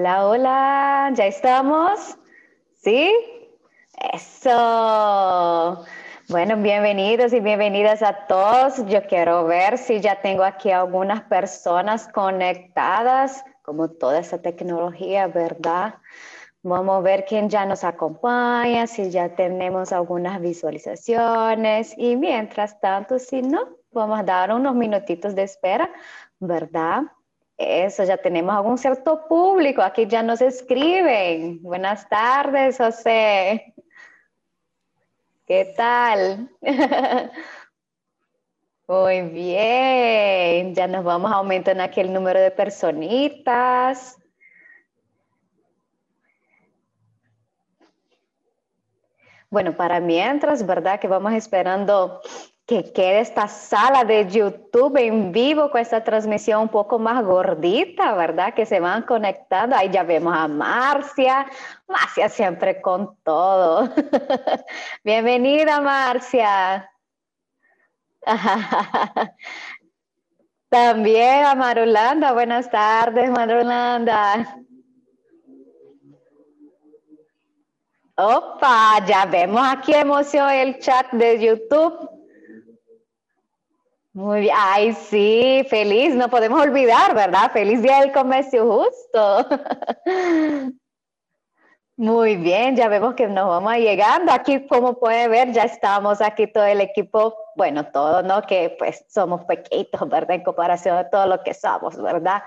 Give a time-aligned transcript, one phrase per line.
[0.00, 2.16] Hola, hola, ¿ya estamos?
[2.72, 3.12] ¿Sí?
[4.14, 5.84] Eso.
[6.30, 8.82] Bueno, bienvenidos y bienvenidas a todos.
[8.86, 15.96] Yo quiero ver si ya tengo aquí algunas personas conectadas, como toda esa tecnología, ¿verdad?
[16.62, 23.18] Vamos a ver quién ya nos acompaña, si ya tenemos algunas visualizaciones y mientras tanto,
[23.18, 25.90] si no, vamos a dar unos minutitos de espera,
[26.38, 27.02] ¿verdad?
[27.62, 31.60] Eso, ya tenemos algún cierto público, aquí ya nos escriben.
[31.60, 33.74] Buenas tardes, José.
[35.46, 36.48] ¿Qué tal?
[38.88, 44.16] Muy bien, ya nos vamos aumentando aquí el número de personitas.
[49.50, 50.98] Bueno, para mientras, ¿verdad?
[50.98, 52.22] Que vamos esperando
[52.70, 58.14] que quede esta sala de YouTube en vivo con esta transmisión un poco más gordita,
[58.14, 58.54] ¿verdad?
[58.54, 59.74] Que se van conectando.
[59.74, 61.50] Ahí ya vemos a Marcia.
[61.88, 63.92] Marcia siempre con todo.
[65.02, 66.88] Bienvenida, Marcia.
[70.68, 72.30] También a Marulanda.
[72.30, 74.56] Buenas tardes, Marulanda.
[78.14, 82.19] Opa, ya vemos aquí emoción el chat de YouTube.
[84.20, 87.50] Muy bien, ay sí, feliz, no podemos olvidar, ¿verdad?
[87.52, 89.46] Feliz Día del Comercio Justo.
[91.96, 94.30] Muy bien, ya vemos que nos vamos llegando.
[94.30, 98.42] Aquí, como puede ver, ya estamos aquí todo el equipo, bueno, todo, ¿no?
[98.42, 100.32] Que pues somos pequeñitos, ¿verdad?
[100.32, 102.42] En comparación a todo lo que somos, ¿verdad?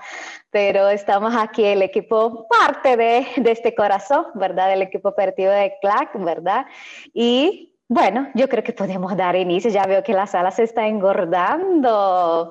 [0.50, 4.68] Pero estamos aquí, el equipo, parte de, de este corazón, ¿verdad?
[4.68, 6.66] Del equipo operativo de CLAC, ¿verdad?
[7.12, 9.70] Y bueno, yo creo que podemos dar inicio.
[9.70, 12.50] Ya veo que la sala se está engordando.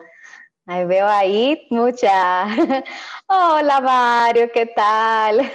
[0.66, 2.46] Ahí veo ahí mucha.
[3.28, 5.42] Hola Mario, ¿qué tal?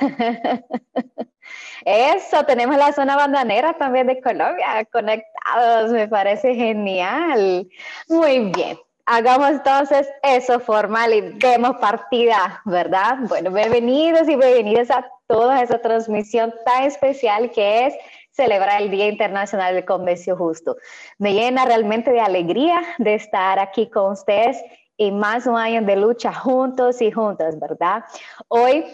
[1.84, 7.66] Eso, tenemos la zona bandanera también de Colombia conectados, me parece genial.
[8.08, 13.16] Muy bien, hagamos entonces eso formal y demos partida, ¿verdad?
[13.28, 17.94] Bueno, bienvenidos y bienvenidas a toda esa transmisión tan especial que es
[18.38, 20.76] celebrar el Día Internacional del Comercio Justo.
[21.18, 24.62] Me llena realmente de alegría de estar aquí con ustedes
[24.96, 28.04] y más un año de lucha juntos y juntas, ¿verdad?
[28.46, 28.84] Hoy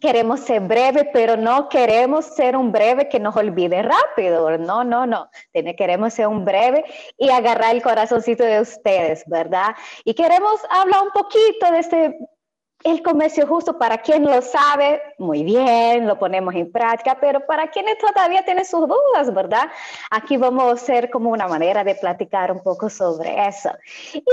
[0.00, 4.58] queremos ser breve, pero no queremos ser un breve que nos olvide rápido.
[4.58, 5.30] No, no, no.
[5.52, 6.84] Queremos ser un breve
[7.16, 9.76] y agarrar el corazoncito de ustedes, ¿verdad?
[10.04, 12.18] Y queremos hablar un poquito de este
[12.82, 17.70] el comercio justo, para quien lo sabe, muy bien, lo ponemos en práctica, pero para
[17.70, 19.68] quienes todavía tienen sus dudas, ¿verdad?
[20.10, 23.70] Aquí vamos a hacer como una manera de platicar un poco sobre eso.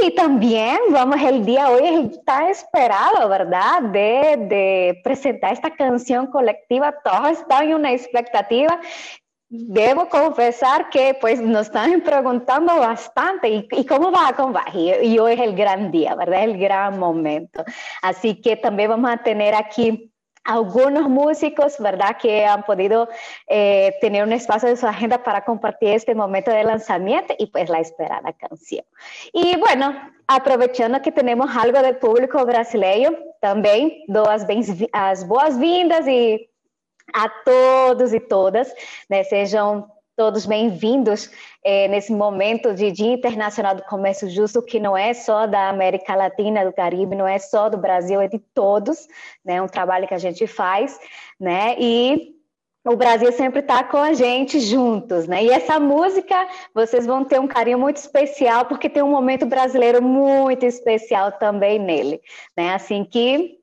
[0.01, 3.81] Y también vamos el día hoy está esperado, ¿verdad?
[3.81, 6.95] De, de presentar esta canción colectiva.
[7.03, 8.79] Todos están en una expectativa
[9.49, 15.33] Debo confesar que pues nos están preguntando bastante y, cómo va con Baji y hoy
[15.33, 16.43] es el gran día, ¿verdad?
[16.43, 17.63] El gran momento.
[18.01, 20.11] Así que también vamos a tener aquí
[20.43, 22.17] algunos músicos, ¿verdad?
[22.17, 23.07] Que han podido
[23.47, 27.69] eh, tener un espacio de su agenda para compartir este momento de lanzamiento y pues
[27.69, 28.83] la esperada canción.
[29.31, 29.95] Y bueno,
[30.27, 34.45] aprovechando que tenemos algo del público brasileño, también dos
[35.25, 36.49] boas-vindas y
[37.13, 38.73] a todos e todas,
[39.09, 39.23] né?
[39.23, 41.29] Sejam todos bem-vindos
[41.63, 46.15] é, nesse momento de Dia Internacional do Comércio Justo, que não é só da América
[46.15, 49.07] Latina, do Caribe, não é só do Brasil, é de todos,
[49.45, 49.61] né?
[49.61, 50.99] Um trabalho que a gente faz,
[51.39, 51.75] né?
[51.79, 52.35] E
[52.83, 55.43] o Brasil sempre está com a gente juntos, né?
[55.43, 60.01] E essa música vocês vão ter um carinho muito especial, porque tem um momento brasileiro
[60.01, 62.19] muito especial também nele,
[62.55, 62.73] né?
[62.73, 63.56] Assim que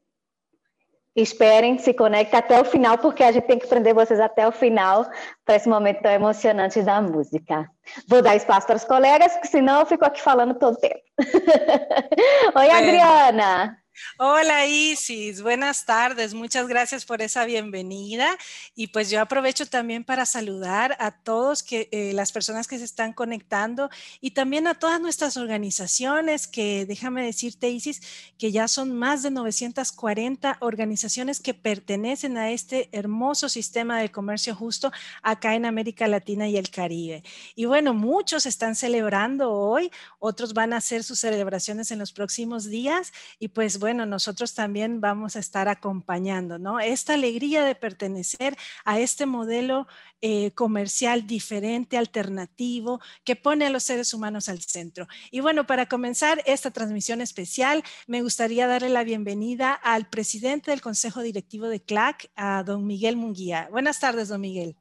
[1.16, 4.52] Esperem, se conectem até o final, porque a gente tem que prender vocês até o
[4.52, 5.06] final
[5.44, 7.70] para esse momento tão emocionante da música.
[8.08, 11.00] Vou dar espaço para os colegas, porque senão eu fico aqui falando todo o tempo.
[12.56, 13.83] Oi, Adriana.
[14.18, 18.36] Hola Isis, buenas tardes, muchas gracias por esa bienvenida.
[18.74, 22.84] Y pues yo aprovecho también para saludar a todos que, eh, las personas que se
[22.84, 28.02] están conectando y también a todas nuestras organizaciones que déjame decirte Isis
[28.36, 34.54] que ya son más de 940 organizaciones que pertenecen a este hermoso sistema de comercio
[34.56, 34.90] justo
[35.22, 37.22] acá en América Latina y el Caribe.
[37.54, 42.64] Y bueno, muchos están celebrando hoy, otros van a hacer sus celebraciones en los próximos
[42.64, 43.12] días.
[43.38, 46.80] Y pues bueno, nosotros también vamos a estar acompañando, ¿no?
[46.80, 49.86] Esta alegría de pertenecer a este modelo
[50.22, 55.06] eh, comercial diferente, alternativo, que pone a los seres humanos al centro.
[55.30, 60.80] Y bueno, para comenzar esta transmisión especial, me gustaría darle la bienvenida al presidente del
[60.80, 63.68] Consejo Directivo de CLAC, a don Miguel Munguía.
[63.70, 64.76] Buenas tardes, don Miguel.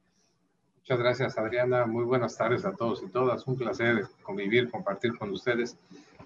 [0.78, 1.84] Muchas gracias, Adriana.
[1.84, 3.46] Muy buenas tardes a todos y todas.
[3.46, 5.76] Un placer convivir, compartir con ustedes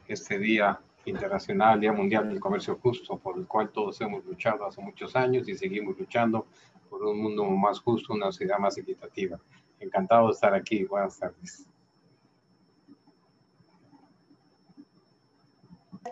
[0.07, 0.79] este Día
[1.09, 5.49] Internacional, Día Mundial del Comercio Justo, por el cual todos hemos luchado hace muchos años
[5.49, 6.47] y seguimos luchando
[6.89, 9.39] por un mundo más justo, una sociedad más equitativa.
[9.81, 10.85] Encantado de estar aquí.
[10.85, 11.67] Buenas tardes.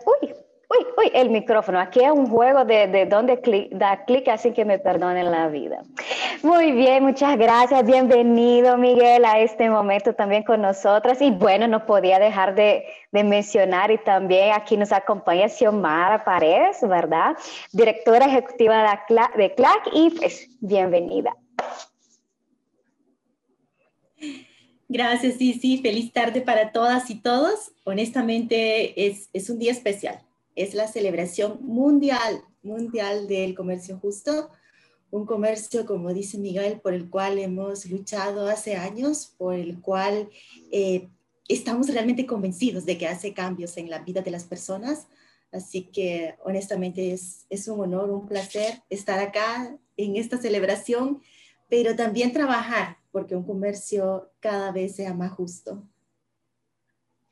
[0.05, 0.29] Uy,
[0.69, 1.79] uy, uy, el micrófono.
[1.79, 5.81] Aquí es un juego de, de donde da clic, así que me perdonen la vida.
[6.43, 7.85] Muy bien, muchas gracias.
[7.85, 11.21] Bienvenido, Miguel, a este momento también con nosotras.
[11.21, 16.77] Y bueno, no podía dejar de, de mencionar y también aquí nos acompaña Xiomara Paredes,
[16.81, 17.35] ¿verdad?
[17.71, 19.03] Directora ejecutiva
[19.35, 21.35] de CLAC y pues bienvenida.
[24.89, 27.71] Gracias, sí, sí, feliz tarde para todas y todos.
[27.83, 30.19] Honestamente es, es un día especial.
[30.55, 34.49] Es la celebración mundial, mundial del comercio justo
[35.11, 40.29] un comercio, como dice Miguel, por el cual hemos luchado hace años, por el cual
[40.71, 41.09] eh,
[41.47, 45.07] estamos realmente convencidos de que hace cambios en la vida de las personas.
[45.51, 51.21] Así que honestamente es, es un honor, un placer estar acá en esta celebración,
[51.69, 55.81] pero también trabajar porque un comercio cada vez sea más justo.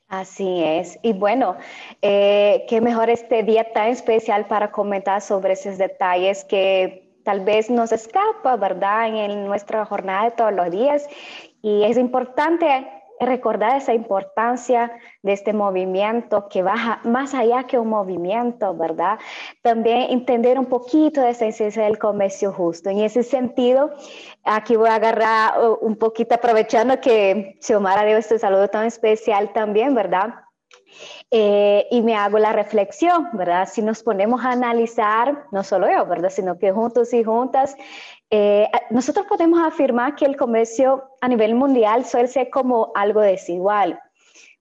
[0.08, 0.98] Así es.
[1.02, 1.56] Y bueno,
[2.00, 7.68] eh, qué mejor este día tan especial para comentar sobre esos detalles que tal vez
[7.68, 9.08] nos escapa, ¿verdad?
[9.08, 11.08] En nuestra jornada de todos los días.
[11.60, 12.88] Y es importante
[13.18, 14.92] recordar esa importancia
[15.22, 19.18] de este movimiento que va más allá que un movimiento, ¿verdad?
[19.62, 22.90] También entender un poquito de esa esencia del comercio justo.
[22.90, 23.90] En ese sentido,
[24.44, 29.52] aquí voy a agarrar uh, un poquito, aprovechando que Xiomara dio este saludo tan especial
[29.52, 30.45] también, ¿verdad?
[31.30, 33.68] Eh, y me hago la reflexión, ¿verdad?
[33.68, 36.30] Si nos ponemos a analizar, no solo yo, ¿verdad?
[36.30, 37.76] Sino que juntos y juntas,
[38.30, 44.00] eh, nosotros podemos afirmar que el comercio a nivel mundial suele ser como algo desigual.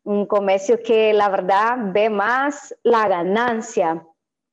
[0.04, 4.04] Un comercio que la verdad ve más la ganancia,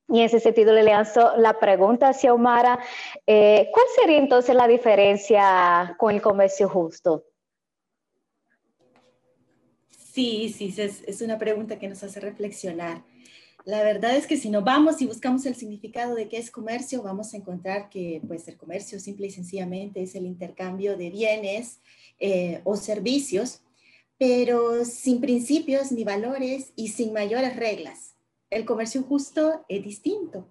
[0.08, 2.79] y en ese sentido le lanzo la pregunta a Omara,
[3.26, 7.25] eh, ¿cuál sería entonces la diferencia con el comercio justo?
[10.12, 13.03] Sí, sí, es, una pregunta que nos hace reflexionar.
[13.64, 17.03] La verdad es que si nos vamos y buscamos el significado de qué es comercio,
[17.03, 21.81] vamos a encontrar que pues el comercio simple y sencillamente es el intercambio de bienes
[22.19, 23.62] eh, o servicios,
[24.19, 28.15] pero sin principios ni valores y sin mayores reglas.
[28.51, 30.46] El comercio justo es distinto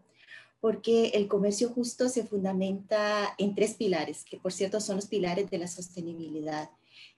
[0.60, 5.52] porque el comercio justo se fundamenta en tres pilares, que por cierto son los pilares
[5.52, 6.72] de la sostenibilidad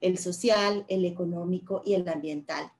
[0.03, 2.71] el social, el económico y el ambiental.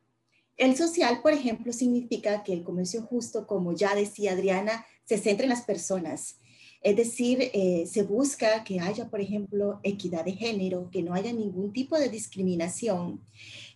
[0.58, 5.46] El social, por ejemplo, significa que el comercio justo, como ya decía Adriana, se centra
[5.46, 6.38] en las personas.
[6.82, 11.32] Es decir, eh, se busca que haya, por ejemplo, equidad de género, que no haya
[11.32, 13.22] ningún tipo de discriminación.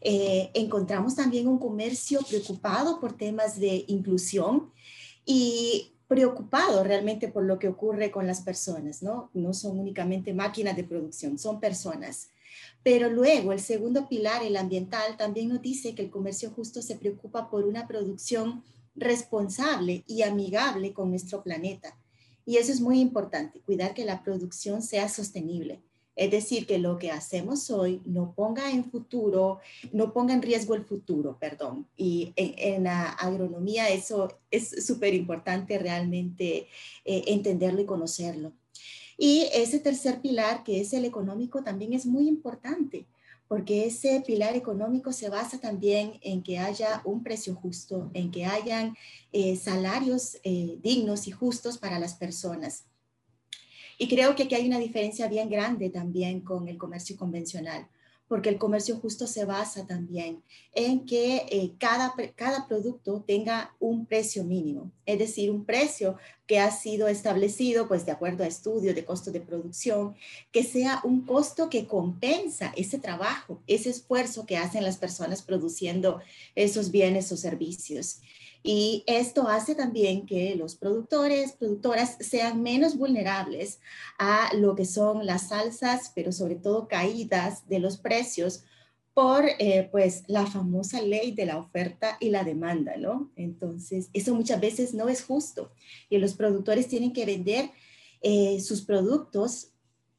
[0.02, 4.72] Eh, encontramos también un comercio preocupado por temas de inclusión
[5.26, 9.30] y preocupado realmente por lo que ocurre con las personas, ¿no?
[9.34, 12.30] No son únicamente máquinas de producción, son personas.
[12.84, 16.96] Pero luego el segundo pilar, el ambiental, también nos dice que el comercio justo se
[16.96, 18.64] preocupa por una producción
[18.96, 21.98] responsable y amigable con nuestro planeta.
[22.46, 25.82] Y eso es muy importante, cuidar que la producción sea sostenible.
[26.18, 29.60] Es decir, que lo que hacemos hoy no ponga en futuro,
[29.94, 31.88] no ponga en riesgo el futuro, perdón.
[31.96, 36.68] Y en, la agronomía eso es súper importante realmente
[37.06, 38.54] eh, entenderlo y conocerlo.
[39.18, 43.06] Y ese tercer pilar, que es el económico, también es muy importante,
[43.48, 48.46] porque ese pilar económico se basa también en que haya un precio justo, en que
[48.46, 48.96] hayan
[49.32, 52.86] eh, salarios eh, dignos y justos para las personas.
[53.98, 57.88] Y creo que aquí hay una diferencia bien grande también con el comercio convencional
[58.28, 60.44] porque el comercio justo se basa también
[60.74, 66.60] en que eh, cada, cada producto tenga un precio mínimo, es decir, un precio que
[66.60, 70.16] ha sido establecido pues de acuerdo a estudios de costo de producción,
[70.52, 76.22] que sea un costo que compensa ese trabajo, ese esfuerzo que hacen las personas produciendo
[76.56, 78.22] esos bienes o servicios.
[78.64, 83.80] Y esto hace también que los productores, productoras sean menos vulnerables
[84.18, 88.64] a lo que son las alzas, pero sobre todo caídas de los precios
[89.14, 93.32] por eh, pues la famosa ley de la oferta y la demanda, ¿no?
[93.36, 95.72] Entonces, eso muchas veces no es justo
[96.08, 97.72] y los productores tienen que vender
[98.22, 99.70] eh, sus productos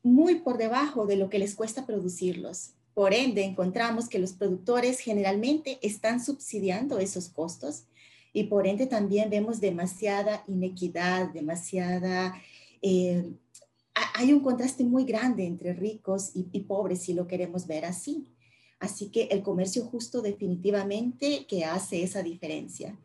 [0.03, 2.73] muy por debajo de lo que les cuesta producirlos.
[2.93, 7.85] Por ende, encontramos que los productores generalmente están subsidiando esos costos
[8.39, 12.41] y por ende también vemos demasiada inequidad, demasiada...
[12.83, 13.33] Eh,
[14.15, 18.29] hay un contraste muy grande entre ricos y, y pobres si lo queremos ver así.
[18.79, 22.97] Así que el comercio justo definitivamente que hace esa diferencia.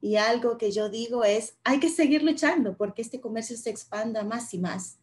[0.00, 4.22] Y algo que yo digo es, hay que seguir luchando porque este comercio se expanda
[4.22, 4.98] más y más.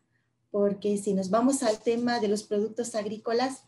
[0.50, 3.66] Porque si nos vamos al tema de los productos agrícolas,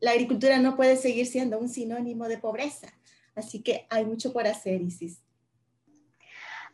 [0.00, 2.88] la agricultura no puede seguir siendo un sinónimo de pobreza.
[3.34, 5.22] Así que hay mucho por hacer, Isis.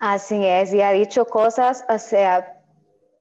[0.04, 2.60] Así es, y ha dicho cosas, o sea,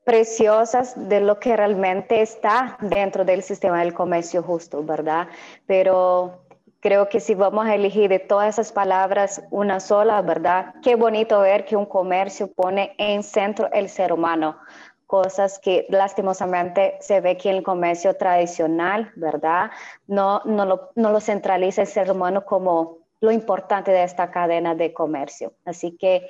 [0.03, 5.27] preciosas de lo que realmente está dentro del sistema del comercio justo, ¿verdad?
[5.67, 6.41] Pero
[6.79, 10.73] creo que si vamos a elegir de todas esas palabras una sola, ¿verdad?
[10.81, 14.57] Qué bonito ver que un comercio pone en centro el ser humano,
[15.05, 19.69] cosas que lastimosamente se ve que el comercio tradicional, ¿verdad?
[20.07, 24.75] No, no, lo, no lo centraliza el ser humano como lo importante de esta cadena
[24.75, 25.53] de comercio.
[25.63, 26.27] Así que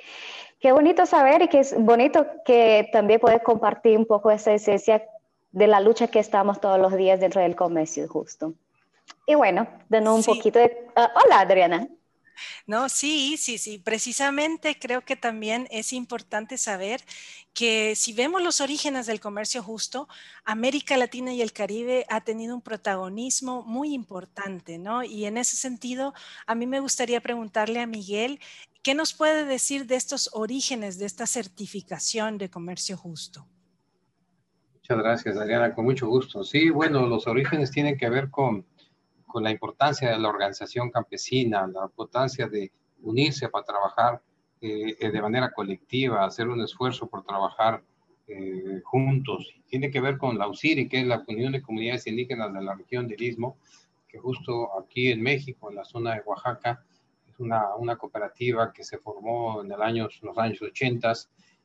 [0.62, 5.04] Qué bonito saber y que es bonito que también puedes compartir un poco esa esencia
[5.50, 8.54] de la lucha que estamos todos los días dentro del comercio justo.
[9.26, 10.86] Y bueno, dando un poquito de...
[10.94, 11.88] Ah, hola, Adriana.
[12.66, 13.78] No, sí, sí, sí.
[13.78, 17.02] Precisamente creo que también es importante saber
[17.54, 20.08] que si vemos los orígenes del comercio justo,
[20.44, 25.04] América Latina y el Caribe ha tenido un protagonismo muy importante, ¿no?
[25.04, 26.14] Y en ese sentido,
[26.46, 28.40] a mí me gustaría preguntarle a Miguel
[28.82, 33.46] ¿Qué nos puede decir de estos orígenes de esta certificación de comercio justo?
[34.74, 36.42] Muchas gracias, Adriana, con mucho gusto.
[36.42, 38.66] Sí, bueno, los orígenes tienen que ver con,
[39.32, 42.70] con la importancia de la organización campesina, la importancia de
[43.00, 44.22] unirse para trabajar
[44.60, 47.82] eh, de manera colectiva, hacer un esfuerzo por trabajar
[48.28, 49.54] eh, juntos.
[49.66, 52.74] Tiene que ver con la UCIRI, que es la Unión de Comunidades Indígenas de la
[52.74, 53.56] región del Istmo,
[54.06, 56.84] que justo aquí en México, en la zona de Oaxaca,
[57.38, 61.12] una, una cooperativa que se formó en los años 80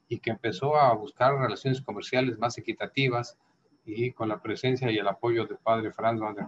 [0.08, 3.38] y que empezó a buscar relaciones comerciales más equitativas
[3.86, 6.48] y con la presencia y el apoyo del padre Franz van der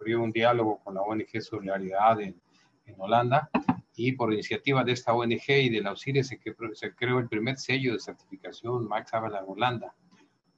[0.00, 2.40] abrió un diálogo con la ONG Solidaridad en,
[2.86, 3.50] en Holanda
[3.94, 6.40] y por iniciativa de esta ONG y de la auxilio se,
[6.72, 9.94] se creó el primer sello de certificación Max Havelaar Holanda,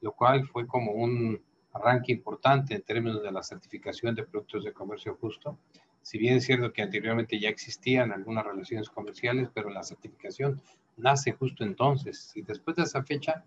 [0.00, 4.72] lo cual fue como un arranque importante en términos de la certificación de productos de
[4.72, 5.58] comercio justo
[6.02, 10.61] si bien es cierto que anteriormente ya existían algunas relaciones comerciales, pero la certificación
[10.96, 12.32] nace justo entonces.
[12.34, 13.44] Y después de esa fecha,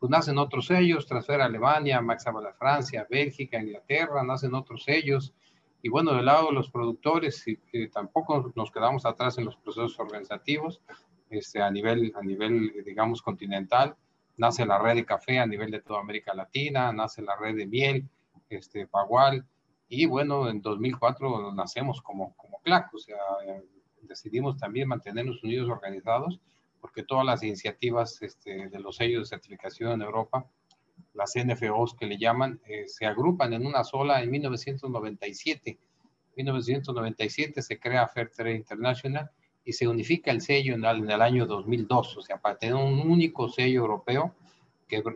[0.00, 5.34] pues nacen otros sellos, Transfer Alemania, Max la Francia, Bélgica, Inglaterra, nacen otros sellos.
[5.82, 10.00] Y bueno, del lado de los productores, y, tampoco nos quedamos atrás en los procesos
[10.00, 10.80] organizativos,
[11.28, 13.94] este, a, nivel, a nivel, digamos, continental.
[14.38, 17.66] Nace la red de café a nivel de toda América Latina, nace la red de
[17.66, 18.08] miel,
[18.48, 19.46] este, Pagual,
[19.92, 23.18] y bueno, en 2004 nacemos como, como CLAC, o sea,
[24.02, 26.40] decidimos también mantenernos unidos organizados,
[26.80, 30.46] porque todas las iniciativas este, de los sellos de certificación en Europa,
[31.14, 35.70] las NFOs que le llaman, eh, se agrupan en una sola en 1997.
[35.70, 35.78] En
[36.36, 39.30] 1997 se crea Fair Trade International
[39.64, 43.48] y se unifica el sello en el año 2002, o sea, para tener un único
[43.48, 44.34] sello europeo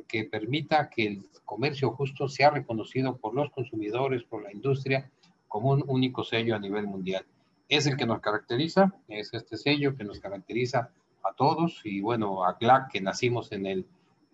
[0.06, 5.11] que, permita que el comercio justo sea reconocido por los consumidores, por la industria,
[5.49, 7.25] como un único sello a nivel mundial.
[7.68, 10.90] Es el que nos caracteriza, es este sello que nos caracteriza
[11.25, 13.87] a todos y bueno, a GLAC que nacimos en el,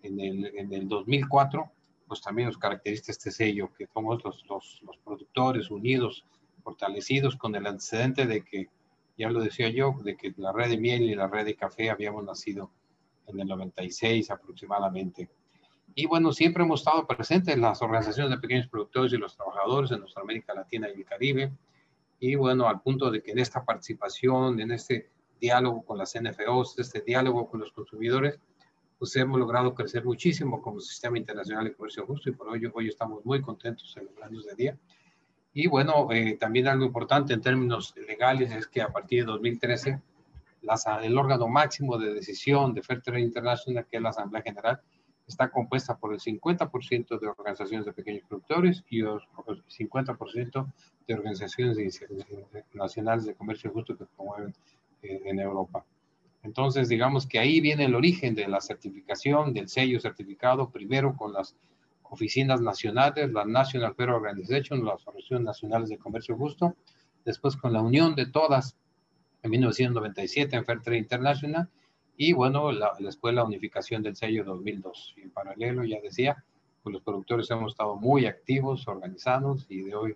[0.03, 1.71] en el, en el 2004,
[2.07, 6.25] pues también nos caracteriza este sello, que somos los, los, los productores unidos,
[6.63, 8.69] fortalecidos con el antecedente de que,
[9.17, 11.89] ya lo decía yo, de que la red de miel y la red de café
[11.89, 12.71] habíamos nacido
[13.27, 15.29] en el 96 aproximadamente.
[15.93, 19.91] Y bueno, siempre hemos estado presentes en las organizaciones de pequeños productores y los trabajadores
[19.91, 21.51] en nuestra América Latina y el Caribe.
[22.19, 25.09] Y bueno, al punto de que en esta participación, en este
[25.41, 28.39] diálogo con las NFOs, este diálogo con los consumidores,
[28.99, 32.87] pues hemos logrado crecer muchísimo como sistema internacional de comercio justo y por ello hoy
[32.87, 34.77] estamos muy contentos años de día.
[35.53, 39.99] Y bueno, eh, también algo importante en términos legales es que a partir de 2013
[41.01, 44.79] el órgano máximo de decisión de Fair Trade International, que es la Asamblea General,
[45.27, 50.73] está compuesta por el 50% de organizaciones de pequeños productores y el 50%
[51.07, 52.01] de organizaciones
[52.73, 54.53] nacionales de comercio justo que promueven
[55.01, 55.85] eh, en Europa.
[56.43, 61.33] Entonces, digamos que ahí viene el origen de la certificación, del sello certificado, primero con
[61.33, 61.55] las
[62.03, 66.75] oficinas nacionales, la National Fair Organization, las Asociaciones Nacionales de Comercio Justo,
[67.23, 68.75] después con la unión de todas
[69.43, 71.69] en 1997 en Fair Trade International
[72.17, 75.15] y bueno, la, después la unificación del sello 2002.
[75.17, 76.43] Y en paralelo, ya decía,
[76.83, 80.15] pues los productores hemos estado muy activos, organizados y de hoy,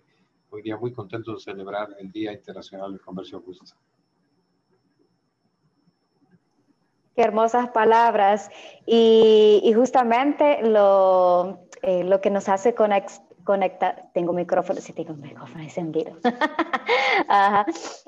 [0.50, 3.76] hoy día muy contentos de celebrar el Día Internacional del Comercio Justo.
[7.16, 8.50] Hermosas palabras.
[8.86, 16.16] Y, justamente lo, eh, lo, que nos hace conectar, tengo micrófono, sí tengo micrófono encendido.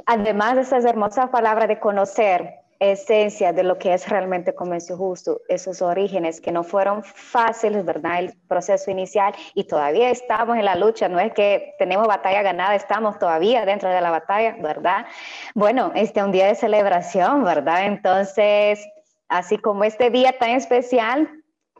[0.06, 5.40] Además de esas hermosas palabras de conocer esencia de lo que es realmente comercio justo,
[5.48, 8.20] esos orígenes que no fueron fáciles, ¿verdad?
[8.20, 12.74] El proceso inicial y todavía estamos en la lucha, no es que tenemos batalla ganada,
[12.74, 15.06] estamos todavía dentro de la batalla, ¿verdad?
[15.54, 17.86] Bueno, este es un día de celebración, ¿verdad?
[17.86, 18.86] Entonces,
[19.28, 21.30] así como este día tan especial,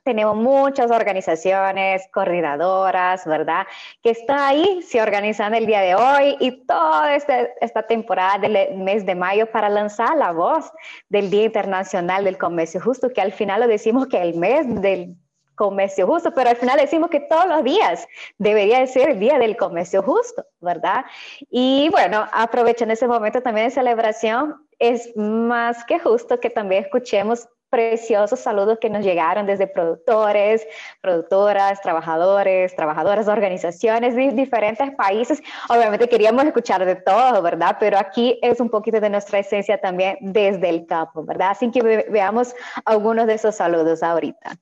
[0.05, 3.67] tenemos muchas organizaciones, coordinadoras, ¿verdad?
[4.03, 8.79] Que están ahí, se organizan el día de hoy y toda este, esta temporada del
[8.79, 10.73] mes de mayo para lanzar la voz
[11.11, 15.15] del Día Internacional del Comercio Justo, que al final lo decimos que el mes del
[15.59, 18.07] comercio justo, pero al final decimos que todos los días
[18.39, 21.05] debería ser el día del comercio justo, ¿verdad?
[21.51, 24.68] Y bueno, aprovechen ese momento también de celebración.
[24.79, 30.67] Es más que justo que también escuchemos preciosos saludos que nos llegaron desde productores,
[31.01, 35.43] productoras, trabajadores, trabajadoras organizaciones de diferentes países.
[35.69, 37.77] Obviamente queríamos escuchar de todo, ¿verdad?
[37.79, 41.51] Pero aquí es un poquito de nuestra esencia también desde el campo, ¿verdad?
[41.51, 44.59] Así que veamos algunos de esos saludos ahorita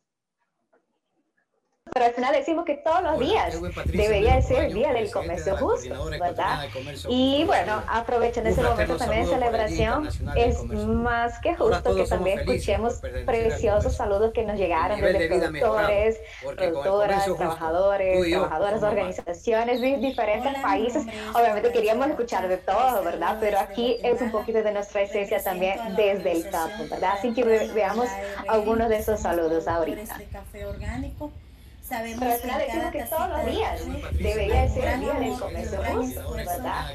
[1.97, 6.11] pero al final decimos que todos los días debería ser el día del comercio justo,
[6.11, 6.67] ¿verdad?
[7.09, 10.09] Y bueno, aprovechen ese momento también de celebración.
[10.37, 17.25] Es más que justo que también escuchemos preciosos saludos que nos llegaron desde productores, productoras,
[17.25, 21.03] trabajadores, trabajadoras de organizaciones de diferentes países.
[21.35, 23.39] Obviamente queríamos escuchar de todo, ¿verdad?
[23.41, 27.13] Pero aquí es un poquito de nuestra esencia también desde el campo, ¿verdad?
[27.15, 28.09] Así que veamos
[28.49, 30.19] algunos de esos saludos ahorita.
[31.89, 33.81] Sabemos Pero que cada que todos los días
[34.13, 36.87] debería ser el día del comercio justo, ¿verdad?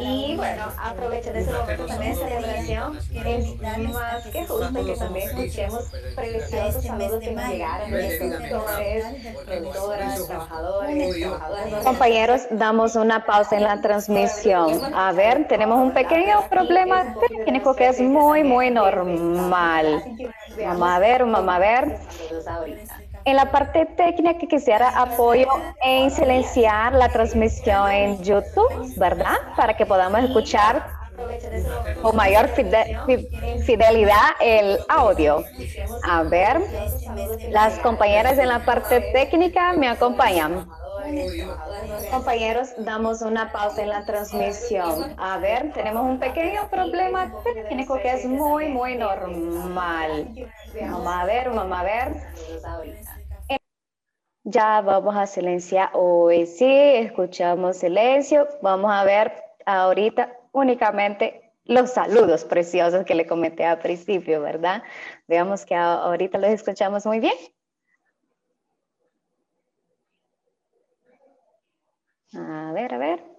[0.00, 2.98] Y bueno, aprovechen ese momento también de celebración.
[3.14, 5.84] Es más que justo que también escuchemos
[6.16, 9.04] preciosos saludos que nos llegaron de productores,
[9.44, 11.84] productoras, trabajadores, trabajadoras.
[11.84, 14.94] Compañeros, damos una pausa en la transmisión.
[14.94, 20.02] A ver, tenemos un pequeño problema técnico que es muy, muy normal.
[20.58, 21.98] Vamos a ver, vamos a ver.
[23.24, 25.48] En la parte técnica quisiera apoyo
[25.82, 29.36] en silenciar la transmisión en YouTube, ¿verdad?
[29.56, 30.84] Para que podamos escuchar
[32.00, 35.44] con mayor fidelidad el audio.
[36.08, 36.60] A ver,
[37.50, 40.66] las compañeras en la parte técnica me acompañan.
[42.10, 45.14] Compañeros, damos una pausa en la transmisión.
[45.18, 50.28] A ver, tenemos un pequeño problema técnico que es muy, muy normal.
[50.80, 52.16] Vamos a ver, vamos a ver.
[54.44, 56.46] Ya vamos a silenciar hoy.
[56.46, 58.48] Sí, escuchamos silencio.
[58.62, 59.32] Vamos a ver
[59.66, 64.82] ahorita únicamente los saludos preciosos que le comenté al principio, ¿verdad?
[65.28, 67.34] Veamos que ahorita los escuchamos muy bien.
[72.34, 73.29] A ver, a ver.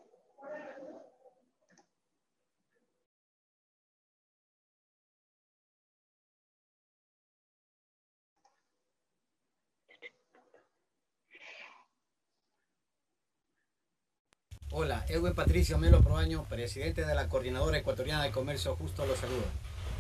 [14.74, 19.48] Hola, Edwin Patricio Melo Proaño, presidente de la Coordinadora Ecuatoriana de Comercio Justo, los saluda.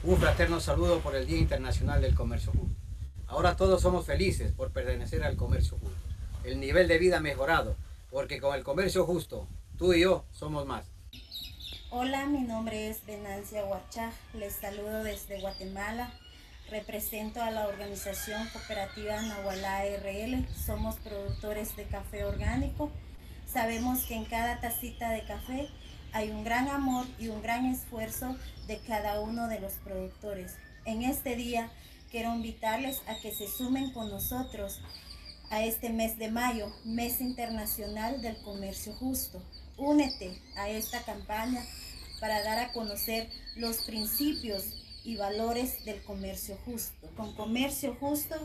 [0.02, 2.78] Un fraterno saludo por el Día Internacional del Comercio Justo.
[3.28, 5.98] Ahora todos somos felices por pertenecer al comercio justo.
[6.46, 7.76] El nivel de vida mejorado,
[8.10, 9.46] porque con el comercio justo,
[9.78, 10.86] tú y yo somos más.
[11.90, 16.14] Hola, mi nombre es Venancia Huachá, les saludo desde Guatemala.
[16.70, 20.48] Represento a la organización cooperativa Nahualá RL.
[20.56, 22.90] Somos productores de café orgánico
[23.52, 25.68] Sabemos que en cada tacita de café
[26.14, 28.38] hay un gran amor y un gran esfuerzo
[28.68, 30.54] de cada uno de los productores.
[30.86, 31.70] En este día
[32.12, 34.80] quiero invitarles a que se sumen con nosotros
[35.50, 39.44] a este mes de mayo, mes internacional del comercio justo.
[39.78, 41.62] Únete a esta campaña
[42.22, 44.64] para dar a conocer los principios
[45.04, 47.10] y valores del comercio justo.
[47.18, 48.36] Con comercio justo,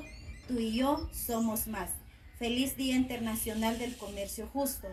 [0.48, 1.90] tú y yo somos más.
[2.38, 4.88] Feliz Día Internacional del Comercio Justo.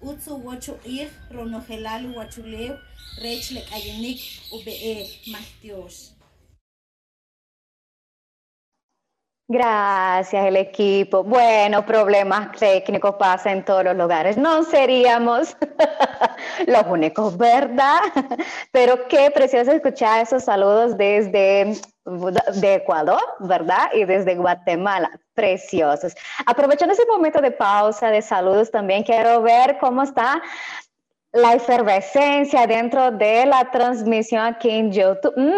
[0.00, 2.78] Utsu wachu ir ronogelalu wachuleu
[3.20, 4.20] rechle ayenik
[4.52, 6.17] ube mahtios.
[9.50, 11.24] Gracias, el equipo.
[11.24, 14.36] Bueno, problemas técnicos pasan en todos los lugares.
[14.36, 15.56] No seríamos
[16.66, 18.00] los únicos, ¿verdad?
[18.72, 21.80] Pero qué precioso escuchar esos saludos desde
[22.56, 23.88] de Ecuador, ¿verdad?
[23.94, 25.18] Y desde Guatemala.
[25.32, 26.14] Preciosos.
[26.44, 30.42] Aprovechando ese momento de pausa, de saludos, también quiero ver cómo está
[31.32, 35.32] la efervescencia dentro de la transmisión aquí en YouTube.
[35.36, 35.54] No,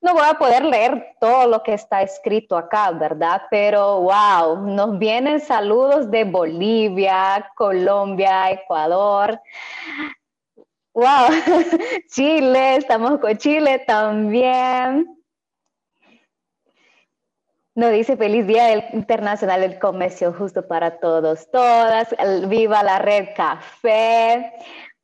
[0.00, 3.42] no voy a poder leer todo lo que está escrito acá, ¿verdad?
[3.50, 9.40] Pero wow, nos vienen saludos de Bolivia, Colombia, Ecuador.
[10.94, 11.28] Wow,
[12.10, 15.16] Chile, estamos con Chile también.
[17.74, 22.08] Nos dice feliz Día Internacional del Comercio Justo para todos, todas.
[22.48, 24.50] Viva la red café.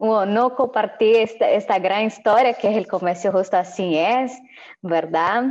[0.02, 4.36] No compartí esta, esta gran historia que es el comercio justo así es,
[4.80, 5.44] ¿verdad?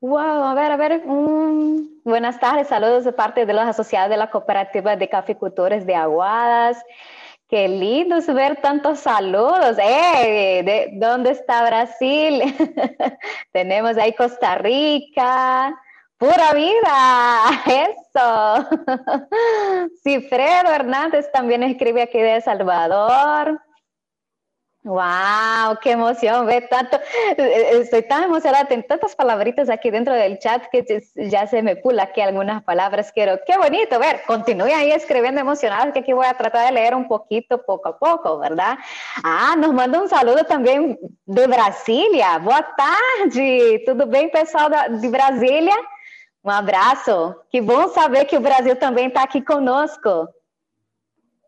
[0.00, 1.02] Wow, a ver, a ver.
[2.02, 6.84] buenas tardes, saludos de parte de los asociados de la Cooperativa de Caficultores de Aguadas.
[7.48, 9.78] Qué lindo ver tantos saludos.
[9.78, 10.62] ¡Eh!
[10.64, 12.42] ¿De dónde está Brasil?
[13.52, 15.80] Tenemos ahí Costa Rica.
[16.22, 17.50] Pura vida.
[17.66, 18.68] Eso.
[20.04, 23.60] Cifredo Hernández también escribe aquí de Salvador.
[24.84, 25.78] ¡Wow!
[25.82, 26.46] ¡Qué emoción!
[26.46, 27.00] Ve tanto,
[27.36, 30.84] estoy tan emocionada, tengo tantas palabritas aquí dentro del chat que
[31.16, 33.10] ya se me pula aquí algunas palabras.
[33.12, 36.94] Quiero, qué bonito, ver, continúe ahí escribiendo emocionados que aquí voy a tratar de leer
[36.94, 38.78] un poquito, poco a poco, ¿verdad?
[39.24, 42.38] Ah, nos manda un saludo también de Brasilia.
[42.38, 43.82] Boa tarde!
[43.84, 45.74] Tudo bem, pessoal de Brasília?
[46.44, 47.34] Um abraço.
[47.50, 50.28] Que bom saber que o Brasil também está aqui conosco.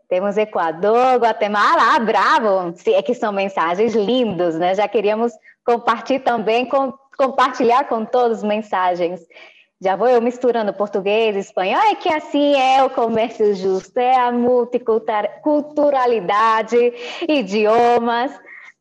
[0.09, 2.75] Temos Equador, Guatemala, ah, bravo!
[2.87, 4.75] É que são mensagens lindas, né?
[4.75, 5.33] Já queríamos
[5.65, 9.27] compartilhar também, com, compartilhar com todos mensagens.
[9.81, 14.31] Já vou eu misturando português, espanhol, é que assim é o comércio justo, é a
[14.31, 16.77] multiculturalidade,
[17.29, 18.33] idiomas,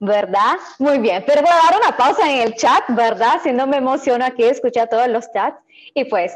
[0.03, 0.57] ¿verdad?
[0.79, 3.39] Muy bien, pero voy a dar una pausa en el chat, ¿verdad?
[3.41, 5.57] Si no me emociono aquí escuchar todos los chats
[5.93, 6.33] y pues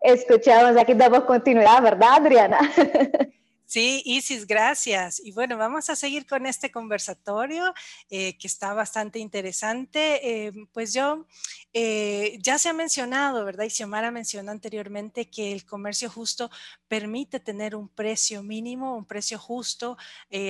[0.00, 2.58] escuchamos, aquí damos continuidad, ¿verdad, Adriana?
[3.74, 5.20] Sí, Isis, gracias.
[5.24, 7.74] Y bueno, vamos a seguir con este conversatorio
[8.08, 10.46] eh, que está bastante interesante.
[10.46, 11.26] Eh, pues yo,
[11.72, 13.64] eh, ya se ha mencionado, ¿verdad?
[13.64, 16.52] Y Xiomara mencionó anteriormente que el comercio justo
[16.86, 19.96] permite tener un precio mínimo, un precio justo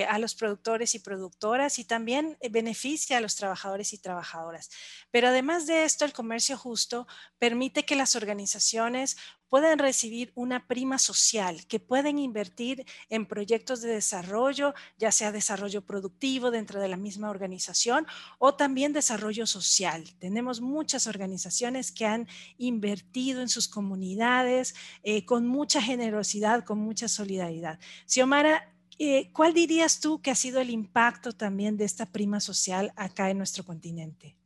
[0.07, 4.69] a los productores y productoras y también beneficia a los trabajadores y trabajadoras.
[5.11, 7.07] Pero además de esto, el comercio justo
[7.39, 9.17] permite que las organizaciones
[9.55, 15.87] pueden recibir una prima social, que pueden invertir en proyectos de desarrollo, ya sea desarrollo
[15.87, 18.05] productivo dentro de la misma organización
[18.41, 20.03] o también desarrollo social.
[20.19, 22.27] Tenemos muchas organizaciones que han
[22.59, 27.79] invertido en sus comunidades eh, con mucha generosidad, con mucha solidaridad.
[28.07, 32.93] Xiomara, eh, ¿cuál dirías tú que ha sido el impacto también de esta prima social
[32.97, 34.37] acá en nuestro continente?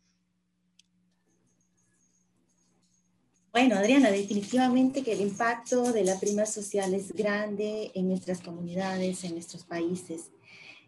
[3.51, 9.25] Bueno, Adriana, definitivamente que el impacto de la prima social es grande en nuestras comunidades,
[9.25, 10.31] en nuestros países.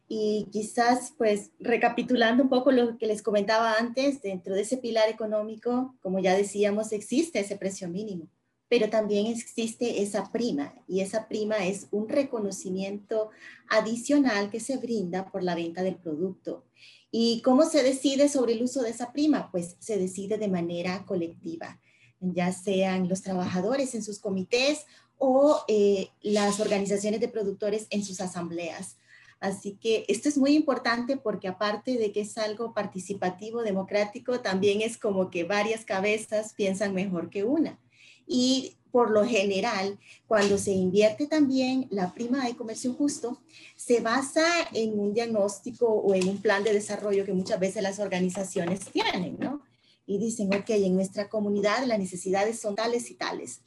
[0.08, 5.08] Y quizás, pues, recapitulando un poco lo que les comentaba antes, dentro de ese pilar
[5.08, 8.28] económico, como ya decíamos, existe ese precio mínimo,
[8.68, 13.30] pero también existe esa prima, y esa prima es un reconocimiento
[13.70, 16.66] adicional que se brinda por la venta del producto.
[17.10, 19.50] ¿Y cómo se decide sobre el uso de esa prima?
[19.50, 21.80] Pues se decide de manera colectiva
[22.20, 24.86] ya sean los trabajadores en sus comités
[25.18, 28.96] o eh, las organizaciones de productores en sus asambleas.
[29.40, 34.82] Así que esto es muy importante porque aparte de que es algo participativo, democrático, también
[34.82, 37.78] es como que varias cabezas piensan mejor que una.
[38.26, 43.40] Y por lo general, cuando se invierte también la prima de comercio justo,
[43.76, 47.98] se basa en un diagnóstico o en un plan de desarrollo que muchas veces las
[47.98, 49.62] organizaciones tienen, ¿no?
[50.10, 53.60] Y dicen, ok, en nuestra comunidad las necesidades son tales y tales,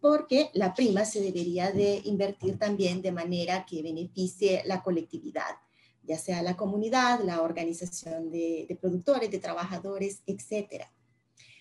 [0.00, 5.56] porque la prima se debería de invertir también de manera que beneficie la colectividad,
[6.02, 10.90] ya sea la comunidad, la organización de, de productores, de trabajadores, etcétera.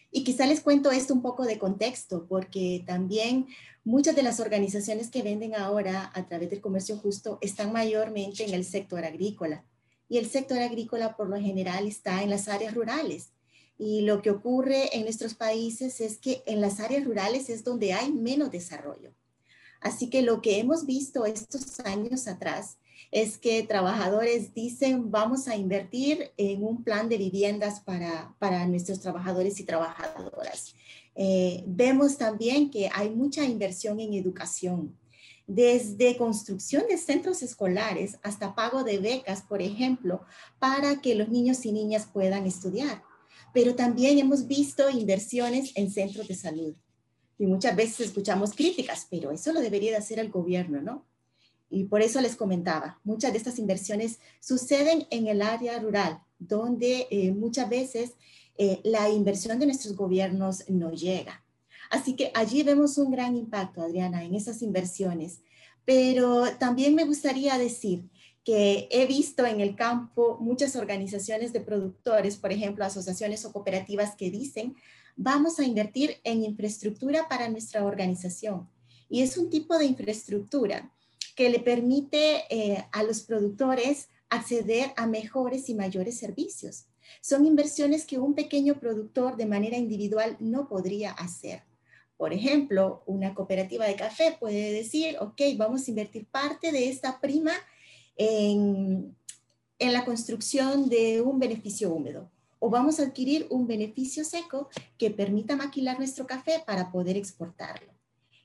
[0.09, 3.45] Y quizá les cuento esto un poco de contexto, porque también
[3.83, 8.53] muchas de las organizaciones que venden ahora a través del comercio justo están mayormente en
[8.53, 9.65] el sector agrícola.
[10.07, 13.33] Y el sector agrícola por lo general está en las áreas rurales.
[13.79, 17.93] Y lo que ocurre en nuestros países es que en las áreas rurales es donde
[17.93, 19.13] hay menos desarrollo.
[19.79, 22.77] Así que lo que hemos visto estos años atrás
[23.11, 28.99] es que trabajadores dicen vamos a invertir en un plan de viviendas para, para nuestros
[28.99, 30.75] trabajadores y trabajadoras.
[31.15, 34.95] Eh, vemos también que hay mucha inversión en educación,
[35.47, 40.21] desde construcción de centros escolares hasta pago de becas, por ejemplo,
[40.59, 43.08] para que los niños y niñas puedan estudiar.
[43.53, 46.75] Pero también hemos visto inversiones en centros de salud.
[47.37, 51.05] Y muchas veces escuchamos críticas, pero eso lo debería de hacer el gobierno, ¿no?
[51.69, 57.07] Y por eso les comentaba, muchas de estas inversiones suceden en el área rural, donde
[57.11, 58.13] eh, muchas veces
[58.57, 61.45] eh, la inversión de nuestros gobiernos no llega.
[61.89, 65.41] Así que allí vemos un gran impacto, Adriana, en esas inversiones.
[65.85, 68.09] Pero también me gustaría decir
[68.43, 74.15] que he visto en el campo muchas organizaciones de productores, por ejemplo, asociaciones o cooperativas
[74.15, 74.75] que dicen,
[75.15, 78.69] vamos a invertir en infraestructura para nuestra organización.
[79.09, 80.91] Y es un tipo de infraestructura
[81.35, 86.85] que le permite eh, a los productores acceder a mejores y mayores servicios.
[87.21, 91.63] Son inversiones que un pequeño productor de manera individual no podría hacer.
[92.17, 97.19] Por ejemplo, una cooperativa de café puede decir, ok, vamos a invertir parte de esta
[97.19, 97.53] prima
[98.19, 99.15] en,
[99.79, 102.29] en la construcción de un beneficio húmedo
[102.59, 107.93] o vamos a adquirir un beneficio seco que permita maquilar nuestro café para poder exportarlo.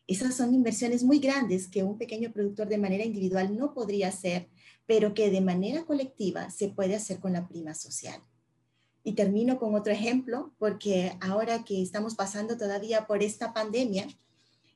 [0.06, 4.48] Esas son inversiones muy grandes que un pequeño productor de manera individual no podría hacer,
[4.86, 8.22] pero que de manera colectiva se puede hacer con la prima social.
[9.02, 14.06] Y termino con otro ejemplo, porque ahora que estamos pasando todavía por esta pandemia,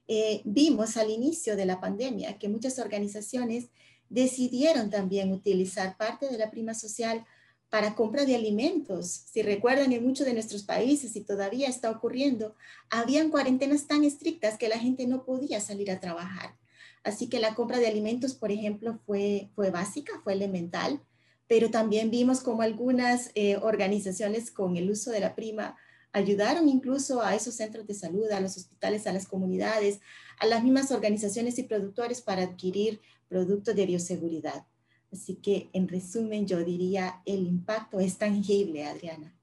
[0.09, 3.69] eh, vimos al inicio de la pandemia que muchas organizaciones
[4.09, 7.25] decidieron también utilizar parte de la prima social
[7.69, 9.25] para compra de alimentos.
[9.31, 12.55] Si recuerdan, en muchos de nuestros países, y todavía está ocurriendo,
[12.91, 16.57] habían cuarentenas tan estrictas que la gente no podía salir a trabajar.
[17.05, 21.03] Así que la compra de alimentos, por ejemplo, fue, fue básica, fue elemental,
[21.47, 25.77] pero también vimos como algunas eh, organizaciones con el uso de la prima
[26.13, 30.01] ayudaron incluso a esos centros de salud, a los hospitales, a las comunidades,
[30.39, 34.67] a las mismas organizaciones y productores para adquirir productos de bioseguridad.
[35.13, 39.35] Así que en resumen yo diría el impacto es tangible, Adriana.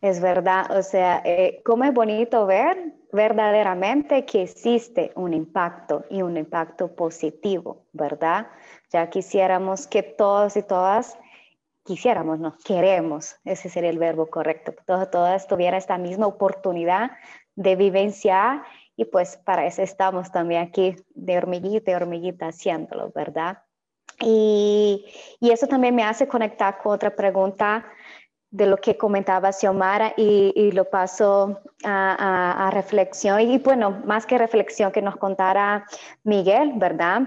[0.00, 6.22] Es verdad, o sea, eh, cómo es bonito ver verdaderamente que existe un impacto y
[6.22, 8.48] un impacto positivo, ¿verdad?
[8.90, 11.18] Ya quisiéramos que todos y todas
[11.84, 17.10] quisiéramos, no, queremos, ese sería el verbo correcto, que todos, todas tuvieran esta misma oportunidad
[17.56, 18.62] de vivenciar
[19.00, 23.62] y pues para eso estamos también aquí de hormiguita y hormiguita haciéndolo, ¿verdad?
[24.20, 25.06] Y,
[25.40, 27.86] y, eso también me hace conectar con otra pregunta
[28.50, 34.26] de lo que comentaba Xiomara y, y lo paso a, a, reflexión y bueno, más
[34.26, 35.86] que reflexión que nos contara
[36.22, 37.22] Miguel, ¿verdad?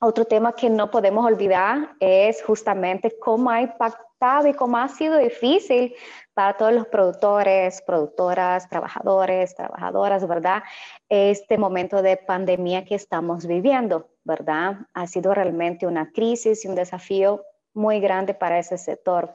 [0.00, 4.09] Otro tema que no podemos olvidar es justamente cómo ha impactado
[4.46, 5.94] y cómo ha sido difícil
[6.34, 10.62] para todos los productores, productoras, trabajadores, trabajadoras, ¿verdad?
[11.08, 14.76] Este momento de pandemia que estamos viviendo, ¿verdad?
[14.92, 19.34] Ha sido realmente una crisis y un desafío muy grande para ese sector,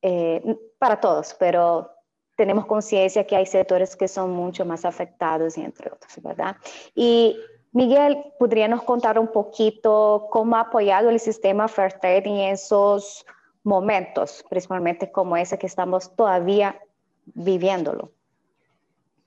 [0.00, 0.42] eh,
[0.78, 1.90] para todos, pero
[2.34, 6.56] tenemos conciencia que hay sectores que son mucho más afectados y entre otros, ¿verdad?
[6.94, 7.36] Y
[7.72, 13.26] Miguel, ¿podríamos contar un poquito cómo ha apoyado el sistema Fair Trade en esos
[13.64, 16.78] momentos, principalmente como ese que estamos todavía
[17.26, 18.12] viviéndolo.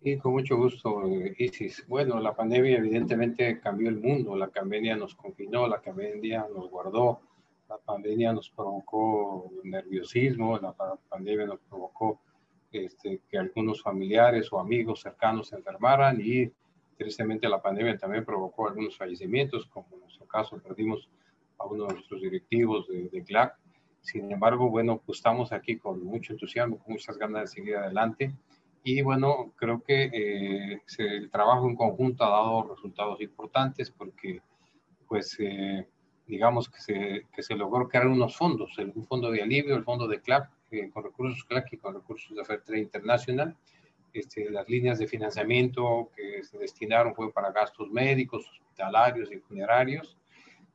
[0.04, 1.04] Sí, con mucho gusto,
[1.38, 1.84] Isis.
[1.88, 7.20] Bueno, la pandemia evidentemente cambió el mundo, la pandemia nos confinó, la pandemia nos guardó,
[7.68, 10.74] la pandemia nos provocó nerviosismo, la
[11.10, 12.22] pandemia nos provocó
[12.72, 16.52] este, que algunos familiares o amigos cercanos se enfermaran y
[16.96, 21.10] tristemente la pandemia también provocó algunos fallecimientos, como en nuestro caso perdimos
[21.58, 23.58] a uno de nuestros directivos de, de CLAC,
[24.08, 28.34] sin embargo, bueno, pues estamos aquí con mucho entusiasmo, con muchas ganas de seguir adelante.
[28.82, 34.42] Y bueno, creo que eh, el trabajo en conjunto ha dado resultados importantes porque,
[35.10, 35.86] pues, eh,
[36.26, 40.08] digamos que se, que se logró crear unos fondos, un fondo de alivio, el fondo
[40.08, 43.58] de CLAP, eh, con recursos CLAP y con recursos de Fairtrade Internacional.
[44.14, 50.18] Este, las líneas de financiamiento que se destinaron fueron para gastos médicos, hospitalarios y funerarios.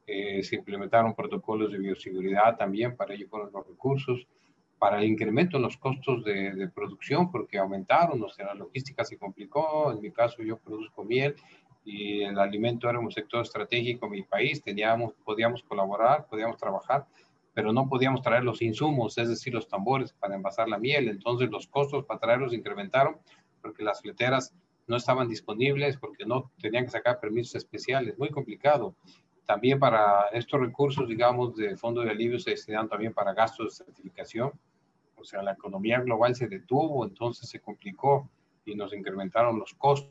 [0.06, 4.26] Eh, se implementaron protocolos de bioseguridad también, para ello fueron los recursos,
[4.78, 9.16] para el incremento en los costos de, producción, porque aumentaron, o sea, la logística se
[9.16, 11.36] complicó, en mi caso yo produzco miel
[11.84, 17.06] y el alimento era un sector estratégico en mi país, teníamos, podíamos colaborar, podíamos trabajar,
[17.54, 21.48] pero no podíamos traer los insumos, es decir, los tambores para envasar la miel, entonces
[21.48, 23.18] los costos para traerlos incrementaron
[23.60, 24.52] porque las fleteras
[24.88, 28.96] no estaban disponibles, porque no tenían que sacar permisos especiales, muy complicado.
[29.46, 33.84] También para estos recursos, digamos, de fondo de alivio se destinan también para gastos de
[33.84, 34.52] certificación.
[35.16, 38.28] o sea, la economía global se detuvo, entonces se complicó
[38.64, 40.10] y nos incrementaron los costos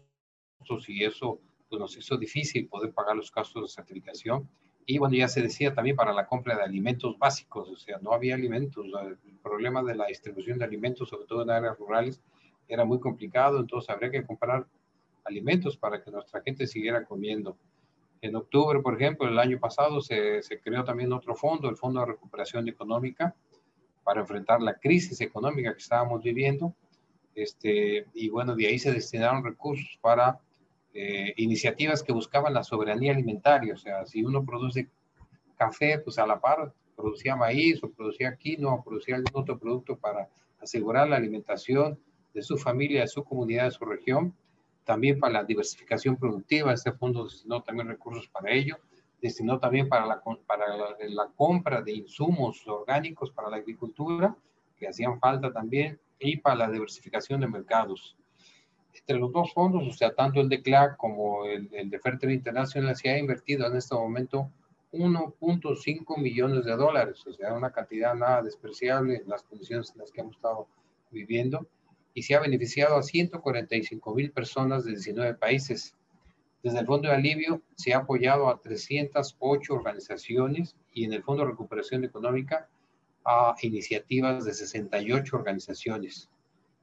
[0.87, 1.39] y eso
[1.69, 4.49] pues, nos hizo difícil poder pagar los gastos de certificación.
[4.85, 8.13] Y bueno, ya se decía también para la compra de alimentos básicos, o sea, no
[8.13, 8.85] había alimentos.
[9.25, 12.21] El problema de la distribución de alimentos, sobre todo en áreas rurales,
[12.67, 14.65] era muy complicado, entonces habría que comprar
[15.23, 17.57] alimentos para que nuestra gente siguiera comiendo.
[18.21, 22.05] En octubre, por ejemplo, el año pasado se, creó también otro fondo, el Fondo de
[22.05, 23.35] Recuperación Económica,
[24.03, 26.75] para enfrentar la crisis económica que estábamos viviendo.
[27.33, 30.39] Este, y bueno, de ahí se destinaron recursos para
[30.93, 33.73] eh, iniciativas que buscaban la soberanía alimentaria.
[33.73, 34.89] O sea, si uno produce
[35.55, 39.97] café, pues a la par producía maíz o producía quinoa o producía algún otro producto
[39.97, 40.29] para
[40.59, 41.99] asegurar la alimentación
[42.33, 44.35] de su familia, de su comunidad, de su región.
[44.91, 48.75] También para la diversificación productiva, este fondo destinó también recursos para ello.
[49.21, 50.65] Destinó también para la, para
[50.99, 54.35] la compra de insumos orgánicos para la agricultura,
[54.77, 58.17] que hacían falta también, y para la diversificación de mercados
[58.93, 62.93] entre los dos fondos, o sea, tanto el de CLAC como el, de Fertile International,
[62.93, 64.51] se ha invertido en este momento
[64.91, 70.11] 1.5 millones de dólares, o sea, una cantidad nada despreciable en las condiciones en las
[70.11, 70.67] que hemos estado
[71.11, 71.65] viviendo,
[72.13, 75.95] y se ha beneficiado a 145 mil personas de 19 países.
[76.63, 81.43] Desde el Fondo de Alivio se ha apoyado a 308 organizaciones y en el Fondo
[81.43, 82.67] de Recuperación Económica
[83.25, 86.29] a iniciativas de 68 organizaciones.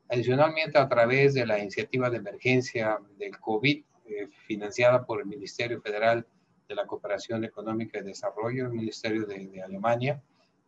[0.09, 5.83] Adicionalmente, a través de la iniciativa de emergencia del COVID, eh, financiada por el Ministerio
[5.83, 6.27] Federal
[6.67, 10.23] de la Cooperación Económica y Desarrollo, el Ministerio de, Alemania,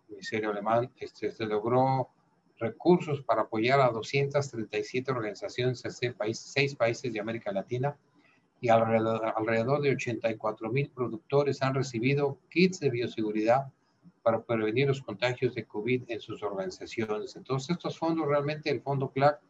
[0.08, 2.10] el Ministerio Alemán, este, se logró
[2.60, 7.96] recursos para apoyar a 237 organizaciones de seis países, seis países de América Latina
[8.60, 13.72] y alrededor, alrededor de 84 mil productores han recibido kits de bioseguridad
[14.22, 17.36] para prevenir los contagios de COVID en sus organizaciones.
[17.36, 19.40] Entonces, estos fondos realmente, el Fondo CLAC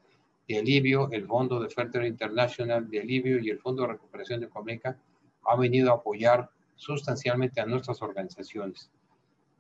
[0.49, 4.97] de alivio, el Fondo de Fertile International de alivio y el Fondo de Recuperación Económica
[5.45, 8.91] han venido a apoyar sustancialmente a nuestras organizaciones.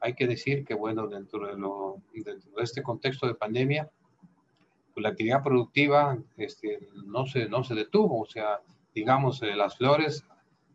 [0.00, 3.90] Hay que decir que, bueno, dentro de, lo, dentro de este contexto de pandemia,
[4.94, 8.20] pues la actividad productiva este, no, se, no se detuvo.
[8.22, 8.60] O sea,
[8.94, 10.24] digamos, eh, las flores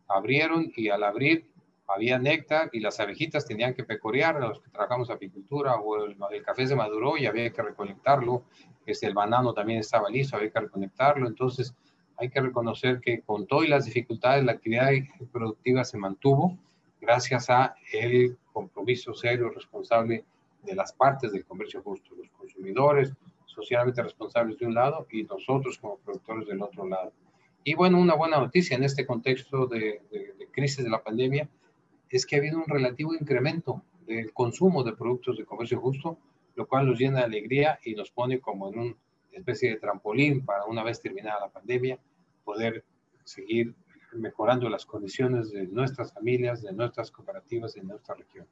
[0.08, 1.50] abrieron y al abrir
[1.88, 6.66] había néctar y las abejitas tenían que pecorear, los que trabajamos apicultura, o el, café
[6.66, 8.42] se maduró y había que recolectarlo,
[8.84, 11.74] este, el banano también estaba listo, había que recolectarlo, entonces
[12.16, 14.90] hay que reconocer que con todas las dificultades la actividad
[15.32, 16.58] productiva se mantuvo
[17.00, 20.24] gracias a el compromiso serio, responsable
[20.62, 23.12] de las partes del comercio justo, los consumidores
[23.44, 27.12] socialmente responsables de un lado y nosotros como productores del otro lado.
[27.64, 31.50] Y bueno, una buena noticia en este contexto de, de crisis de la pandemia
[32.08, 36.16] es que ha habido un relativo incremento del consumo de productos de comercio justo,
[36.54, 38.94] lo cual nos llena de alegría y nos pone como en una
[39.32, 41.98] especie de trampolín para una vez terminada la pandemia,
[42.42, 42.84] poder
[43.24, 43.74] seguir
[44.16, 48.46] mejorando las condiciones de nuestras familias, de nuestras cooperativas, de nuestra región.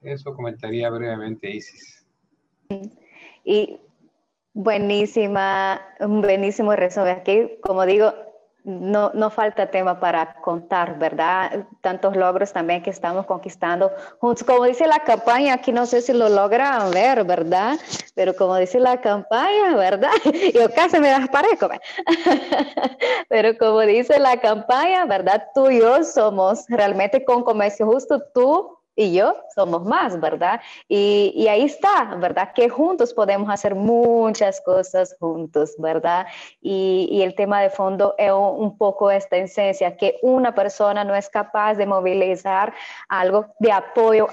[0.00, 2.06] Eso comentaría brevemente, Isis.
[3.44, 3.78] Y
[4.52, 7.18] buenísima, un buenísimo resumen.
[7.18, 8.12] Aquí, como digo,
[8.68, 11.64] no, no falta tema para contar, ¿verdad?
[11.80, 14.44] Tantos logros también que estamos conquistando juntos.
[14.44, 17.78] Como dice la campaña, aquí no sé si lo logran ver, ¿verdad?
[18.14, 20.10] Pero como dice la campaña, ¿verdad?
[20.54, 21.70] Yo casi me desparezco.
[23.30, 25.48] Pero como dice la campaña, ¿verdad?
[25.54, 30.60] Tú y yo somos realmente con comercio justo, tú y yo somos más, ¿verdad?
[30.88, 32.52] Y, ahí está, ¿verdad?
[32.52, 36.26] Que juntos podemos hacer muchas cosas juntos, ¿verdad?
[36.60, 41.28] Y, el tema de fondo es un, poco esta esencia, que una persona no es
[41.28, 42.74] capaz de movilizar
[43.08, 44.26] algo de apoyo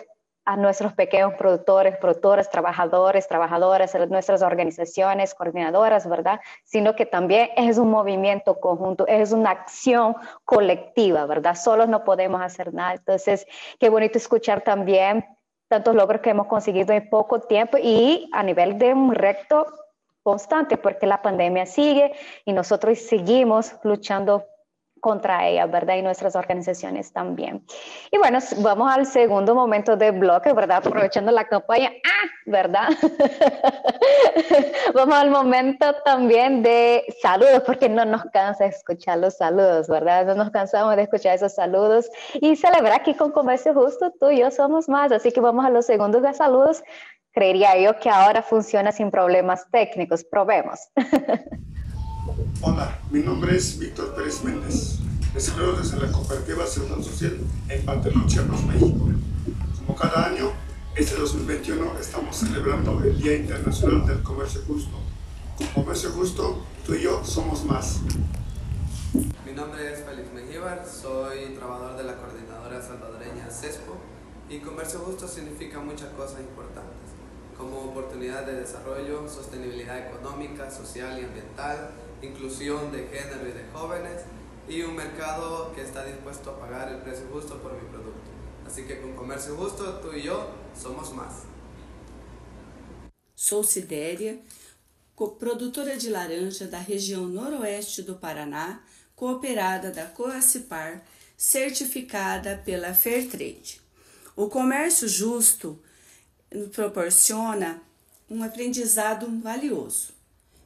[0.45, 6.39] a nuestros pequeños productores, productoras, trabajadores, trabajadoras, nuestras organizaciones, coordinadoras, ¿verdad?
[6.63, 11.55] Sino que también es un movimiento conjunto, es una acción colectiva, ¿verdad?
[11.55, 12.93] Solos no podemos hacer nada.
[12.93, 13.47] Entonces,
[13.79, 15.25] qué bonito escuchar también
[15.67, 19.65] tantos logros que hemos conseguido en poco tiempo y a nivel de un recto
[20.21, 22.13] constante, porque la pandemia sigue
[22.45, 24.45] y nosotros seguimos luchando
[25.05, 25.97] contra ella, ¿verdad?
[25.97, 27.63] Y nuestras organizaciones también.
[28.11, 30.77] Y bueno, vamos al segundo momento de bloque, ¿verdad?
[30.77, 32.27] Aprovechando la campaña, ¡ah!
[32.47, 32.89] ¿verdad?
[34.95, 40.25] vamos al momento también de saludos, porque no nos cansa escuchar los saludos, ¿verdad?
[40.25, 44.39] No nos cansamos de escuchar esos saludos y celebrar aquí con Comercio Justo, tú y
[44.39, 46.83] yo somos más, así que vamos a los segundos de saludos.
[47.31, 50.23] Creería yo que ahora funciona sin problemas técnicos.
[50.23, 50.79] Probemos.
[52.61, 54.97] Hola, mi nombre es Víctor Pérez Méndez.
[55.35, 57.37] Les saludo desde la cooperativa Seguridad Social
[57.69, 59.09] en Pantelón, Chiapas, México.
[59.77, 60.51] Como cada año,
[60.95, 64.97] Este 2021 estamos celebrando el Día Internacional del Comercio Justo.
[65.57, 67.99] Con Comercio Justo, tú y yo somos más.
[69.45, 73.97] Mi nombre es Félix Mejíbar, soy trabajador de la coordinadora salvadoreña CESPO
[74.49, 77.11] y Comercio Justo significa muchas cosas importantes,
[77.57, 81.91] como oportunidad de desarrollo, sostenibilidad económica, social y ambiental,
[82.21, 84.21] inclusión de género y de jóvenes
[84.67, 88.35] y un mercado que está dispuesto a pagar el precio justo por mi producto.
[88.65, 91.43] Así que con Comercio Justo, tú y yo somos más.
[93.35, 94.39] Sou Sidéria,
[95.37, 98.81] produtora de laranja da região noroeste do Paraná,
[99.15, 101.03] cooperada da Coacipar,
[101.37, 103.81] certificada pela Fairtrade.
[104.35, 105.79] O comércio justo
[106.73, 107.81] proporciona
[108.29, 110.13] um aprendizado valioso.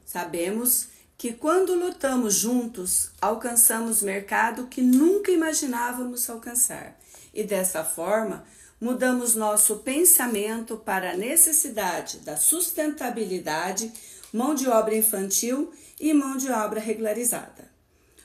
[0.06, 0.88] Sabemos
[1.20, 6.98] que quando lutamos juntos, alcançamos mercado que nunca imaginávamos alcançar
[7.34, 8.42] e dessa forma
[8.80, 13.92] mudamos nosso pensamento para a necessidade da sustentabilidade,
[14.32, 17.70] mão de obra infantil e mão de obra regularizada.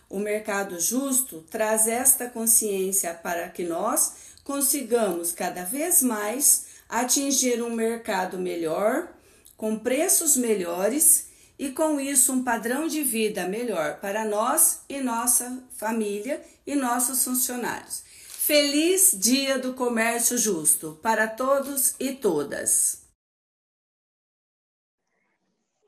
[0.10, 7.72] O mercado justo traz esta consciência para que nós consigamos cada vez mais atingir um
[7.72, 9.14] mercado melhor,
[9.58, 15.64] com preços melhores e com isso um padrão de vida melhor para nós e nossa
[15.78, 18.04] família e nossos funcionários.
[18.28, 23.06] Feliz Dia do Comércio Justo para todos e todas.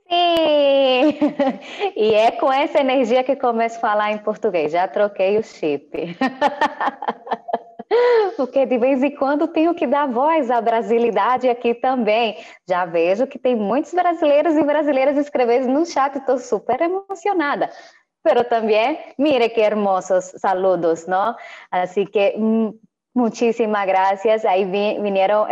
[0.10, 0.78] Sim!
[1.96, 4.72] E é com essa energia que começo a falar em português.
[4.72, 5.90] Já troquei o chip.
[8.36, 12.38] Porque de vez em quando tenho que dar voz à brasilidade aqui também.
[12.68, 17.70] Já vejo que tem muitos brasileiros e brasileiras escrevendo no chat, estou super emocionada.
[18.28, 21.38] pero también, mire qué hermosos saludos, ¿no?
[21.72, 22.72] Así que mm,
[23.14, 24.44] muchísimas gracias.
[24.44, 25.48] Ahí vinieron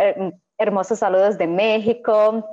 [0.58, 2.44] hermosos saludos de México.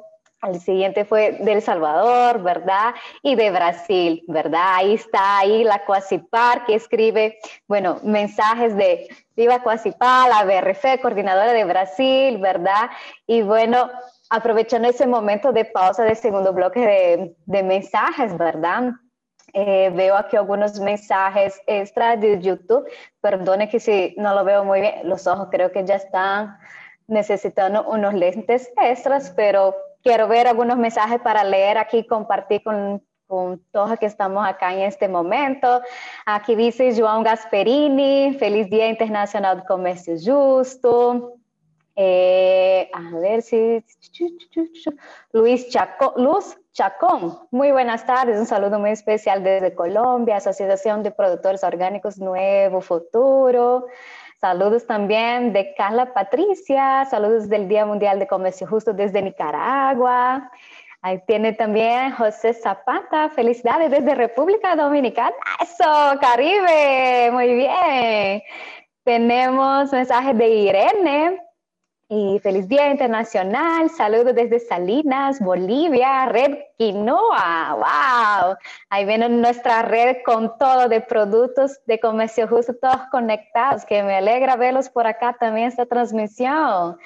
[0.44, 2.94] El siguiente fue de El Salvador, ¿verdad?
[3.22, 4.76] Y de Brasil, ¿verdad?
[4.76, 11.54] Ahí está, ahí la Coacipar que escribe, bueno, mensajes de Viva Coacipar, la BRF, coordinadora
[11.54, 12.90] de Brasil, ¿verdad?
[13.26, 13.90] Y bueno,
[14.30, 18.94] aprovechando ese momento de pausa de segundo bloque de, de mensajes, ¿verdad?
[19.54, 22.88] Eh, veo aquí algunos mensajes extra de YouTube.
[23.22, 26.58] Perdone que si no lo veo muy bien, los ojos creo que ya están
[27.08, 33.64] necesitando unos lentes extras, pero quiero ver algunos mensajes para leer aquí, compartir con, con
[33.72, 35.82] todos que estamos acá en este momento.
[36.26, 41.38] Aquí dice João Gasperini, feliz Día Internacional de Comercio Justo.
[41.96, 43.84] Eh, a ver si...
[45.32, 51.12] Luis Chaco, Luz Chacón, muy buenas tardes, un saludo muy especial desde Colombia, Asociación de
[51.12, 53.86] Productores Orgánicos Nuevo Futuro.
[54.44, 60.52] Saludos también de Carla Patricia, saludos del Día Mundial de Comercio Justo desde Nicaragua.
[61.02, 65.34] Ahí tiene también José Zapata, felicidades desde República Dominicana.
[65.62, 68.42] Eso, Caribe, muy bien.
[69.06, 71.42] Tenemos mensajes de Irene,
[72.10, 73.90] y feliz Día Internacional.
[73.90, 77.74] Saludos desde Salinas, Bolivia, Red Quinoa.
[77.74, 78.56] ¡Wow!
[78.90, 84.16] Ahí viene nuestra red con todo de productos de comercio justo, todos conectados, que me
[84.16, 86.98] alegra verlos por acá también esta transmisión.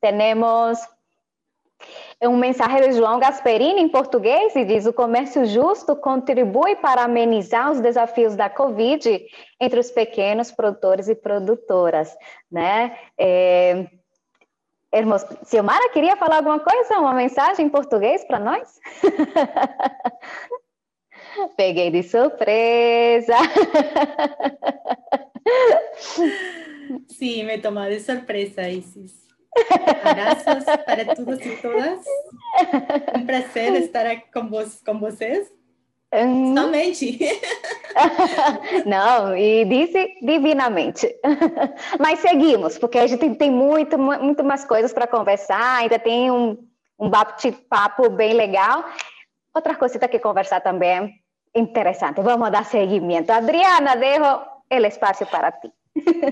[0.00, 0.78] tenemos
[2.22, 7.70] um mensagem de João Gasperini em português e diz: o comércio justo contribui para amenizar
[7.70, 9.24] os desafios da Covid
[9.60, 12.16] entre os pequenos produtores e produtoras,
[12.50, 12.98] né?
[13.18, 13.86] É...
[14.92, 15.26] Hermoso.
[15.42, 16.98] Silmara, queria falar alguma coisa?
[16.98, 18.80] Uma mensagem em português para nós?
[21.56, 23.36] Peguei de surpresa.
[27.06, 29.27] Sim, me tomou de surpresa, Isis.
[30.04, 32.06] Abrazos para todos y todas.
[33.14, 35.52] Un placer estar con vos, con vocês.
[36.12, 36.56] Hum.
[36.56, 37.18] Somente.
[38.86, 41.14] Não, e disse divinamente.
[42.00, 46.56] Mas seguimos, porque a gente tem muito, muito mais coisas para conversar, ainda tem um,
[46.98, 48.84] um bate-papo bem legal.
[49.54, 51.20] Outra coisa que conversar também
[51.54, 52.22] interessante.
[52.22, 53.30] Vamos dar seguimento.
[53.32, 54.40] Adriana, dejo
[54.70, 55.70] o espaço para ti.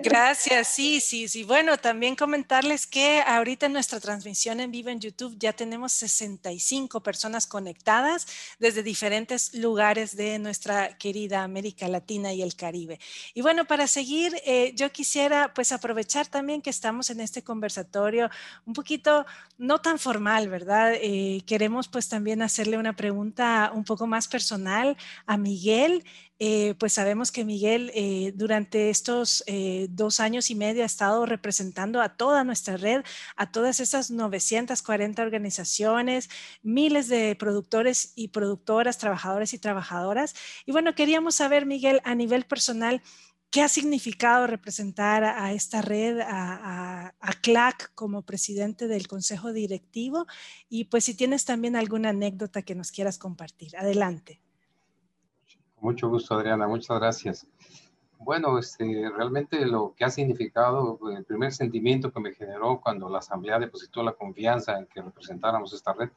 [0.03, 1.45] Gracias, sí, sí, sí.
[1.45, 7.03] Bueno, también comentarles que ahorita en nuestra transmisión en vivo en YouTube ya tenemos 65
[7.03, 8.27] personas conectadas
[8.59, 12.99] desde diferentes lugares de nuestra querida América Latina y el Caribe.
[13.35, 18.31] Y bueno, para seguir, eh, yo quisiera pues aprovechar también que estamos en este conversatorio
[18.67, 19.27] un poquito
[19.59, 20.95] no tan formal, ¿verdad?
[20.95, 24.97] Eh, queremos pues también hacerle una pregunta un poco más personal
[25.27, 26.05] a Miguel.
[26.39, 31.25] Eh, pues sabemos que Miguel eh, durante estos eh, dos años y medio ha estado
[31.25, 33.03] representando a toda nuestra red,
[33.37, 36.29] a todas esas 940 organizaciones,
[36.63, 40.35] miles de productores y productoras, trabajadores y trabajadoras.
[40.67, 43.03] Y bueno, queríamos saber, Miguel, a nivel personal,
[43.49, 50.27] ¿Qué ha significado representar a, esta red, a, a, CLAC como presidente del consejo directivo?
[50.69, 53.77] Y pues si tienes también alguna anécdota que nos quieras compartir.
[53.77, 54.43] Adelante.
[55.81, 56.67] Mucho gusto, Adriana.
[56.67, 57.47] Muchas gracias.
[58.19, 63.19] Bueno, este, realmente lo que ha significado, el primer sentimiento que me generó cuando la
[63.19, 66.11] Asamblea depositó la confianza en que representáramos esta red,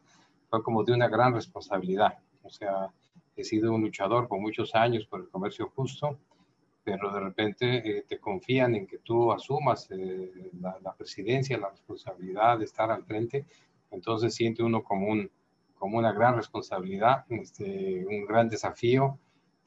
[0.49, 2.17] fue como de una gran responsabilidad.
[2.43, 2.89] O sea,
[3.35, 6.17] he sido un luchador por muchos años por el comercio justo,
[6.83, 12.57] pero de repente eh, te confían en que tú asumas eh, la, presidencia, la responsabilidad
[12.57, 13.45] de estar al frente,
[13.91, 15.29] entonces siente uno como, un,
[15.77, 19.19] como una gran responsabilidad, este, un gran desafío,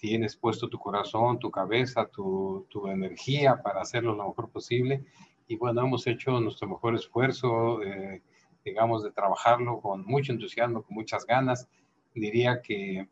[0.03, 5.05] tienes puesto tu corazón, tu cabeza, tu, tu, energía para hacerlo lo mejor posible,
[5.47, 8.21] y bueno, hemos hecho nuestro mejor esfuerzo, eh,
[8.65, 11.69] digamos, de trabajarlo con mucho entusiasmo, con muchas ganas.
[12.17, 13.07] Diría que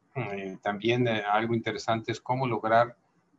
[0.62, 2.97] también algo interesante es cómo lograr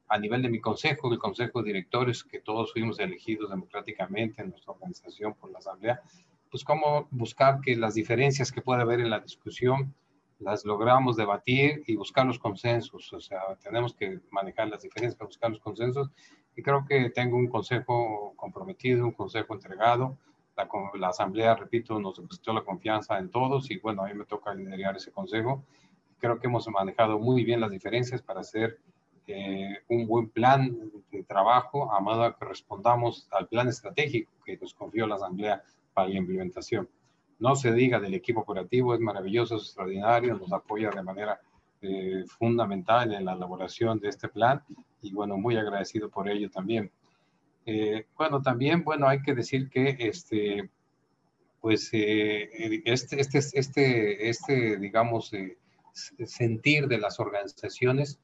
[0.08, 4.52] a nivel de mi consejo, el consejo de directores, que todos fuimos elegidos democráticamente en
[4.52, 6.02] nuestra organización por la asamblea,
[6.50, 9.94] pues cómo buscar que las diferencias que pueda haber en la discusión
[10.42, 13.12] las logramos debatir y buscar los consensos.
[13.14, 16.10] O sea, tenemos que manejar las diferencias buscar los consensos.
[16.56, 20.18] Y creo que tengo un consejo comprometido, un consejo entregado.
[20.58, 24.26] La, la asamblea, repito, nos depositó la confianza en todos y bueno, a mí me
[24.26, 25.64] toca liderar ese consejo.
[26.20, 28.80] Creo que hemos manejado muy bien las diferencias para hacer
[29.28, 34.74] eh, un buen plan de trabajo, a modo que respondamos al plan estratégico que nos
[34.74, 35.64] confió la Asamblea
[35.94, 36.90] para la implementación.
[37.42, 41.42] No se diga del equipo operativo, es maravilloso, es extraordinario, nos apoya de manera
[41.82, 44.64] eh, fundamental en la elaboración de este plan
[45.02, 46.92] y bueno, muy agradecido por ello también.
[47.66, 50.70] Eh, bueno, también, bueno, hay que decir que este,
[51.60, 52.82] pues este,
[53.20, 55.32] este, este, este, digamos,
[56.26, 58.20] sentir de las organizaciones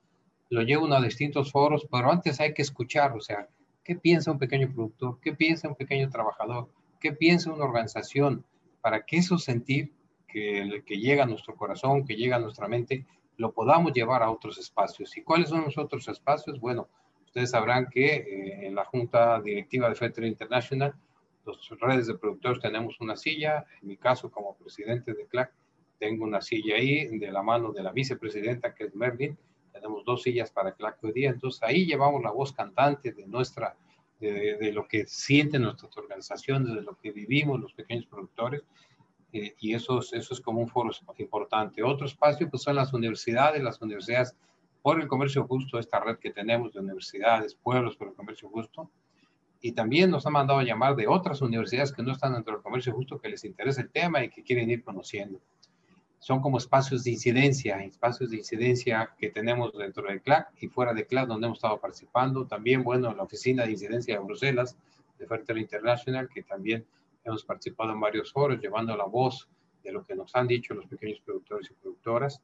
[0.50, 3.48] lo lleva uno a distintos foros, pero antes hay que escuchar, o sea,
[3.84, 5.20] ¿qué piensa un pequeño productor?
[5.22, 6.70] ¿Qué piensa un pequeño trabajador?
[7.00, 8.46] ¿Qué piensa una organización?
[8.88, 9.92] Para que eso sentir
[10.30, 14.32] que, que llega a nuestro corazón, que llega a nuestra mente, lo podamos llevar a
[14.32, 15.18] otros espacios.
[15.18, 16.58] ¿Y cuáles son los otros espacios?
[16.58, 16.88] Bueno,
[17.26, 20.96] ustedes sabrán que eh, en la Junta Directiva de FETER International,
[21.44, 25.52] los redes de productores tenemos una silla, en mi caso como presidente de CLAC,
[26.00, 29.38] tengo una silla ahí de la mano de la vicepresidenta que es Merlin,
[29.74, 33.28] tenemos dos sillas para el acto de día, entonces ahí llevamos la voz cantante de
[33.28, 33.76] nuestra,
[34.20, 38.64] de, lo que sienten nuestras organizaciones, de lo que vivimos los pequeños productores,
[39.34, 41.84] eh, y eso, eso es como un foro importante.
[41.84, 44.36] Otro espacio pues son las universidades, las universidades
[44.82, 48.90] por el comercio justo, esta red que tenemos de universidades, pueblos por el comercio justo,
[49.60, 52.64] y también nos han mandado a llamar de otras universidades que no están dentro del
[52.64, 55.42] comercio justo, que les interesa el tema y que quieren ir conociendo
[56.20, 60.94] son como espacios de incidencia, espacios de incidencia que tenemos dentro del CLAC y fuera
[60.94, 62.46] de CLAC donde hemos estado participando.
[62.46, 64.76] También, bueno, la oficina de incidencia de Bruselas,
[65.20, 66.86] de Fertel International, que también
[67.24, 69.48] hemos participado en varios foros llevando la voz
[69.84, 72.42] de lo que nos han dicho los pequeños productores y productoras,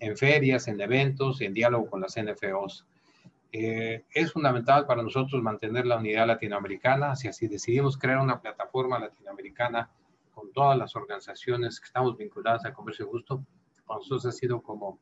[0.00, 2.86] en ferias, en eventos, en diálogo con las NFOs.
[3.52, 8.98] Eh, es fundamental para nosotros mantener la unidad latinoamericana, si así decidimos crear una plataforma
[8.98, 9.90] latinoamericana
[10.36, 13.42] con todas las organizaciones que estamos vinculadas al comercio justo,
[13.86, 15.00] para nosotros ha sido como,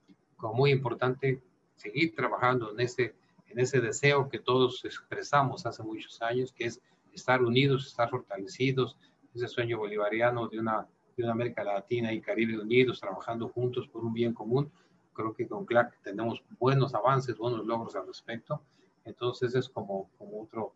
[0.55, 1.43] muy importante
[1.75, 3.17] seguir trabajando en ese,
[3.49, 6.81] en ese deseo que todos expresamos hace muchos años, que es
[7.13, 8.97] estar unidos, estar fortalecidos,
[9.35, 10.87] ese sueño bolivariano de una,
[11.29, 14.71] América Latina y Caribe unidos, trabajando juntos por un bien común.
[15.15, 18.63] Creo que con CLAC tenemos buenos avances, buenos logros al respecto.
[19.05, 20.11] Entonces es como,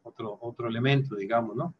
[0.03, 1.75] otro elemento, digamos, ¿no?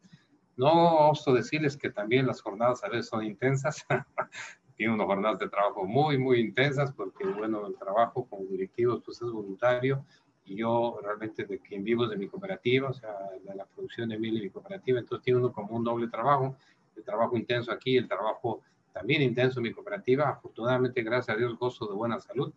[0.59, 3.85] No oso decirles que también las jornadas a veces son intensas.
[4.75, 9.21] Tiene unas jornadas de trabajo muy, muy intensas porque, bueno, el trabajo como directivos pues
[9.21, 10.05] es voluntario
[10.43, 13.09] y yo realmente de quien vivo es de mi cooperativa, o sea,
[13.41, 16.57] de la producción de miel y mi cooperativa, entonces tiene uno como un doble trabajo,
[16.97, 20.27] el trabajo intenso aquí, el trabajo también intenso en mi cooperativa.
[20.27, 22.51] Afortunadamente, gracias a Dios, gozo de buena salud.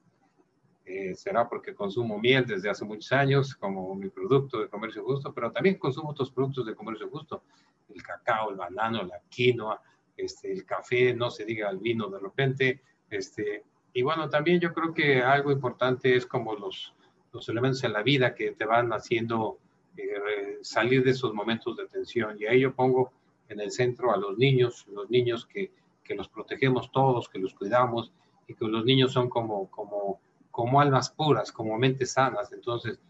[0.94, 5.32] Eh, será porque consumo miel desde hace muchos años como mi producto de comercio justo,
[5.32, 7.44] pero también consumo otros productos de comercio justo
[7.88, 9.80] el cacao, el banano, la quinoa,
[10.14, 12.82] este, el café, no se diga el vino de repente.
[13.08, 13.64] Este,
[13.94, 16.92] y bueno, también yo creo que algo importante es como los,
[17.32, 19.56] los elementos en la vida que te van haciendo
[19.96, 22.36] eh, salir de esos momentos de tensión.
[22.38, 23.12] Y ahí yo pongo
[23.48, 25.70] en el centro a los niños, los niños que,
[26.04, 28.12] que los protegemos todos, que los cuidamos
[28.46, 30.20] y que los niños son como, como
[30.52, 32.52] como almas puras, como mentes sanas.
[32.52, 33.00] Entonces,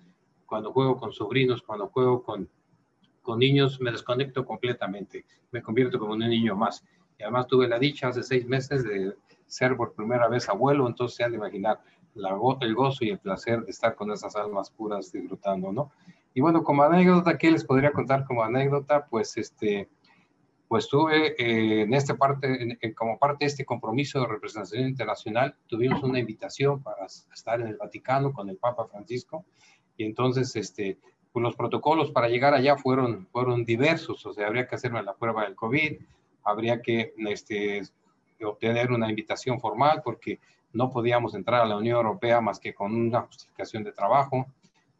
[0.47, 2.49] cuando juego con sobrinos, cuando juego con,
[3.21, 6.83] con niños, me desconecto completamente, me convierto como un niño más.
[7.19, 9.15] Y además tuve la dicha hace seis meses de
[9.47, 11.81] ser por primera vez abuelo, entonces se han de imaginar
[12.15, 15.91] la, el gozo y el placer de estar con esas almas puras disfrutando, ¿no?
[16.35, 19.07] Y bueno, como anécdota, ¿qué les podría contar como anécdota?
[19.07, 19.91] Pues este,
[20.73, 26.03] pues tuve eh, en este parte, como parte de este compromiso de representación internacional, tuvimos
[26.03, 29.45] una invitación para estar en el Vaticano con el Papa Francisco.
[29.99, 30.97] Y entonces este,
[31.31, 35.13] pues los protocolos para llegar allá fueron, fueron diversos, o sea, habría que hacerme la
[35.13, 36.01] prueba del COVID,
[36.43, 37.83] habría que este,
[38.43, 40.41] obtener una invitación formal porque
[40.73, 44.47] no podíamos entrar a la Unión Europea más que con una justificación de trabajo,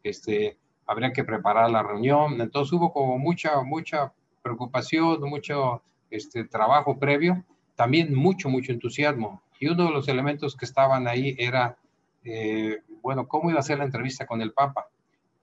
[0.03, 0.55] este,
[0.85, 4.13] habría que preparar la reunión, entonces hubo como mucha, mucha
[4.43, 5.81] preocupación, mucho
[6.11, 7.43] este, trabajo previo,
[7.75, 9.41] también mucho, mucho entusiasmo.
[9.59, 11.77] Y uno de los elementos que estaban ahí era,
[12.23, 14.87] eh, bueno, ¿cómo iba a ser la entrevista con el Papa?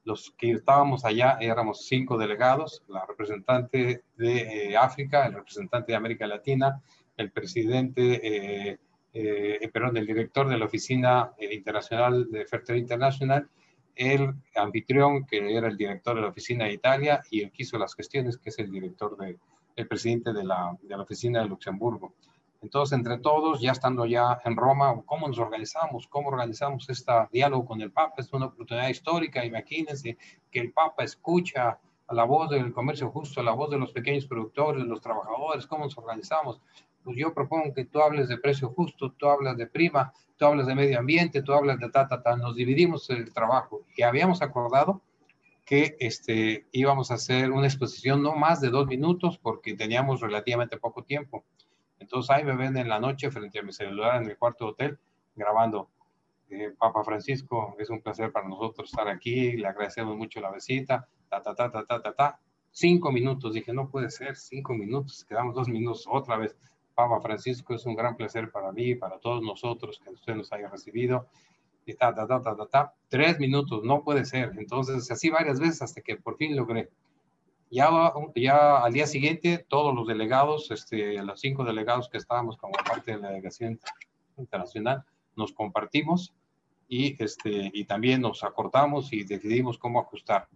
[0.05, 5.97] Los que estábamos allá éramos cinco delegados, la representante de eh, África, el representante de
[5.97, 6.81] América Latina,
[7.17, 8.79] el presidente,
[9.13, 13.49] eh, perdón, el director de la Oficina Internacional de Fertilidad Internacional
[13.97, 17.79] el anfitrión, que era el director de la oficina de Italia, y el que hizo
[17.79, 19.39] las gestiones, que es el director de,
[19.87, 22.15] presidente de la, de la oficina de Luxemburgo.
[22.63, 26.07] Entonces, entre todos, ya estando ya en Roma, ¿cómo nos organizamos?
[26.09, 28.17] ¿Cómo organizamos este diálogo con el Papa?
[28.19, 29.45] Es una oportunidad histórica.
[29.45, 30.19] Imagínense
[30.51, 33.93] que el Papa escucha a la voz del comercio justo, a la voz de los
[33.93, 36.61] pequeños productores, de los trabajadores, ¿cómo nos organizamos?
[37.11, 40.69] Pues yo propongo que tú hables de precio justo, tú hablas de prima, tú hablas
[40.69, 44.43] de medio ambiente, tú hablas de ta, ta, ta, nos dividimos el trabajo y habíamos
[44.43, 45.03] acordado
[45.65, 50.77] que este, íbamos a hacer una exposición no más de dos minutos porque teníamos relativamente
[50.77, 51.45] poco tiempo.
[51.99, 54.97] Entonces ahí me ven en la noche frente a mi celular en el cuarto hotel
[55.35, 55.91] grabando.
[56.49, 61.09] Eh, Papa Francisco, es un placer para nosotros estar aquí, le agradecemos mucho la visita,
[61.29, 62.41] ta, ta, ta, ta, ta, ta, ta.
[62.71, 66.57] Cinco minutos, dije, no puede ser, cinco minutos, quedamos dos minutos otra vez.
[67.09, 70.69] Papa Francisco, es un gran placer para mí, para todos nosotros que usted nos haya
[70.69, 71.27] recibido.
[71.87, 72.95] Y ta, ta, ta, ta, ta, ta.
[73.09, 74.53] Tres minutos, no puede ser.
[74.59, 76.91] Entonces, así varias veces hasta que por fin logré.
[77.71, 77.89] Ya,
[78.35, 83.13] ya al día siguiente, todos los delegados, este, los cinco delegados que estábamos como parte
[83.13, 83.81] de la delegación
[84.37, 85.05] internacional,
[85.37, 86.35] nos compartimos
[86.89, 90.49] y, este, y también nos acortamos y decidimos cómo ajustar.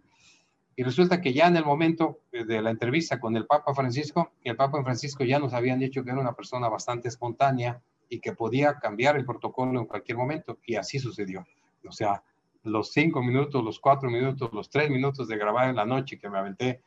[0.75, 4.57] Y resulta que ya en el momento de la entrevista con el Papa Francisco, el
[4.57, 8.77] Papa Francisco ya nos habían dicho que era una persona bastante espontánea y que podía
[8.79, 10.59] cambiar el protocolo en cualquier momento.
[10.65, 11.45] Y así sucedió.
[11.87, 12.23] O sea,
[12.63, 16.29] los cinco minutos, los cuatro minutos, los tres minutos de grabar en la noche que
[16.29, 16.81] me aventé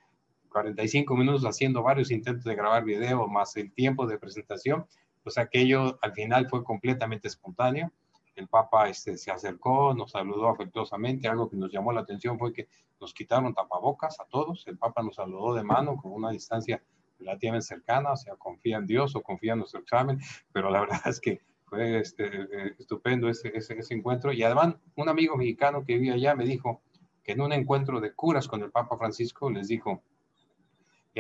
[0.51, 4.87] 45 minutos haciendo varios intentos de grabar video más el tiempo de presentación,
[5.23, 7.93] pues aquello al final fue completamente espontáneo
[8.39, 11.29] el Papa este, se acercó, nos saludó afectuosamente.
[11.29, 12.69] Algo que nos llamó la atención fue que
[13.01, 14.67] nos quitaron tapabocas a todos.
[14.67, 16.83] El Papa nos saludó de mano con una distancia
[17.19, 20.21] relativamente cercana, o sea, confía en Dios o confía en nuestro examen,
[20.53, 24.33] pero la verdad es que fue este, eh, estupendo ese, ese, ese, encuentro.
[24.33, 26.83] Y además, un amigo mexicano que vivía allá me dijo
[27.23, 30.03] que en un encuentro de curas con el Papa Francisco les dijo,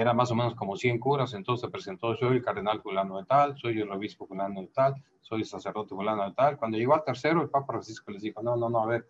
[0.01, 3.24] era más o menos como 100 curas, entonces se presentó, soy el cardenal fulano de
[3.24, 6.57] tal, soy el obispo fulano de tal, soy el sacerdote fulano de tal.
[6.57, 9.09] Cuando llegó al tercero, el Papa Francisco les dijo, no, no, no, a ver,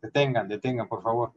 [0.00, 1.32] detengan, detengan, por favor.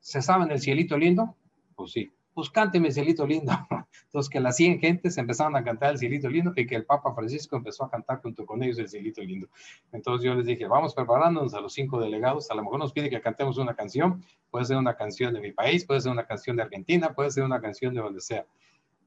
[0.00, 1.36] ¿Se saben el cielito lindo?
[1.74, 3.52] Pues sí pues cánteme cielito lindo.
[4.06, 7.14] Entonces que las 100 gentes empezaron a cantar el cielito lindo y que el Papa
[7.14, 9.48] Francisco empezó a cantar junto con ellos el cielito lindo.
[9.92, 13.08] Entonces yo les dije, vamos preparándonos a los cinco delegados, a lo mejor nos pide
[13.08, 16.56] que cantemos una canción, puede ser una canción de mi país, puede ser una canción
[16.56, 18.44] de Argentina, puede ser una canción de donde sea.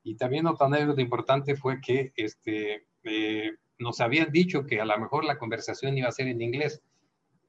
[0.04, 4.98] Y también otra anécdota importante fue que este, eh, nos habían dicho que a lo
[4.98, 6.82] mejor la conversación iba a ser en inglés.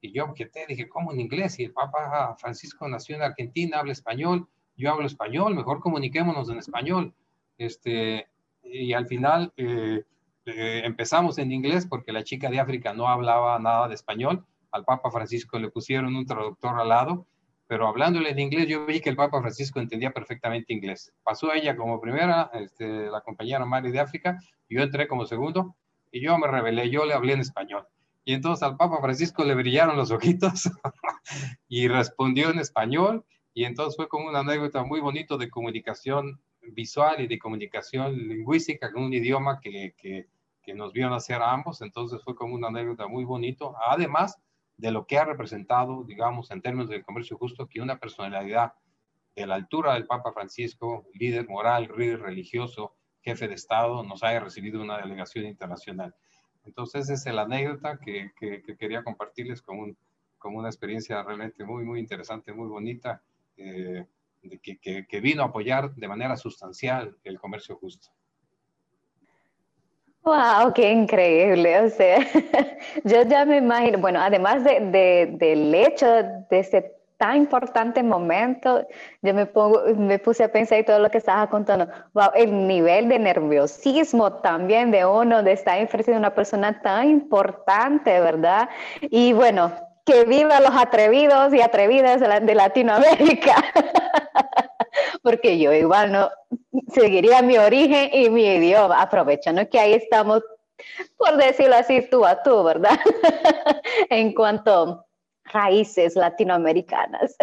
[0.01, 1.59] Y yo objeté, dije, ¿cómo en inglés?
[1.59, 4.47] Y el Papa Francisco nació en Argentina, habla español,
[4.79, 7.13] yo hablo español, mejor comuniquémonos en español.
[7.57, 8.27] Este,
[8.63, 10.03] y al final eh,
[10.45, 14.45] eh, empezamos en inglés porque la chica de África no hablaba nada de español.
[14.71, 17.27] Al Papa Francisco le pusieron un traductor al lado,
[17.67, 21.11] pero hablándole en inglés yo vi que el Papa Francisco entendía perfectamente inglés.
[21.23, 25.75] Pasó ella como primera, este, la compañera Mari de África, yo entré como segundo
[26.09, 27.85] y yo me rebelé, yo le hablé en español.
[28.23, 30.69] Y entonces al Papa Francisco le brillaron los ojitos
[31.67, 33.25] y respondió en español
[33.59, 38.89] y entonces fue como una anécdota muy bonito de comunicación visual y de comunicación lingüística
[38.89, 40.29] con un idioma que, que,
[40.63, 41.81] que nos vio nacer a ambos.
[41.81, 44.39] Entonces fue como una anécdota muy bonito, además
[44.77, 48.75] de lo que ha representado, digamos, en términos del comercio justo, que una personalidad
[49.35, 54.39] de la altura del Papa Francisco, líder moral, líder religioso, jefe de Estado, nos haya
[54.39, 56.15] recibido una delegación internacional.
[56.63, 59.97] Entonces, esa es la anécdota que, que, que quería compartirles con un
[60.37, 63.21] como una experiencia realmente muy, muy interesante, muy bonita,
[63.59, 64.05] eh,
[64.61, 68.09] que, que, que vino a apoyar de manera sustancial el comercio justo.
[70.23, 71.79] Wow, qué increíble.
[71.81, 72.19] O sea,
[73.03, 76.05] yo ya me imagino, bueno, además de, de, del hecho
[76.49, 78.87] de ese tan importante momento,
[79.21, 82.65] yo me, pongo, me puse a pensar y todo lo que estaba contando, wow, el
[82.65, 88.69] nivel de nerviosismo también de uno, de estar enfrente de una persona tan importante, ¿verdad?
[89.01, 89.69] Y bueno,
[90.09, 93.63] que viva los atrevidos y atrevidas de Latinoamérica,
[95.21, 96.29] porque yo igual no
[96.91, 100.41] seguiría mi origen y mi idioma, aprovechando que ahí estamos,
[101.15, 102.97] por decirlo así, tú a tú, ¿verdad?
[104.09, 105.05] en cuanto
[105.45, 107.35] raíces latinoamericanas.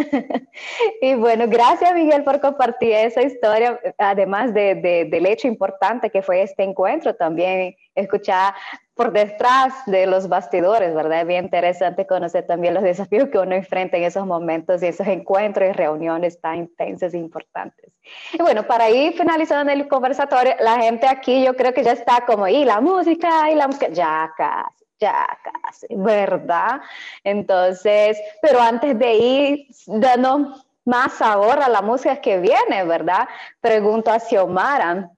[1.00, 4.74] y bueno, gracias Miguel por compartir esa historia, además de,
[5.08, 8.54] del hecho importante que fue este encuentro, también escuchar
[8.96, 11.20] por detrás de los bastidores, ¿verdad?
[11.20, 15.06] Es bien interesante conocer también los desafíos que uno enfrenta en esos momentos y esos
[15.06, 17.92] encuentros y reuniones tan intensas e importantes.
[18.32, 22.24] Y bueno, para ir finalizando el conversatorio, la gente aquí yo creo que ya está
[22.26, 26.80] como, y la música, y la música, ya casi ya casi, ¿verdad?
[27.22, 30.54] Entonces, pero antes de ir dando
[30.86, 33.28] más sabor a la música que viene, ¿verdad?
[33.60, 35.10] Pregunto a Xiomara,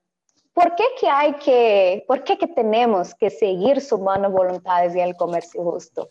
[0.59, 5.15] ¿por qué que hay que, por qué que tenemos que seguir sumando voluntades en el
[5.15, 6.11] comercio justo?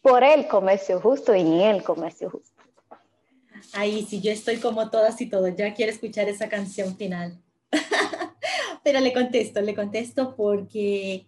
[0.00, 2.62] Por el comercio justo y en el comercio justo.
[3.72, 7.36] Ahí sí, yo estoy como todas y todos, ya quiero escuchar esa canción final.
[8.84, 11.26] Pero le contesto, le contesto porque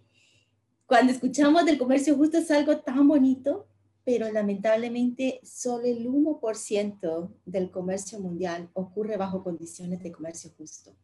[0.85, 3.67] cuando escuchamos del comercio justo es algo tan bonito,
[4.05, 10.95] pero lamentablemente solo el 1% del comercio mundial ocurre bajo condiciones de comercio justo.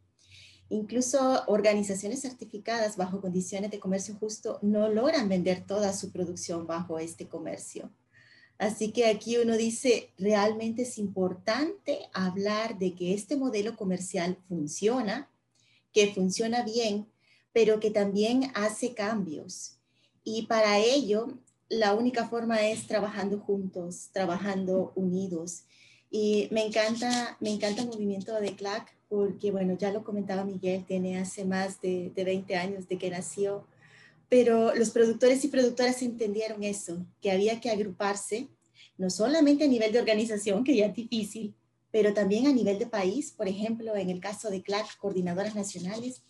[0.70, 6.98] Incluso organizaciones certificadas bajo condiciones de comercio justo no logran vender toda su producción bajo
[6.98, 7.90] este comercio.
[8.58, 15.30] Así que aquí uno dice, realmente es importante hablar de que este modelo comercial funciona,
[15.92, 17.06] que funciona bien,
[17.52, 19.78] pero que también hace cambios
[20.30, 21.38] y para ello,
[21.70, 25.62] la única forma es trabajando juntos, trabajando unidos.
[26.10, 30.84] Y me encanta, me encanta el movimiento de CLAC porque, bueno, ya lo comentaba Miguel,
[30.84, 33.66] tiene hace más de, de 20 años de que nació,
[34.28, 38.48] pero los productores y productoras entendieron eso, que había que agruparse,
[38.98, 41.54] no solamente a nivel de organización, que ya es difícil,
[41.90, 46.22] pero también a nivel de país, por ejemplo, en el caso de CLAC, coordinadoras nacionales,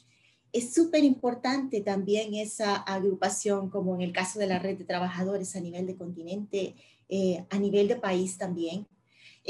[0.53, 5.55] es súper importante también esa agrupación, como en el caso de la red de trabajadores
[5.57, 6.75] a nivel de continente,
[7.09, 8.87] eh, a nivel de país también.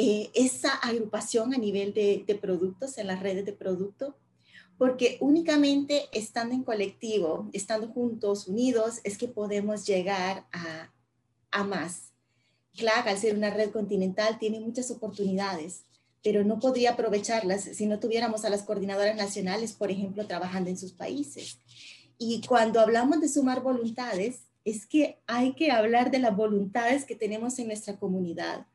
[0.01, 4.17] Eh, esa agrupación a nivel de, productos, en las redes de producto,
[4.79, 10.93] porque únicamente estando en colectivo, estando juntos, unidos, es que podemos llegar a,
[11.51, 12.13] a más.
[12.77, 15.85] CLAC, al ser una red continental, tiene muchas oportunidades
[16.23, 20.77] pero no podría aprovecharlas si no tuviéramos a las coordinadoras nacionales, por ejemplo, trabajando en
[20.77, 21.59] sus países.
[22.19, 27.15] Y cuando hablamos de sumar voluntades, es que hay que hablar de las voluntades que
[27.15, 28.67] tenemos en nuestra comunidad,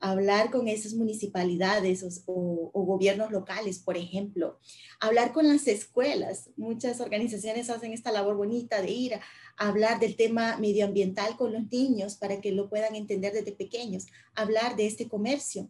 [0.00, 4.58] hablar con esas municipalidades o, gobiernos locales, por ejemplo,
[4.98, 6.50] hablar con las escuelas.
[6.56, 11.70] Muchas organizaciones hacen esta labor bonita de ir a hablar del tema medioambiental con los
[11.70, 15.68] niños para que lo puedan entender desde pequeños, hablar de este comercio.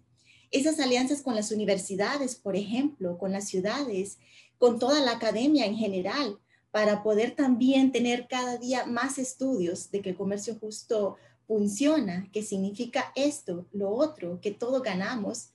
[0.50, 4.18] Esas alianzas con las universidades, por ejemplo, con las ciudades,
[4.58, 6.38] con toda la academia en general,
[6.70, 11.16] para poder también tener cada día más estudios de que el comercio justo
[11.50, 15.48] funciona, que significa esto, lo otro, que todo ganamos.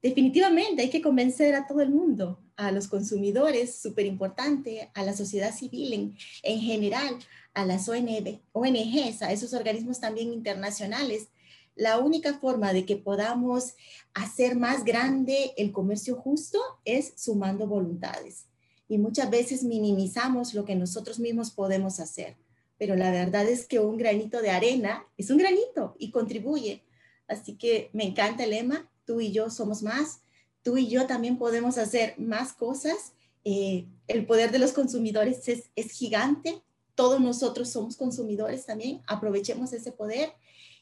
[0.00, 5.12] Definitivamente hay que convencer a todo el mundo, a los consumidores, súper importante, a la
[5.12, 7.18] sociedad civil en, en general,
[7.52, 11.26] a las ONGs, a esos organismos también internacionales,
[11.74, 13.74] la única forma de que podamos
[14.14, 18.46] hacer más grande el comercio justo es sumando voluntades.
[18.86, 22.36] Y muchas veces minimizamos lo que nosotros mismos podemos hacer.
[22.80, 26.82] Pero la verdad es que un granito de arena es un granito y contribuye.
[27.28, 30.22] Así que me encanta el lema, tú y yo somos más,
[30.62, 33.12] tú y yo también podemos hacer más cosas.
[33.44, 36.62] Eh, el poder de los consumidores es, es gigante,
[36.94, 40.32] todos nosotros somos consumidores también, aprovechemos ese poder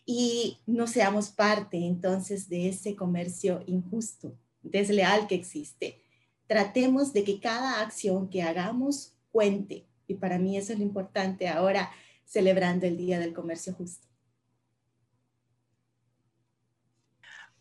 [0.07, 6.01] y no seamos parte entonces de ese comercio injusto, desleal que existe.
[6.47, 9.85] Tratemos de que cada acción que hagamos cuente.
[10.09, 11.91] Y para mí eso es lo importante ahora
[12.25, 14.09] celebrando el Día del Comercio Justo.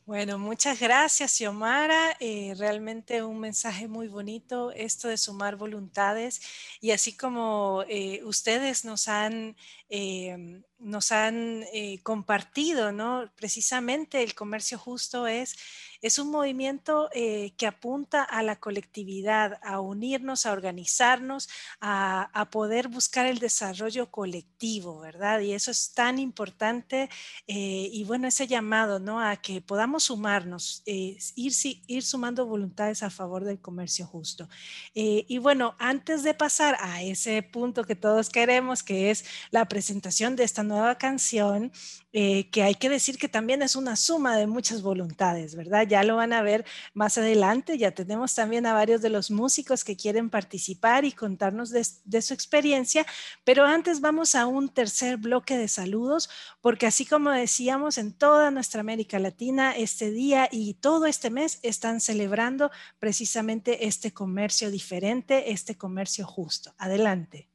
[0.08, 2.16] Bueno, muchas gracias, Xiomara.
[2.22, 6.40] Eh, realmente un mensaje muy bonito, esto de sumar voluntades.
[6.80, 9.58] Y así como eh, ustedes nos han
[9.90, 13.32] eh, nos han eh, compartido, ¿no?
[13.36, 15.58] Precisamente el comercio justo es
[16.02, 21.50] es un movimiento eh, que apunta a la colectividad, a unirnos, a organizarnos,
[21.82, 25.42] a, poder buscar el desarrollo colectivo, ¿verdad?
[25.42, 27.10] Y eso es tan importante.
[27.46, 29.20] Eh, y bueno, ese llamado, ¿no?
[29.20, 31.54] A que podamos sumarnos, eh, ir,
[31.88, 34.48] ir sumando voluntades a favor del comercio justo.
[34.94, 40.36] y bueno, antes de pasar a ese punto que todos queremos, que es la presentación
[40.36, 41.72] de esta nueva canción,
[42.12, 45.87] que hay que decir que también es una suma de muchas voluntades, ¿verdad?
[45.88, 47.78] Ya lo van a ver más adelante.
[47.78, 52.34] Ya tenemos también a varios de los músicos que quieren participar y contarnos de, su
[52.34, 53.06] experiencia,
[53.44, 56.30] pero antes vamos a un tercer bloque de saludos,
[56.62, 61.60] porque así como decíamos, en toda nuestra América Latina, este día y todo este mes
[61.64, 66.74] están celebrando precisamente este comercio diferente, este comercio justo.
[66.78, 67.48] Adelante.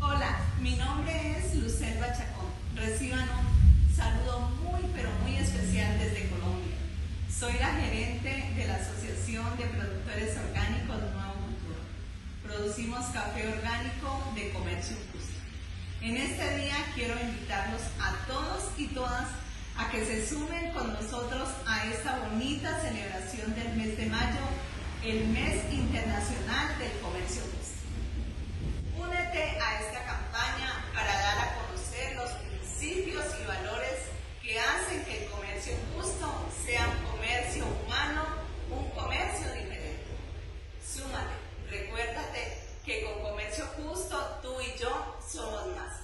[0.00, 2.50] Hola, mi nombre es Lucel Bachacón.
[2.76, 3.23] Reciban
[7.38, 11.80] Soy la gerente de la Asociación de Productores Orgánicos Nuevo Futuro.
[12.44, 15.40] Producimos café orgánico de comercio justo.
[16.00, 19.26] En este día quiero invitarlos a todos y todas
[19.76, 24.46] a que se sumen con nosotros a esta bonita celebración del mes de mayo,
[25.02, 27.82] el mes internacional del comercio justo.
[28.96, 34.13] Únete a esta campaña para dar a conocer los principios y valores
[34.54, 36.28] que hacen que el comercio justo
[36.64, 38.22] sea un comercio humano,
[38.70, 40.06] un comercio diferente.
[40.94, 41.34] Súmate,
[41.68, 46.02] recuérdate que con comercio justo tú y yo somos más.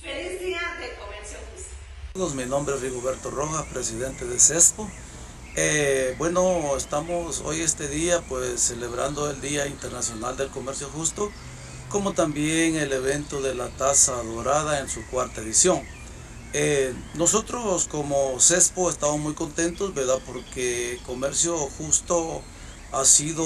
[0.00, 2.34] Feliz día de comercio justo.
[2.34, 4.88] Mi nombre es Rigoberto Rojas, presidente de CESPO.
[5.54, 11.30] Eh, bueno, estamos hoy este día pues celebrando el Día Internacional del Comercio Justo,
[11.90, 15.82] como también el evento de la Taza Dorada en su cuarta edición.
[16.56, 20.20] Eh, nosotros como CESPO estamos muy contentos, ¿verdad?
[20.24, 22.42] Porque Comercio Justo
[22.92, 23.44] ha sido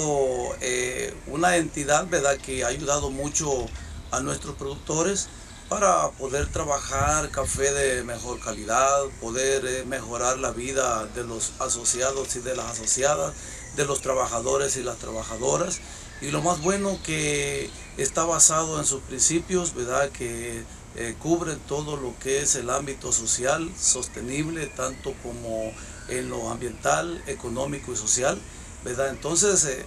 [0.61, 2.37] eh, una entidad, ¿verdad?
[2.37, 3.67] Que ha ayudado mucho
[4.11, 5.31] a nuestros productores
[5.71, 12.37] para poder trabajar café de mejor calidad, poder eh, mejorar la vida de los asociados
[12.37, 13.33] y de las asociadas,
[13.75, 15.81] de los trabajadores y las trabajadoras.
[16.21, 20.11] Y lo más bueno que está basado en sus principios, ¿verdad?
[20.11, 20.63] Que
[21.01, 25.73] eh, cubre todo lo que es el ámbito social sostenible, tanto como
[26.09, 28.37] en lo ambiental, económico y social,
[28.85, 29.11] ¿verdad?
[29.11, 29.87] Entonces, eh,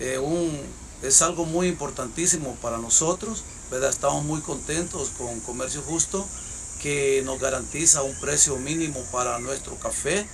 [0.00, 0.18] eh,
[1.02, 3.90] es algo muy importantísimo para nosotros, ¿verdad?
[3.90, 6.26] Estamos muy contentos con Comercio Justo,
[6.80, 10.26] que nos garantiza un precio mínimo para nuestro café,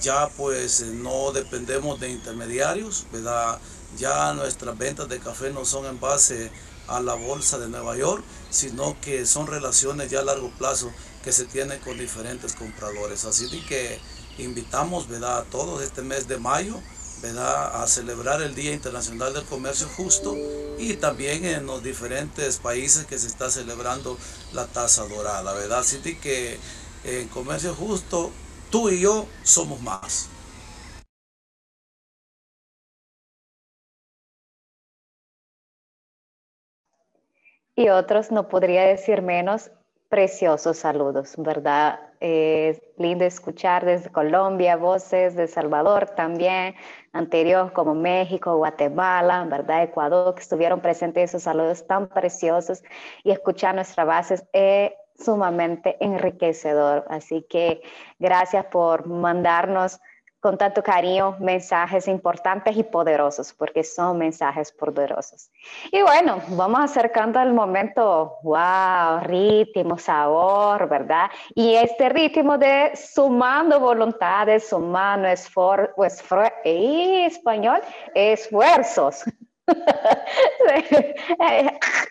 [0.00, 3.58] ya pues no dependemos de intermediarios, ¿verdad?
[3.98, 6.50] Ya nuestras ventas de café no son en base
[6.88, 10.90] a la bolsa de Nueva York, sino que son relaciones ya a largo plazo
[11.24, 13.24] que se tienen con diferentes compradores.
[13.24, 13.98] Así que
[14.38, 15.38] invitamos ¿verdad?
[15.38, 16.80] a todos este mes de mayo
[17.22, 17.82] ¿verdad?
[17.82, 20.36] a celebrar el Día Internacional del Comercio Justo
[20.78, 24.18] y también en los diferentes países que se está celebrando
[24.52, 25.52] la tasa dorada.
[25.54, 25.80] ¿verdad?
[25.80, 26.58] Así que
[27.04, 28.30] en Comercio Justo
[28.70, 30.28] tú y yo somos más.
[37.76, 39.70] Y otros, no podría decir menos,
[40.08, 42.00] preciosos saludos, ¿verdad?
[42.20, 46.74] Es lindo escuchar desde Colombia, voces de Salvador también,
[47.12, 49.82] anterior como México, Guatemala, ¿verdad?
[49.82, 52.82] Ecuador, que estuvieron presentes esos saludos tan preciosos
[53.24, 57.04] y escuchar nuestras bases es sumamente enriquecedor.
[57.08, 57.82] Así que
[58.18, 60.00] gracias por mandarnos
[60.46, 65.50] con tanto cariño mensajes importantes y poderosos, porque son mensajes poderosos.
[65.90, 71.28] Y bueno, vamos acercando al momento, wow, ritmo, sabor, ¿verdad?
[71.52, 76.22] Y este ritmo de sumando voluntades, sumando esfuerzos,
[76.62, 77.80] español,
[78.14, 79.24] esfuerzos.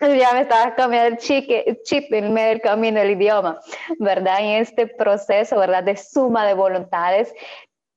[0.00, 3.58] ya me estaba cambiando el chip en medio del camino el idioma,
[3.98, 4.40] ¿verdad?
[4.40, 5.82] En este proceso, ¿verdad?
[5.82, 7.32] De suma de voluntades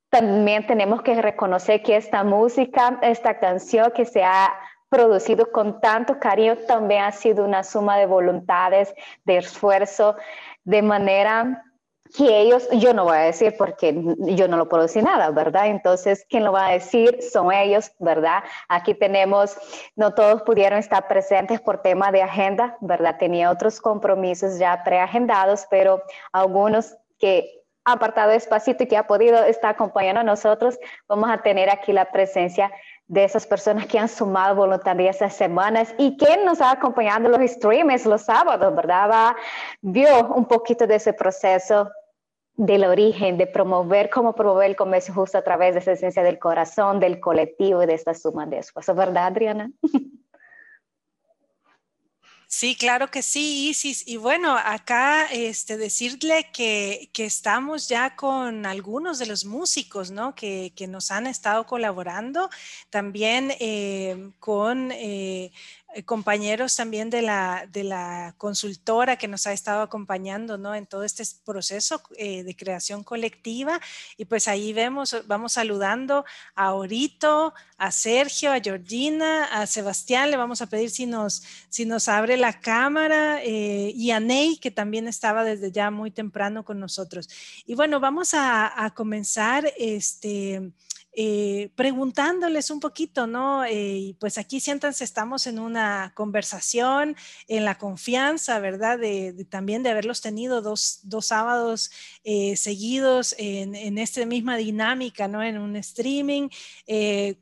[0.09, 4.53] también tenemos que reconocer que esta música, esta canción que se ha
[4.89, 8.93] producido con tanto cariño, también ha sido una suma de voluntades,
[9.23, 10.15] de esfuerzo,
[10.63, 11.63] de manera
[12.17, 15.67] que ellos, yo no voy a decir porque yo no lo producí nada, ¿verdad?
[15.67, 17.19] Entonces, ¿quién lo va a decir?
[17.21, 18.43] Son ellos, ¿verdad?
[18.67, 19.55] Aquí tenemos,
[19.95, 23.17] no todos pudieron estar presentes por tema de agenda, ¿verdad?
[23.19, 26.01] Tenía otros compromisos ya preagendados, pero
[26.31, 27.58] algunos que
[27.93, 32.11] apartado despacito y que ha podido estar acompañando a nosotros, vamos a tener aquí la
[32.11, 32.71] presencia
[33.07, 37.41] de esas personas que han sumado voluntarias estas semanas y quien nos ha acompañado los
[37.51, 39.35] streams los sábados, ¿verdad?
[39.81, 41.89] vio un poquito de ese proceso
[42.55, 46.37] del origen, de promover, cómo promover el comercio justo a través de esa esencia del
[46.37, 49.71] corazón, del colectivo y de esta suma de esfuerzos, ¿verdad, Adriana?
[52.51, 54.07] Sí, claro que sí, Isis.
[54.07, 60.33] Y bueno, acá este, decirle que, que estamos ya con algunos de los músicos, ¿no?
[60.33, 62.49] Que, que nos han estado colaborando,
[62.89, 64.91] también eh, con...
[64.91, 65.51] Eh,
[66.05, 70.75] compañeros también de la, de la consultora que nos ha estado acompañando ¿no?
[70.75, 73.79] en todo este proceso eh, de creación colectiva.
[74.17, 76.25] Y pues ahí vemos, vamos saludando
[76.55, 81.85] a Orito, a Sergio, a Georgina, a Sebastián, le vamos a pedir si nos, si
[81.85, 86.63] nos abre la cámara, eh, y a Ney, que también estaba desde ya muy temprano
[86.63, 87.29] con nosotros.
[87.65, 90.71] Y bueno, vamos a, a comenzar este
[91.21, 93.65] eh, preguntándoles un poquito, ¿no?
[93.65, 97.17] Eh, pues aquí siéntanse, estamos en una conversación,
[97.49, 98.97] en la confianza, ¿verdad?
[98.97, 101.91] De, también de haberlos tenido dos, dos sábados
[102.23, 105.43] eh, seguidos en, en, esta misma dinámica, ¿no?
[105.43, 106.47] En un streaming,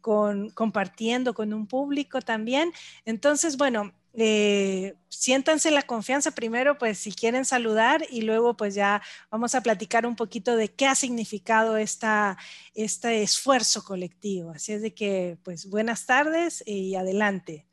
[0.01, 2.73] con, compartiendo con un público también.
[3.05, 9.03] Entonces, bueno, eh, siéntanse la confianza primero, pues si quieren saludar y luego pues ya
[9.29, 12.35] vamos a platicar un poquito de qué ha significado esta,
[12.73, 14.49] este esfuerzo colectivo.
[14.49, 17.67] Así es de que pues buenas tardes y adelante.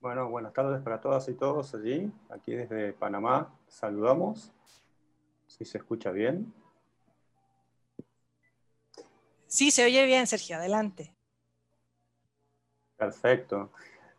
[0.00, 3.56] Bueno, buenas tardes para todas y todos allí, aquí desde Panamá.
[3.68, 4.50] Saludamos,
[5.46, 6.52] si se escucha bien.
[9.46, 11.14] Sí, se oye bien, Sergio, adelante.
[13.02, 13.72] Perfecto.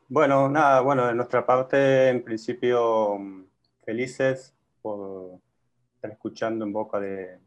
[0.10, 3.18] Bueno, nada, bueno, de nuestra parte, en principio,
[3.86, 5.40] felices por
[5.96, 7.40] estar escuchando en boca de,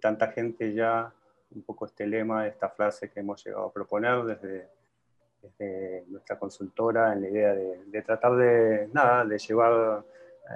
[0.00, 1.12] tanta gente ya
[1.50, 7.22] un poco este lema, esta frase que hemos llegado a proponer desde, nuestra consultora en
[7.22, 10.04] la idea de, tratar de, nada, de llevar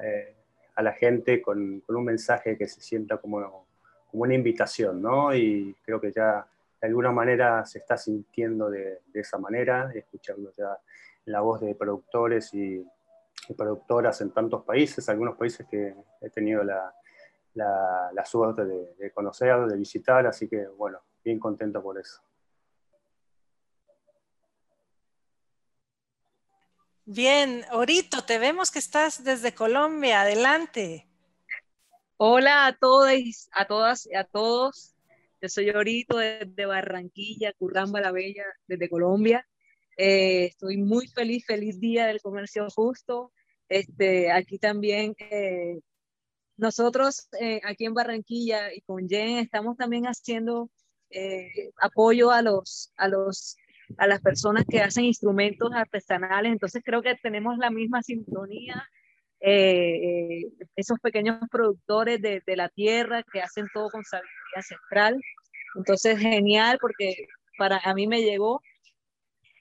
[0.04, 0.36] eh,
[0.76, 3.66] a la gente con, un mensaje que se sienta como,
[4.12, 5.34] como una invitación, ¿no?
[5.34, 6.46] Y creo que ya
[6.80, 10.78] de alguna manera se está sintiendo de, esa manera, escuchando ya
[11.26, 12.84] la voz de productores y,
[13.56, 16.92] productoras en tantos países, algunos países que he tenido la,
[18.26, 22.20] suerte de, de, conocer, de visitar, así que bueno, bien contento por eso.
[27.06, 31.08] Bien, Orito, te vemos que estás desde Colombia, adelante.
[32.18, 34.97] Hola a todos, a todas y a todos.
[35.40, 39.46] Yo soy Orito desde Barranquilla, Curramba la Bella, desde Colombia.
[39.96, 43.32] Eh, estoy muy feliz, feliz día del comercio justo.
[43.68, 45.78] Este, aquí también eh,
[46.56, 50.70] nosotros eh, aquí en Barranquilla y con Jen estamos también haciendo
[51.80, 53.56] apoyo a los, a los
[53.96, 56.52] a las personas que hacen instrumentos artesanales.
[56.52, 58.84] Entonces creo que tenemos la misma sintonía.
[59.40, 65.20] esos pequeños productores de, la tierra que hacen todo con sabiduría ancestral.
[65.76, 67.26] Entonces, genial porque
[67.58, 68.60] para a mí me llegó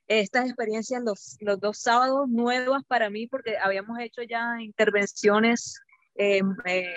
[0.07, 5.81] estas experiencias los, los dos sábados nuevas para mí porque habíamos hecho ya intervenciones
[6.15, 6.41] eh,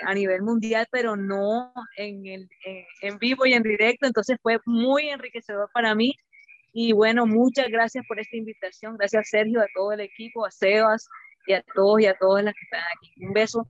[0.03, 2.49] a nivel mundial, pero no en, el,
[3.03, 4.07] en vivo y en directo.
[4.07, 6.15] Entonces fue muy enriquecedor para mí.
[6.73, 8.97] Y bueno, muchas gracias por esta invitación.
[8.97, 11.07] Gracias Sergio, a todo el equipo, a Sebas
[11.47, 13.27] y a todos y a todas las que están aquí.
[13.27, 13.69] Un beso.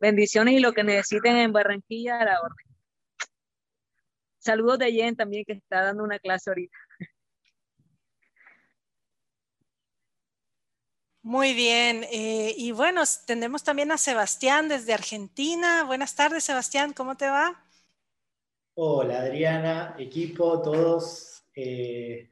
[0.00, 2.69] Bendiciones y lo que necesiten en Barranquilla a la orden.
[4.40, 6.76] Saludos de Jen también que está dando una clase ahorita.
[11.22, 12.04] Muy bien.
[12.10, 15.84] Eh, y bueno, tenemos también a Sebastián desde Argentina.
[15.84, 16.94] Buenas tardes, Sebastián.
[16.94, 17.62] ¿Cómo te va?
[18.74, 21.44] Hola, Adriana, equipo, todos.
[21.54, 22.30] Eh,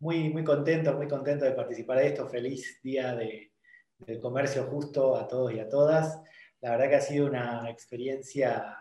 [0.00, 2.28] muy, muy contento, muy contento de participar de esto.
[2.28, 3.52] Feliz día de,
[3.98, 6.20] del comercio justo a todos y a todas.
[6.60, 8.76] La verdad que ha sido una experiencia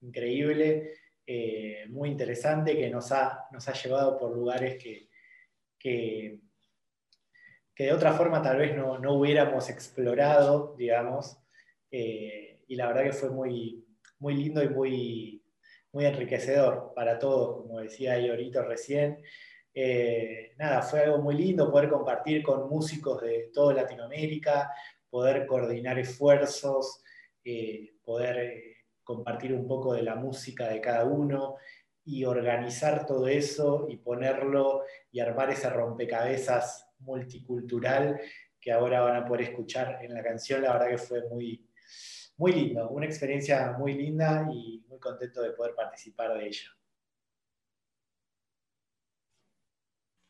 [0.00, 0.92] increíble.
[1.28, 5.08] Eh, muy interesante que nos ha, nos ha llevado por lugares que,
[5.76, 6.38] que,
[7.76, 11.36] de otra forma tal vez no, no hubiéramos explorado, digamos,
[11.90, 13.84] eh, y la verdad que fue muy,
[14.20, 15.44] muy lindo y muy,
[15.90, 19.18] muy enriquecedor para todos, como decía Iorito recién.
[19.74, 24.70] Eh, nada, fue algo muy lindo poder compartir con músicos de toda Latinoamérica,
[25.10, 27.02] poder coordinar esfuerzos,
[28.04, 28.75] poder
[29.06, 31.54] compartir un poco de la música de cada uno
[32.04, 34.82] y organizar todo eso y ponerlo
[35.12, 38.20] y armar ese rompecabezas multicultural
[38.60, 40.62] que ahora van a poder escuchar en la canción.
[40.62, 41.64] La verdad que fue muy,
[42.36, 46.75] muy lindo, una experiencia muy linda y muy contento de poder participar de ella.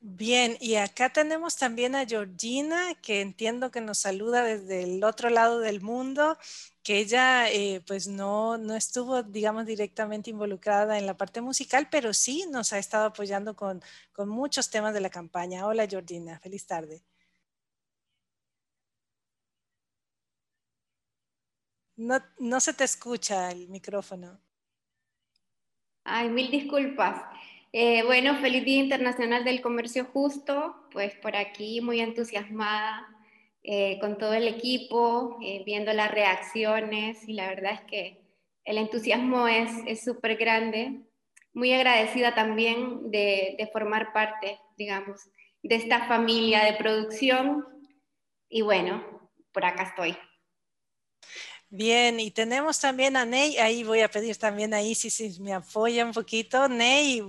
[0.08, 5.30] Bien, y acá tenemos también a Georgina, que entiendo que nos saluda desde el otro
[5.30, 6.38] lado del mundo,
[6.84, 12.14] que ella eh, pues no, no estuvo, digamos, directamente involucrada en la parte musical, pero
[12.14, 13.82] sí nos ha estado apoyando con,
[14.12, 15.66] con muchos temas de la campaña.
[15.66, 17.02] Hola Georgina, feliz tarde.
[21.96, 24.40] No, no se te escucha el micrófono.
[26.04, 27.35] Ay, mil disculpas.
[27.72, 33.06] Eh, bueno, feliz Día Internacional del Comercio Justo, pues por aquí muy entusiasmada
[33.62, 38.20] eh, con todo el equipo, eh, viendo las reacciones y la verdad es que
[38.64, 41.02] el entusiasmo es súper grande.
[41.52, 45.28] Muy agradecida también de, de formar parte, digamos,
[45.62, 47.64] de esta familia de producción
[48.48, 50.16] y bueno, por acá estoy.
[51.68, 55.52] Bien, y tenemos también a Ney, ahí voy a pedir también a Isis si me
[55.52, 56.68] apoya un poquito.
[56.68, 57.22] Ney,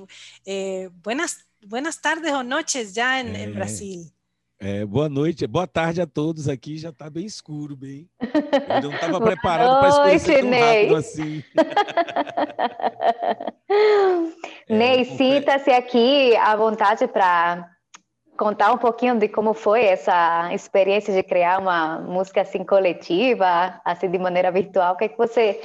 [0.46, 4.12] eh, buenas, buenas tardes ou noches já em, é, Brasil.
[4.60, 8.08] É, boa noite, boa tarde a todos aqui, já está bem escuro, bem.
[8.22, 10.62] Eu não estava preparado para escurecer tão Ney.
[10.62, 11.44] rápido assim.
[14.70, 17.77] Ney, é, sinta-se aqui à vontade para
[18.38, 24.10] contar um pouquinho de como foi essa experiência de criar uma música assim coletiva, assim
[24.10, 24.94] de maneira virtual.
[24.94, 25.60] O que, é que você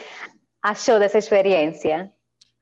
[0.63, 2.11] achou dessa experiência?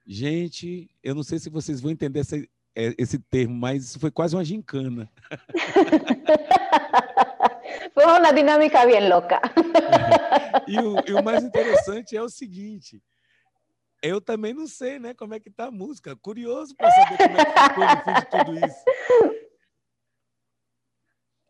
[0.06, 4.10] Gente, eu não sei se vocês vão entender esse, é, esse termo, mas isso foi
[4.10, 5.08] quase uma gincana.
[7.94, 9.40] foi uma dinâmica bem louca.
[10.66, 13.00] e, o, e o mais interessante é o seguinte,
[14.02, 16.16] eu também não sei, né, como é que tá a música.
[16.16, 18.84] Curioso para saber como é que ficou no fim de tudo isso.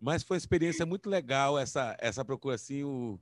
[0.00, 2.82] Mas foi uma experiência muito legal essa, essa procura assim.
[2.82, 3.20] O,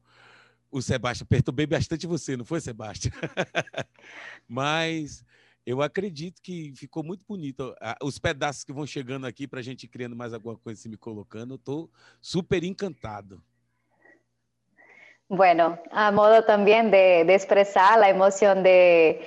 [0.70, 3.12] o Sebastião perturbei bastante você, não foi, Sebastião?
[4.46, 5.24] Mas
[5.66, 7.74] eu acredito que ficou muito bonito.
[8.02, 10.96] Os pedaços que vão chegando aqui para a gente criando mais alguma coisa, se me
[10.96, 13.42] colocando, eu estou super encantado.
[15.30, 19.20] Bueno, a modo también de, de, expresar la emoción de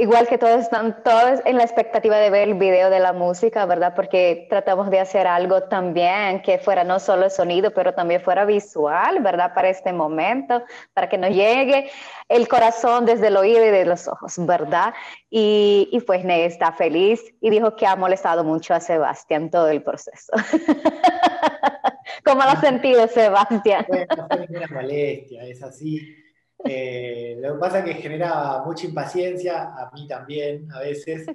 [0.00, 3.66] Igual que todos están todos en la expectativa de ver el video de la música,
[3.66, 3.94] ¿verdad?
[3.96, 8.44] Porque tratamos de hacer algo también que fuera no solo el sonido, pero también fuera
[8.44, 9.52] visual, ¿verdad?
[9.54, 10.62] Para este momento,
[10.94, 11.90] para que nos llegue
[12.28, 14.94] el corazón desde el oído y de los ojos, ¿verdad?
[15.30, 19.68] Y, y pues Ne está feliz y dijo que ha molestado mucho a Sebastián todo
[19.68, 20.32] el proceso.
[22.24, 23.84] ¿Cómo lo ha sentido Sebastián?
[23.88, 26.27] Bueno, no fue ninguna molestia, es así
[26.64, 31.26] eh, lo que pasa es que genera mucha impaciencia, a mí también a veces,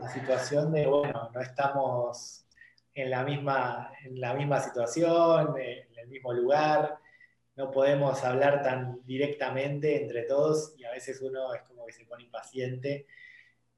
[0.00, 2.46] la situación de, bueno, no estamos
[2.94, 6.98] en la misma, en la misma situación, en el mismo lugar,
[7.56, 12.06] no podemos hablar tan directamente entre todos y a veces uno es como que se
[12.06, 13.06] pone impaciente,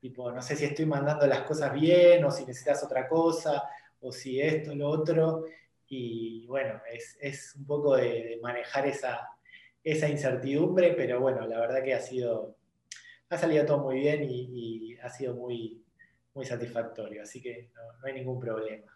[0.01, 3.65] tipo, no sé si estoy mandando las cosas bien o si necesitas otra cosa
[4.01, 5.45] o si esto, lo otro,
[5.89, 9.34] y bueno, es, es un poco de manejar esa
[9.85, 12.57] esa incertidumbre, pero bueno, la verdad que ha sido,
[13.29, 15.85] ha salido todo muy bien y, ha sido muy,
[16.33, 18.91] muy satisfactorio, así que no, hay ningún problema.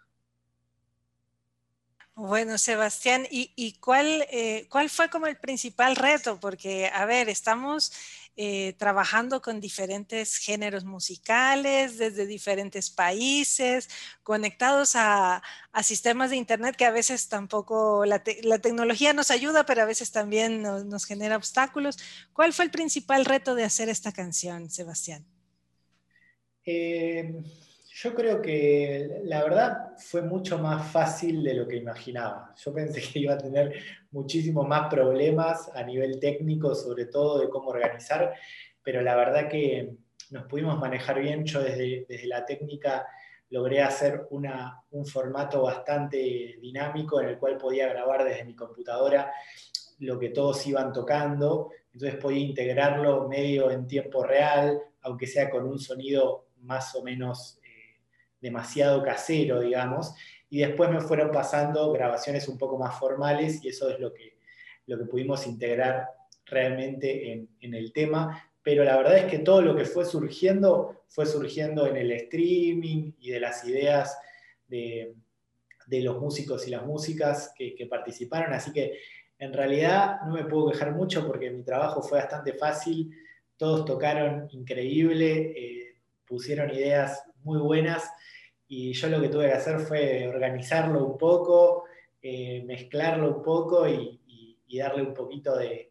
[2.18, 6.40] Bueno, Sebastián, ¿y, cuál, eh, cuál fue como el principal reto?
[6.40, 7.92] Porque, a ver, estamos
[8.34, 13.88] eh, trabajando con diferentes géneros musicales desde diferentes países,
[14.24, 15.44] conectados a,
[15.84, 20.62] sistemas de Internet que a veces tampoco la, tecnología nos ayuda, pero a veces también
[20.62, 21.98] nos, genera obstáculos.
[22.32, 25.24] ¿Cuál fue el principal reto de hacer esta canción, Sebastián?
[26.66, 27.44] Eh,
[28.00, 32.54] yo creo que la verdad fue mucho más fácil de lo que imaginaba.
[32.56, 33.74] Yo pensé que iba a tener
[34.12, 38.34] muchísimo más problemas a nivel técnico, sobre todo de cómo organizar,
[38.84, 39.96] pero la verdad que
[40.30, 41.44] nos pudimos manejar bien.
[41.44, 43.04] Yo desde, la técnica
[43.50, 49.32] logré hacer una, un formato bastante dinámico en el cual podía grabar desde mi computadora
[49.98, 55.64] lo que todos iban tocando, entonces podía integrarlo medio en tiempo real, aunque sea con
[55.66, 57.57] un sonido más o menos
[58.40, 60.14] demasiado casero, digamos,
[60.50, 64.38] y después me fueron pasando grabaciones un poco más formales y eso es lo que,
[64.86, 66.08] lo que pudimos integrar
[66.46, 68.50] realmente en, el tema.
[68.62, 73.12] Pero la verdad es que todo lo que fue surgiendo fue surgiendo en el streaming
[73.18, 74.18] y de las ideas
[74.66, 75.14] de,
[75.86, 78.52] de los músicos y las músicas que, que, participaron.
[78.52, 78.98] Así que
[79.38, 83.10] en realidad no me puedo quejar mucho porque mi trabajo fue bastante fácil.
[83.56, 85.96] Todos tocaron increíble, eh,
[86.26, 88.10] pusieron ideas muy buenas
[88.68, 91.84] y yo lo que tuve que hacer fue organizarlo un poco,
[92.20, 94.16] eh, mezclarlo un poco y,
[94.78, 95.90] darle un poquito de,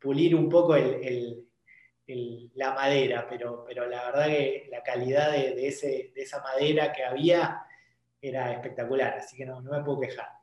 [0.00, 5.68] pulir un poco la madera, pero, pero la verdad que la calidad de,
[6.14, 7.62] esa madera que había
[8.20, 10.35] era espectacular, así que no, no me puedo quejar.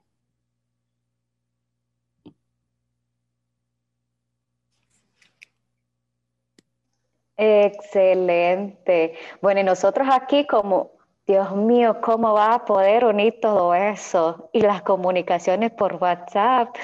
[7.38, 9.18] Excelente.
[9.41, 10.91] Bueno, y nosotros aquí como,
[11.26, 14.49] Dios mío, ¿cómo va a poder unir todo eso?
[14.53, 16.76] Y las comunicaciones por WhatsApp.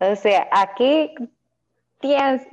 [0.00, 1.14] O sea, aquí
[2.00, 2.46] tienes,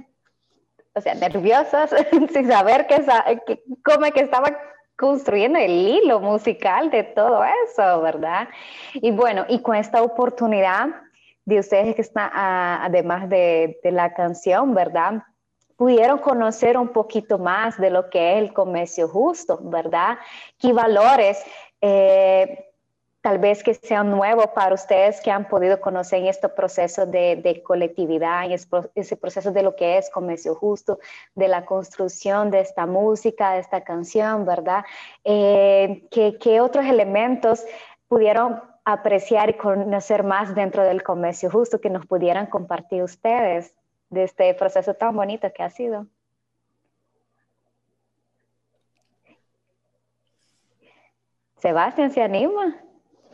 [0.94, 1.94] o sea, nerviosas
[2.34, 4.58] sin saber qué, cómo es que estaban
[4.98, 8.48] construyendo el hilo musical de todo eso, ¿verdad?
[8.96, 10.88] Y bueno, y con esta oportunidad
[11.46, 15.22] de ustedes que están, ah, además de, de la canción, ¿verdad?
[15.76, 20.18] Pudieron conocer un poquito más de lo que es el comercio justo, ¿verdad?
[20.58, 21.44] ¿Qué valores
[21.82, 22.66] eh,
[23.26, 27.64] tal vez que sean nuevos para ustedes que han podido conocer en este proceso de,
[27.66, 28.52] colectividad, en
[28.94, 31.00] ese proceso de lo que es comercio justo,
[31.34, 34.86] de la construcción de esta música, de esta canción, ¿verdad?
[35.24, 37.66] Eh, ¿qué, otros elementos
[38.08, 43.74] pudieron apreciar y conocer más dentro del comercio justo que nos pudieran compartir ustedes?
[44.10, 46.08] De este proceso tan bonito que ha sido.
[51.58, 52.82] Sebastián, ¿se anima?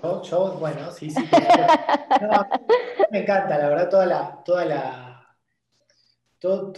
[0.02, 1.22] Yo, bueno, sí, sí.
[3.12, 5.38] me encanta, la verdad, toda la, toda la,
[6.40, 6.72] todo,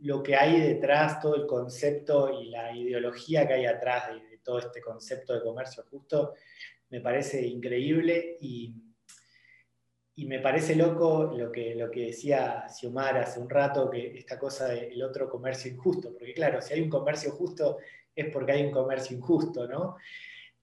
[0.00, 4.38] lo que hay detrás, todo el concepto y la ideología que hay atrás de, de
[4.38, 6.34] todo este concepto de comercio justo,
[6.90, 8.74] me parece increíble y
[10.16, 14.38] y me parece loco lo que, lo que decía Xiomara hace un rato, que esta
[14.38, 17.78] cosa del otro comercio injusto, porque claro, si hay un comercio justo
[18.14, 19.96] es porque hay un comercio injusto, ¿no?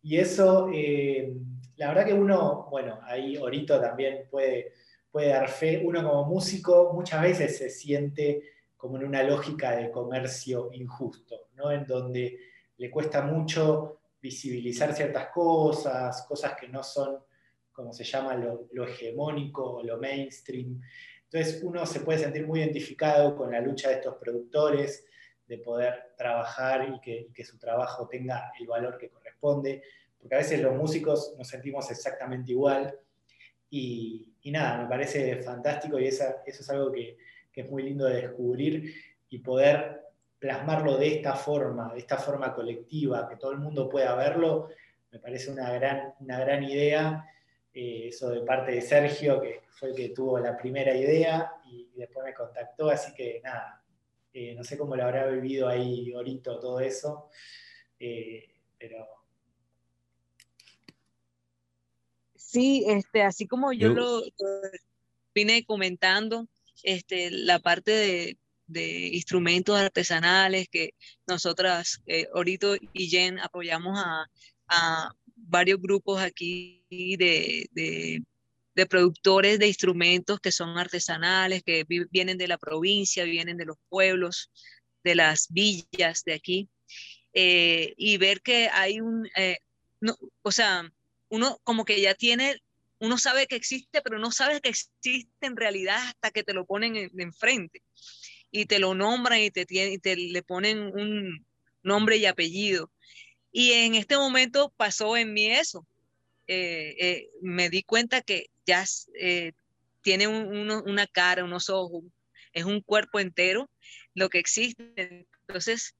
[0.03, 1.33] Y eso, eh,
[1.75, 4.73] la verdad que uno, bueno, ahí Orito también puede,
[5.11, 8.41] puede dar fe, uno como músico muchas veces se siente
[8.77, 11.71] como en una lógica de comercio injusto, ¿no?
[11.71, 12.39] En donde
[12.77, 17.19] le cuesta mucho visibilizar ciertas cosas, cosas que no son
[17.81, 20.79] como se llama lo, hegemónico, lo mainstream.
[21.23, 25.03] Entonces uno se puede sentir muy identificado con la lucha de estos productores,
[25.47, 29.81] de poder trabajar y que, su trabajo tenga el valor que corresponde,
[30.19, 32.95] porque a veces los músicos nos sentimos exactamente igual.
[33.71, 37.17] Y, nada, me parece fantástico y eso es algo que,
[37.51, 38.93] que es muy lindo de descubrir
[39.27, 40.01] y poder
[40.37, 44.69] plasmarlo de esta forma, de esta forma colectiva, que todo el mundo pueda verlo,
[45.11, 47.25] me parece una gran, una gran idea
[47.73, 51.89] eh, eso de parte de Sergio, que fue el que tuvo la primera idea y,
[51.95, 53.81] después me contactó, así que nada,
[54.33, 57.29] eh, no sé cómo lo habrá vivido ahí ahorita todo eso,
[57.99, 59.07] eh, pero...
[62.35, 64.21] Sí, este, así como yo, lo,
[65.33, 66.47] vine comentando,
[66.83, 68.37] este, la parte de,
[69.13, 70.93] instrumentos artesanales que
[71.27, 72.01] nosotras,
[72.33, 74.01] Orito y Jen, apoyamos
[74.67, 75.13] a
[75.47, 78.23] varios grupos aquí de, de,
[78.87, 84.49] productores de instrumentos que son artesanales, que vienen de la provincia, vienen de los pueblos,
[85.03, 86.69] de las villas de aquí,
[87.33, 89.57] eh, y ver que hay un, eh,
[89.99, 90.91] no, o sea,
[91.29, 92.57] uno como que ya tiene,
[92.99, 96.65] uno sabe que existe, pero no sabe que existe en realidad hasta que te lo
[96.65, 97.83] ponen enfrente
[98.51, 101.45] y te lo nombran y te, y te le ponen un
[101.83, 102.91] nombre y apellido.
[103.51, 105.85] Y en este momento pasó en mí eso.
[106.47, 108.83] Eh, eh, me di cuenta que ya
[109.19, 109.53] eh,
[110.01, 112.03] tiene una cara, unos ojos,
[112.53, 113.69] es un cuerpo entero
[114.13, 115.27] lo que existe.
[115.47, 115.95] Entonces,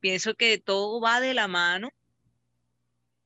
[0.00, 1.90] pienso que todo va de la mano.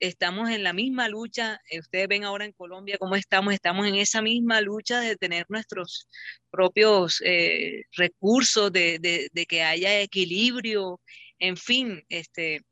[0.01, 1.61] Estamos en la misma lucha.
[1.79, 3.55] ustedes ven ahora en Colombia cómo estamos.
[3.55, 6.09] Estamos en esa misma lucha de tener nuestros
[6.51, 7.23] propios
[7.93, 11.01] recursos, de, que haya equilibrio.
[11.39, 12.63] En fin, este,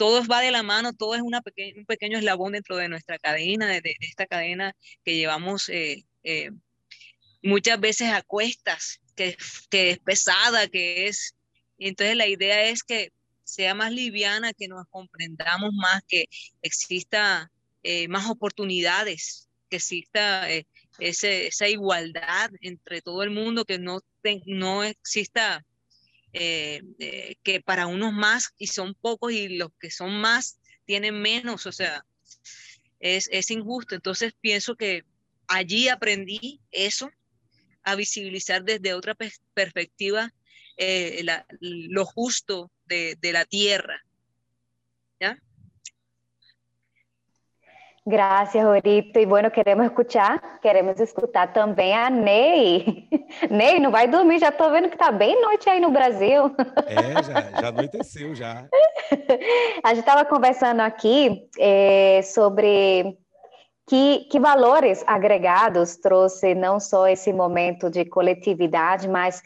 [0.00, 1.42] todo va de la mano, todo es una
[1.76, 4.74] un pequeño eslabón dentro de nuestra cadena, de, esta cadena
[5.04, 6.52] que llevamos eh, eh,
[7.42, 9.36] muchas veces a cuestas, que,
[9.70, 11.36] es pesada, que es...
[11.76, 13.12] Entonces la idea es que
[13.44, 16.24] sea más liviana, que nos comprendamos más, que
[16.62, 17.52] exista
[17.82, 20.48] eh, más oportunidades, que exista
[20.98, 24.00] esa igualdad entre todo el mundo, que no,
[24.46, 25.62] no exista
[26.32, 31.66] eh, que para unos más y son pocos y los que son más tienen menos,
[31.66, 32.04] o sea,
[33.00, 33.94] es, es injusto.
[33.94, 35.04] Entonces pienso que
[35.46, 37.10] allí aprendí eso,
[37.82, 39.16] a visibilizar desde otra
[39.54, 40.32] perspectiva
[40.76, 41.24] eh,
[41.60, 44.04] lo justo de, de, la tierra.
[45.18, 45.38] ¿Ya?
[48.10, 49.20] Gracias, Orito.
[49.20, 53.08] E bueno, queremos escutar, queremos escutar também a Ney.
[53.48, 56.52] Ney, não vai dormir, já estou vendo que está bem noite aí no Brasil.
[56.88, 58.66] É, já, já anoiteceu já.
[59.84, 63.16] a gente estava conversando aqui é, sobre
[63.88, 69.40] que, que valores agregados trouxe não só esse momento de coletividade, mas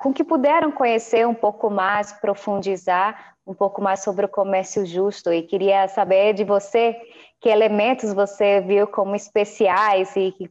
[0.00, 5.32] com que puderam conhecer um pouco mais, profundizar um pouco mais sobre o comércio justo
[5.32, 6.96] e queria saber de você
[7.40, 10.50] que elementos você viu como especiais e que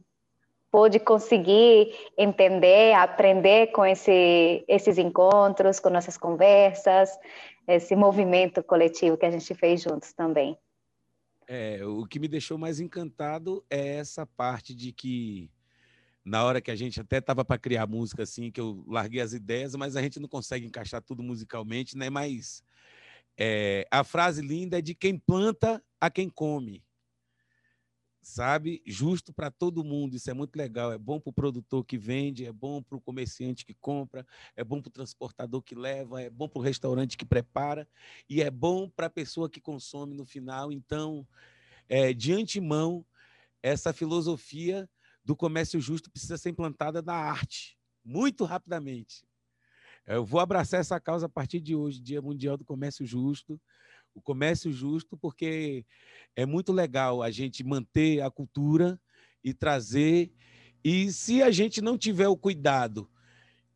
[0.70, 7.10] pôde conseguir entender, aprender com esse, esses encontros, com nossas conversas,
[7.66, 10.56] esse movimento coletivo que a gente fez juntos também.
[11.48, 15.50] É, o que me deixou mais encantado é essa parte de que
[16.24, 19.32] na hora que a gente até estava para criar música assim, que eu larguei as
[19.32, 22.10] ideias, mas a gente não consegue encaixar tudo musicalmente, né?
[22.10, 22.62] Mas
[23.36, 26.84] é, a frase linda é de quem planta a quem come.
[28.22, 28.82] Sabe?
[28.84, 30.14] Justo para todo mundo.
[30.14, 30.92] Isso é muito legal.
[30.92, 34.62] É bom para o produtor que vende, é bom para o comerciante que compra, é
[34.62, 37.88] bom para o transportador que leva, é bom para o restaurante que prepara
[38.28, 40.70] e é bom para a pessoa que consome no final.
[40.70, 41.26] Então,
[41.88, 43.06] é, de antemão,
[43.62, 44.88] essa filosofia
[45.30, 49.24] do comércio justo precisa ser implantada na arte, muito rapidamente.
[50.04, 53.60] Eu vou abraçar essa causa a partir de hoje, Dia Mundial do Comércio Justo.
[54.12, 55.86] O comércio justo, porque
[56.34, 59.00] é muito legal a gente manter a cultura
[59.44, 60.32] e trazer.
[60.82, 63.08] E se a gente não tiver o cuidado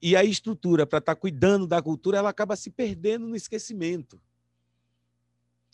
[0.02, 4.20] e a estrutura para estar tá cuidando da cultura, ela acaba se perdendo no esquecimento.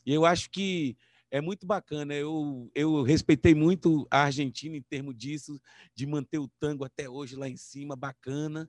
[0.04, 0.94] E eu acho que
[1.30, 2.14] é muito bacana.
[2.14, 5.60] Eu, eu respeitei muito a Argentina em termos disso,
[5.94, 8.68] de manter o tango até hoje lá em cima, bacana.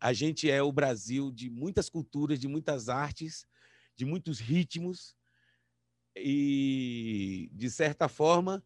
[0.00, 3.46] A gente é o Brasil de muitas culturas, de muitas artes,
[3.94, 5.16] de muitos ritmos.
[6.16, 8.62] E, de certa forma,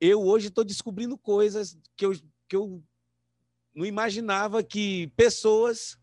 [0.00, 2.12] eu hoje estou descobrindo coisas que eu,
[2.48, 2.82] que eu
[3.74, 5.98] não imaginava que pessoas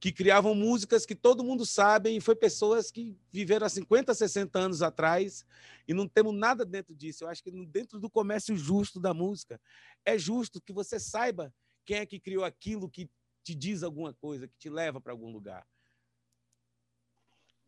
[0.00, 4.58] que criavam músicas que todo mundo sabe, e foi pessoas que viveram há 50, 60
[4.58, 5.44] anos atrás,
[5.86, 7.24] e não temos nada dentro disso.
[7.24, 9.60] Eu acho que dentro do comércio justo da música,
[10.04, 11.52] é justo que você saiba
[11.84, 13.10] quem é que criou aquilo que
[13.42, 15.66] te diz alguma coisa, que te leva para algum lugar.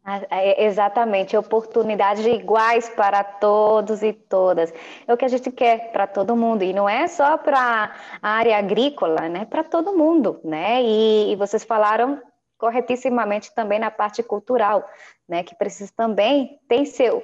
[0.02, 4.72] Ah, é, exatamente, oportunidades iguais para todos e todas.
[5.06, 8.28] É o que a gente quer para todo mundo, e não é só para a
[8.28, 9.44] área agrícola, né?
[9.44, 10.82] Para todo mundo, né?
[10.82, 12.20] E, e, vocês falaram
[12.56, 14.88] corretissimamente também na parte cultural,
[15.28, 15.42] né?
[15.42, 17.22] Que precisa também ter seu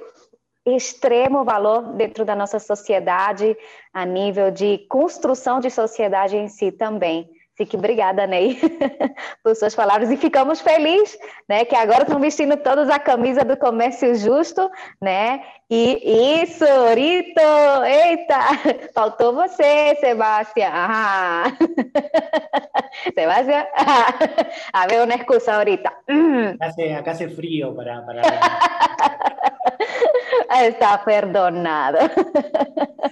[0.63, 3.57] extremo valor dentro da nossa sociedade,
[3.91, 7.36] a nível de construção de sociedade em si também.
[7.57, 8.59] Fique obrigada, Ney,
[9.43, 10.11] por suas palavras.
[10.11, 11.17] E ficamos felizes,
[11.49, 11.65] né?
[11.65, 14.69] Que agora estão vestindo todos a camisa do comércio justo,
[15.01, 15.41] né?
[15.67, 17.41] E isso, Rito!
[17.83, 18.39] Eita!
[18.93, 20.69] Faltou você, Sebastião.
[20.71, 21.45] Ah.
[23.17, 23.65] Sebastião.
[24.71, 25.89] A ver una excusa ahorita.
[25.89, 28.03] Acá hace, acá hace frío para.
[28.03, 28.21] para...
[30.61, 31.99] Está perdonado.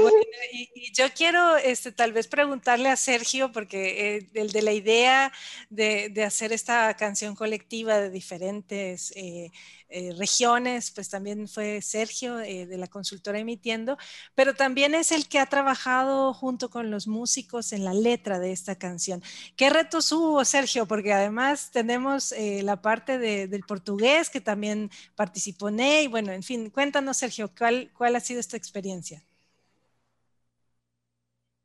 [0.00, 0.16] Bueno,
[0.52, 4.72] y, y, yo quiero este, tal vez preguntarle a Sergio, porque eh, el de la
[4.72, 5.32] idea
[5.70, 9.50] de, de, hacer esta canción colectiva de diferentes eh,
[9.88, 13.96] eh, regiones, pues también fue Sergio eh, de la consultora emitiendo,
[14.34, 18.52] pero también es el que ha trabajado junto con los músicos en la letra de
[18.52, 19.22] esta canción.
[19.56, 20.86] ¿Qué retos hubo, Sergio?
[20.86, 26.08] Porque además tenemos eh, la parte de, del portugués que también participó Ney.
[26.08, 29.22] Bueno, en fin, cuéntanos, Sergio, ¿cuál, cuál ha sido esta experiencia?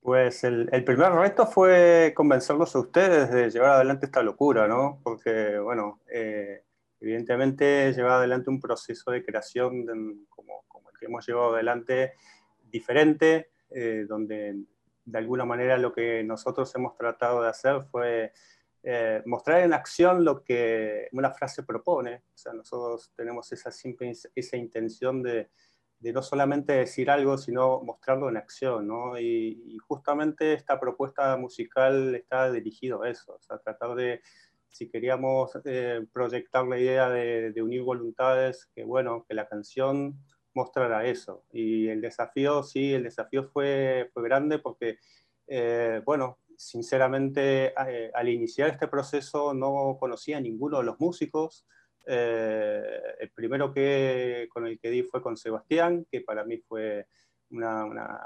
[0.02, 4.99] Pues el, el, primer reto fue convencerlos a ustedes de llevar adelante esta locura, ¿no?
[5.03, 6.64] Porque, bueno, eh,
[7.02, 9.94] evidentemente llevar adelante un proceso de creación de,
[10.30, 12.14] como, como, el que hemos llevado adelante
[12.69, 14.56] diferente, eh, donde
[15.03, 18.32] de alguna manera lo que nosotros hemos tratado de hacer fue
[18.84, 22.23] eh, mostrar en acción lo que una frase propone.
[22.34, 25.49] O sea, nosotros tenemos esa, simple, esa intención de,
[25.99, 29.19] de no solamente decir algo, sino mostrarlo en acción, ¿no?
[29.19, 34.22] Y, y, justamente esta propuesta musical está dirigido a eso, o sea, tratar de,
[34.72, 40.18] si queríamos eh, proyectar la idea de, de, unir voluntades, que bueno, que la canción
[40.53, 41.45] mostrara eso.
[41.52, 44.98] Y el desafío, sí, el desafío fue, fue grande porque,
[45.48, 51.65] eh, bueno, sinceramente, eh, al iniciar este proceso no conocía a ninguno de los músicos,
[52.06, 52.84] eh,
[53.19, 57.07] el primero que, con el que di fue con Sebastián, que para mí fue
[57.49, 58.19] una, una,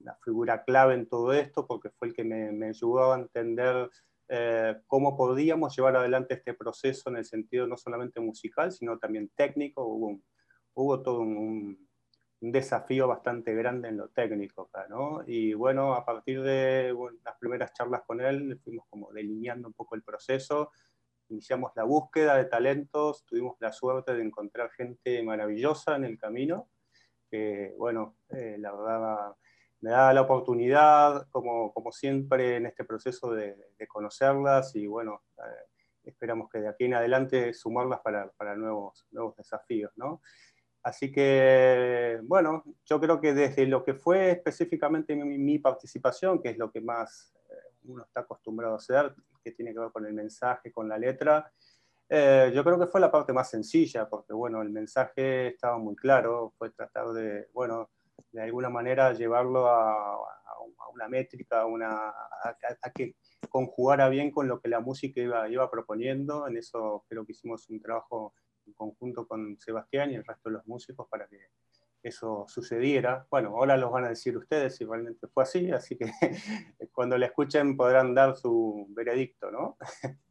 [0.00, 3.90] una figura clave en todo esto, porque fue el que me, me ayudó a entender
[4.28, 9.30] eh, cómo podíamos llevar adelante este proceso en el sentido no solamente musical, sino también
[9.34, 9.84] técnico.
[9.84, 10.24] Hubo, un,
[10.74, 11.88] hubo todo un,
[12.40, 15.22] un, desafío bastante grande en lo técnico acá, ¿no?
[15.26, 16.94] Y bueno, a partir de
[17.24, 20.70] las primeras charlas con él, fuimos como delineando un poco el proceso,
[21.28, 26.68] iniciamos la búsqueda de talentos, tuvimos la suerte de encontrar gente maravillosa en el camino,
[27.30, 29.36] que bueno, eh, la verdad
[29.86, 33.56] me da la oportunidad, como, como siempre en este proceso, de,
[33.86, 35.42] conocerlas y bueno, eh,
[36.02, 40.20] esperamos que de aquí en adelante sumarlas para, para nuevos, nuevos desafíos, ¿no?
[40.82, 46.58] Así que, bueno, yo creo que desde lo que fue específicamente mi, participación, que es
[46.58, 47.54] lo que más eh,
[47.84, 49.14] uno está acostumbrado a hacer,
[49.44, 51.52] que tiene que ver con el mensaje, con la letra,
[52.08, 55.94] eh, yo creo que fue la parte más sencilla, porque, bueno, el mensaje estaba muy
[55.94, 57.90] claro, fue tratar de, bueno,
[58.32, 60.18] de alguna manera llevarlo a,
[60.92, 63.16] una métrica, a, una, a, que
[63.50, 66.48] conjugara bien con lo que la música iba, proponiendo.
[66.48, 68.34] En eso creo que hicimos un trabajo
[68.66, 71.50] en conjunto con Sebastián y el resto de los músicos para que
[72.02, 73.26] eso sucediera.
[73.30, 76.10] Bueno, ahora los van a decir ustedes si realmente fue así, así que
[76.92, 79.76] cuando la escuchen podrán dar su veredicto, ¿no?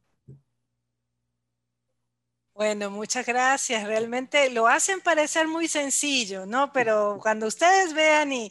[2.56, 3.84] Bueno, muchas gracias.
[3.84, 6.72] Realmente lo hacen parecer muy sencillo, ¿no?
[6.72, 8.50] Pero cuando ustedes vean y,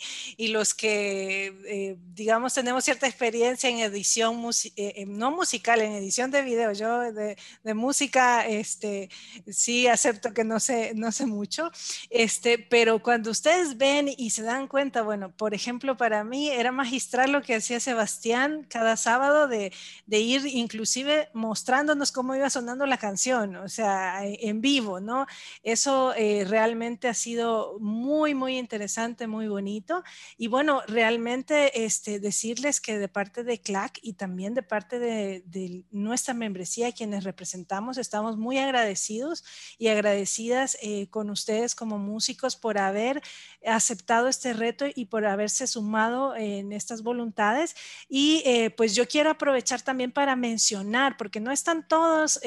[0.49, 4.39] los que, eh, digamos, tenemos cierta experiencia en edición,
[4.75, 7.35] eh, no musical, en edición de video, yo de,
[7.73, 9.09] música, este,
[9.49, 11.71] sí acepto que no sé, no sé mucho,
[12.11, 16.71] este, pero cuando ustedes ven y se dan cuenta, bueno, por ejemplo, para mí era
[16.71, 19.73] magistral lo que hacía Sebastián cada sábado de,
[20.05, 25.25] de ir inclusive mostrándonos cómo iba sonando la canción, o sea, en vivo, ¿no?
[25.63, 30.03] Eso eh, realmente ha sido muy, muy interesante, muy bonito.
[30.37, 35.43] Y bueno, realmente este, decirles que de parte de CLAC y también de parte de,
[35.91, 39.43] nuestra membresía, quienes representamos, estamos muy agradecidos
[39.77, 43.21] y agradecidas eh, con ustedes como músicos por haber
[43.65, 47.75] aceptado este reto y por haberse sumado en estas voluntades.
[48.07, 52.39] Y eh, pues yo quiero aprovechar también para mencionar, porque no están todos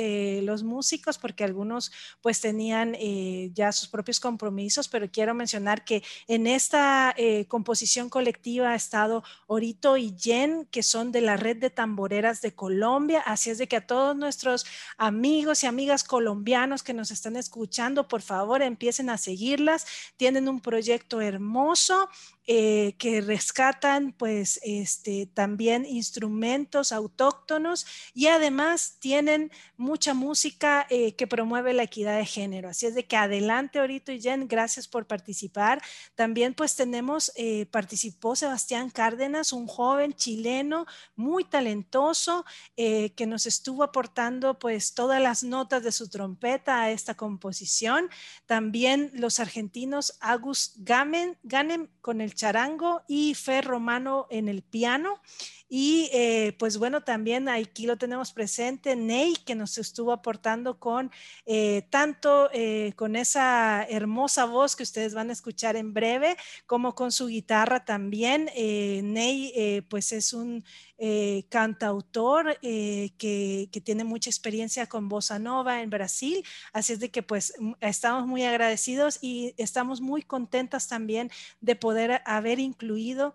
[0.43, 6.02] los músicos, porque algunos pues tenían eh, ya sus propios compromisos, pero quiero mencionar que
[6.27, 11.56] en esta eh, composición colectiva ha estado Orito y Jen, que son de la red
[11.56, 14.66] de tamboreras de Colombia, así es de que a todos nuestros
[14.97, 19.86] amigos y amigas colombianos que nos están escuchando, por favor empiecen a seguirlas,
[20.16, 22.09] tienen un proyecto hermoso
[22.51, 27.85] eh, que rescatan pues este, también instrumentos autóctonos
[28.15, 32.70] y además tienen mucha música eh, que promueve la equidad de género.
[32.70, 35.83] Así es de que adelante ahorita y Jen, gracias por participar.
[36.15, 42.47] También pues tenemos, eh, participó Sebastián Cárdenas, un joven chileno muy talentoso
[42.77, 48.09] que nos estuvo aportando pues todas las notas de su trompeta a esta composición.
[48.47, 55.20] También los argentinos Agus Gamen, Ganem con el charango y Fer Romano en el piano.
[55.69, 61.11] Y eh, pues bueno, también aquí lo tenemos presente, Ney, que nos estuvo aportando con
[61.45, 66.36] eh, tanto eh, con esa hermosa voz que ustedes van a escuchar en breve,
[66.66, 68.47] como con su guitarra también.
[68.55, 70.65] Ney, pues es un
[71.51, 73.12] cantautor que,
[73.70, 76.43] que, tiene mucha experiencia con bossa nova en Brasil,
[76.73, 81.31] así es de que pues estamos muy agradecidos y estamos muy contentas también
[81.61, 83.35] de poder haber incluido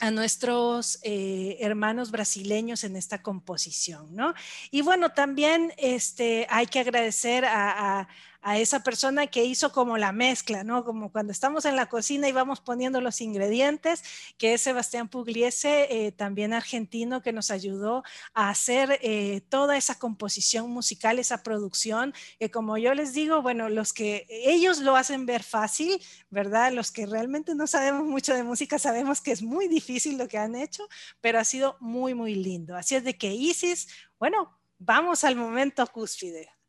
[0.00, 4.34] a nuestros eh, hermanos brasileños en esta composición, ¿no?
[4.70, 8.08] Y bueno, también este, hay que agradecer a, a
[8.42, 10.84] esa persona que hizo como la mezcla, ¿no?
[10.84, 14.02] Como cuando estamos en la cocina y vamos poniendo los ingredientes,
[14.38, 18.02] que es Sebastián Pugliese, eh, también argentino, que nos ayudó
[18.34, 23.68] a hacer eh, toda esa composición musical, esa producción, que como yo les digo, bueno,
[23.68, 26.00] los que ellos lo hacen ver fácil,
[26.30, 26.72] ¿verdad?
[26.72, 30.38] Los que realmente no sabemos mucho de música sabemos que es muy difícil lo que
[30.38, 30.88] han hecho,
[31.20, 32.76] pero ha sido muy, muy lindo.
[32.76, 33.88] Así es de que Isis,
[34.18, 36.59] bueno, vamos al momento cúspide.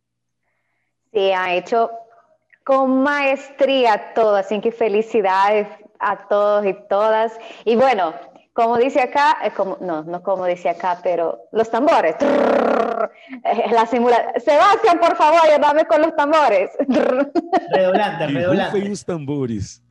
[1.13, 1.91] Sí, ha hecho
[2.63, 5.67] con maestría todo, así que felicidades
[5.99, 7.38] a todos y todas.
[7.65, 8.13] Y bueno,
[8.53, 12.15] como dice acá, eh, como, no, no como dice acá, pero los tambores.
[12.19, 14.33] Eh, la simulación.
[14.43, 16.69] Sebastián, por favor, ayúdame con los tambores.
[17.71, 18.77] Redolante, redolante.
[18.77, 19.81] Y los tambores.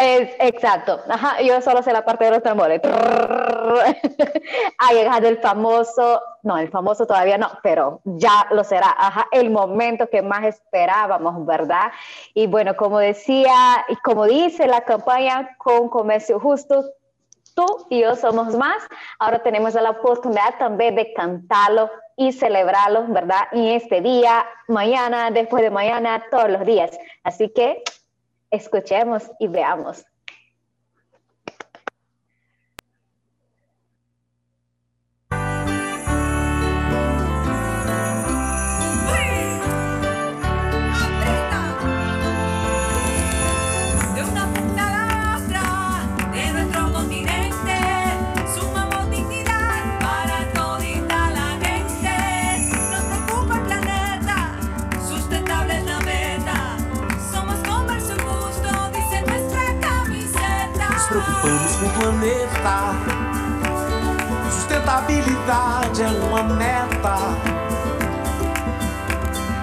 [0.00, 0.98] Es, exacto.
[1.10, 2.80] Ajá, yo solo sé la parte de los tambores.
[4.78, 8.94] Ha llegado el famoso, no, el famoso todavía no, pero ya lo será.
[8.96, 11.92] Ajá, el momento que más esperábamos, ¿verdad?
[12.34, 16.82] Y bueno, como decía, y como dice la campaña con comercio justo,
[17.54, 18.82] tú y yo somos más.
[19.18, 23.48] Ahora tenemos la oportunidad también de cantarlo y celebrarlo, ¿verdad?
[23.52, 26.98] Y este día, mañana, después de mañana, todos los días.
[27.22, 27.82] Así que
[28.50, 30.09] Escuchemos y veamos.
[64.50, 67.16] Sustentabilidade é uma meta.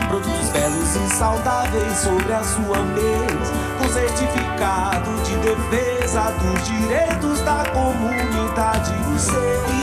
[0.07, 7.64] Produtos belos e saudáveis sobre a sua mesa, com certificado de defesa dos direitos da
[7.72, 8.94] comunidade.
[9.14, 9.76] Você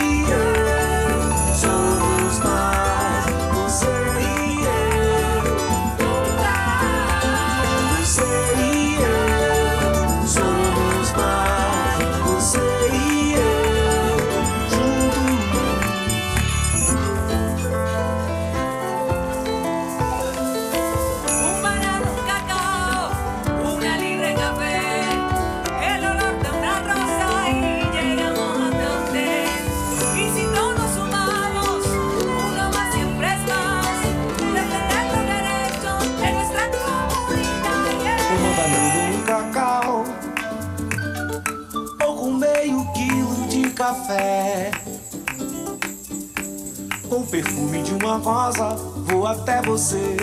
[47.34, 48.76] perfume de uma rosa,
[49.08, 50.16] vou até você.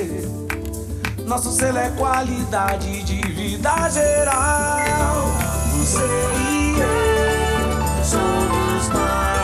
[1.25, 5.25] Nosso selo é qualidade de vida geral.
[5.73, 9.40] Você e eu somos mais.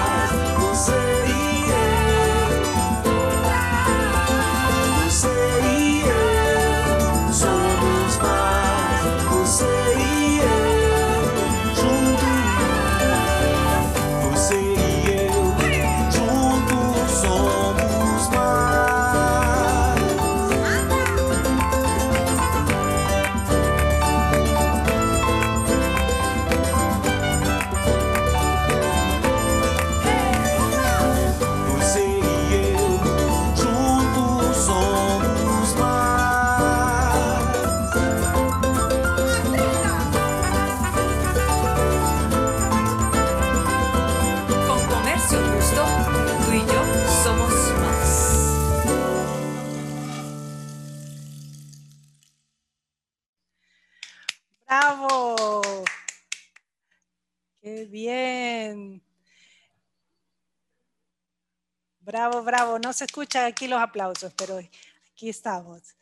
[62.17, 62.79] Bravo, bravo.
[62.79, 65.95] No se escuchan aquí los aplausos, pero aquí estamos.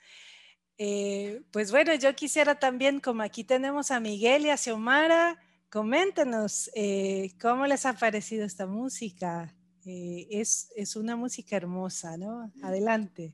[0.78, 5.38] Eh, pues bueno, yo quisiera también, como aquí tenemos a Miguel y a Xiomara,
[5.70, 9.54] coméntenos eh, cómo les ha parecido esta música.
[9.86, 12.50] Eh, es, es una música hermosa, ¿no?
[12.64, 13.34] Adelante.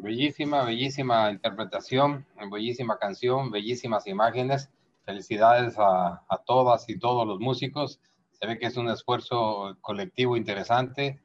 [0.00, 4.70] Bellísima, bellísima interpretación, bellísima canción, bellísimas imágenes.
[5.04, 8.00] Felicidades a, a todas y todos los músicos.
[8.40, 11.20] Se ve que es un esfuerzo colectivo interesante.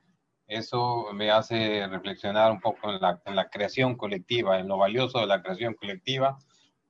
[0.47, 5.19] Eso me hace reflexionar un poco en la, en la creación colectiva, en lo valioso
[5.19, 6.37] de la creación colectiva.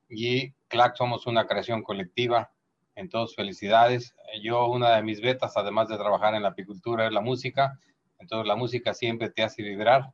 [0.08, 2.50] Y CLAC somos una creación colectiva.
[2.96, 4.16] Entonces, felicidades.
[4.42, 7.78] Yo, una de mis betas, además de trabajar en la apicultura, es la música.
[8.18, 10.12] Entonces, la música siempre te hace vibrar.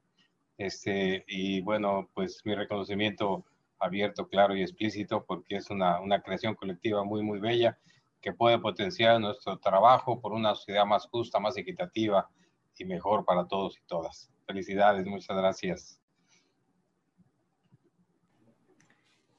[0.59, 3.47] Este, y bueno, pues mi reconocimiento
[3.79, 7.79] abierto, claro y explícito, porque es una, una creación colectiva muy, muy bella
[8.23, 12.31] que puede potenciar nuestro trabajo por una sociedad más justa, más equitativa
[12.79, 14.31] y mejor para todos y todas.
[14.47, 16.01] Felicidades, muchas gracias.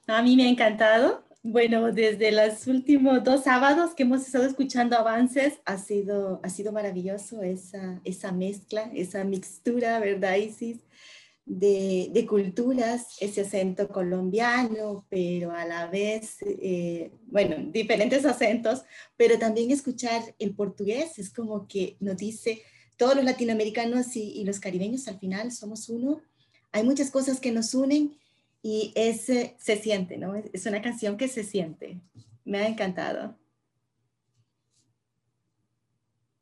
[0.06, 1.24] A mí me ha encantado.
[1.46, 6.72] Bueno, desde los últimos dos sábados que hemos estado escuchando avances, ha sido, ha sido
[6.72, 10.80] maravilloso esa, esa mezcla, esa mixtura, ¿verdad, Isis?
[11.46, 18.84] De, culturas, ese acento colombiano, pero a la vez, eh, bueno, diferentes acentos,
[19.18, 22.62] pero también escuchar el portugués es como que nos dice,
[22.98, 26.22] todos los latinoamericanos y, y los caribeños al final somos uno.
[26.72, 28.18] Hay muchas cosas que nos unen
[28.64, 30.36] y ese se siente, ¿no?
[30.36, 32.00] Es una canción que se siente.
[32.46, 33.38] Me ha encantado.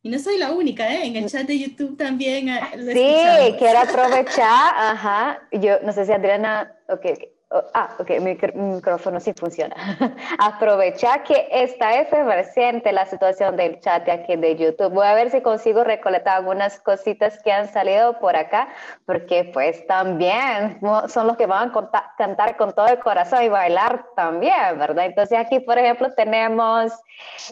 [0.03, 1.05] Y no soy la única, ¿eh?
[1.05, 2.49] En el chat de YouTube también.
[2.49, 5.39] eh, lo Sí, quiero aprovechar, ajá.
[5.51, 7.23] Yo no sé si Adriana, ok, ok.
[7.53, 9.75] Oh, ah, ok, mi micrófono sí funciona.
[10.39, 14.93] Aprovechar que está efervescente la situación del chat de aquí de YouTube.
[14.93, 18.69] Voy a ver si consigo recolectar algunas cositas que han salido por acá,
[19.05, 20.79] porque pues también
[21.09, 25.07] son los que van a cantar con todo el corazón y bailar también, ¿verdad?
[25.07, 26.93] Entonces aquí, por ejemplo, tenemos...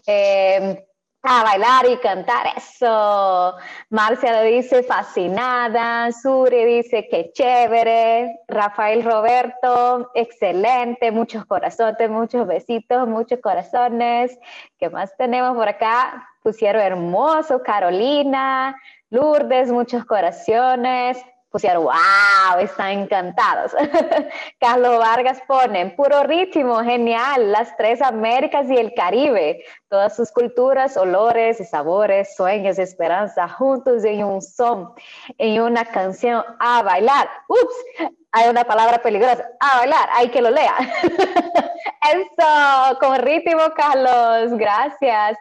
[0.07, 0.85] Eh,
[1.21, 3.55] a bailar y cantar eso.
[3.89, 13.07] Marcia lo dice fascinada, Suri dice que chévere, Rafael Roberto, excelente, muchos corazones, muchos besitos,
[13.07, 14.37] muchos corazones.
[14.79, 16.29] ¿Qué más tenemos por acá?
[16.41, 18.75] Pusieron hermoso, Carolina,
[19.09, 21.17] Lourdes, muchos corazones
[21.51, 23.75] pusieron, wow, están encantados.
[24.59, 30.95] Carlos Vargas pone, puro ritmo, genial, las tres Américas y el Caribe, todas sus culturas,
[30.97, 34.93] olores sabores, sueños, esperanza, juntos en un son,
[35.37, 37.29] en una canción a bailar.
[37.47, 40.75] Ups, hay una palabra peligrosa, a bailar, hay que lo lea.
[42.13, 45.37] Eso, con ritmo, Carlos, gracias.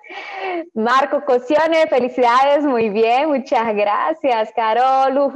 [0.75, 5.33] Marco Cosione, felicidades, muy bien, muchas gracias, Carol.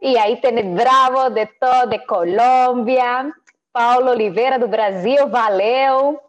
[0.00, 3.32] Y ahí tenés Bravo de todo, de Colombia.
[3.72, 6.27] Paulo Oliveira do Brasil, valeu.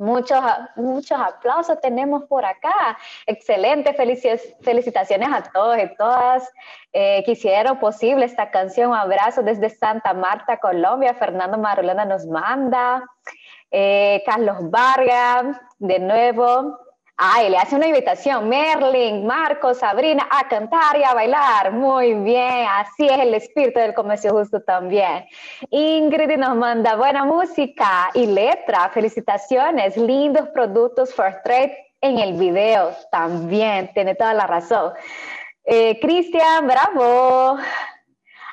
[0.00, 0.40] Muchos,
[0.76, 2.96] muchos aplausos tenemos por acá.
[3.26, 6.50] Excelente, felicitaciones a todos y todas
[6.94, 7.22] eh,
[7.78, 8.92] posible esta canción.
[8.92, 11.12] Un abrazo desde Santa Marta, Colombia.
[11.12, 13.04] Fernando Marulena nos manda.
[13.70, 16.78] Eh, Carlos Vargas, de nuevo.
[17.22, 18.48] Ay, le hace una invitación.
[18.48, 21.70] Merlin, Marcos, Sabrina, a cantar y a bailar.
[21.70, 25.26] Muy bien, así es el espíritu del comercio justo también.
[25.68, 28.88] Ingrid nos manda buena música y letra.
[28.88, 33.90] Felicitaciones, lindos productos for trade en el video también.
[33.92, 34.94] Tiene toda la razón.
[35.64, 37.58] Eh, Cristian, bravo.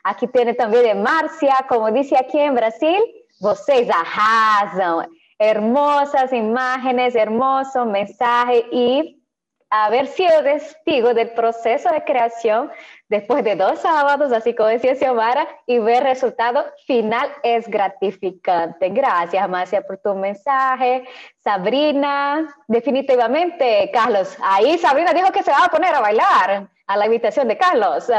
[0.03, 3.01] Aquí tiene también de Marcia, como dice aquí en Brasil,
[3.39, 5.07] vocês arrasam
[5.39, 9.23] hermosas imágenes, hermoso mensaje y
[9.69, 12.71] haber sido testigo del proceso de creación
[13.09, 18.89] después de dos sábados, así como decía Xiomara, y ver resultado final es gratificante.
[18.89, 21.03] Gracias, Marcia, por tu mensaje.
[21.39, 27.05] Sabrina, definitivamente, Carlos, ahí Sabrina dijo que se va a poner a bailar a la
[27.05, 28.09] invitación de Carlos.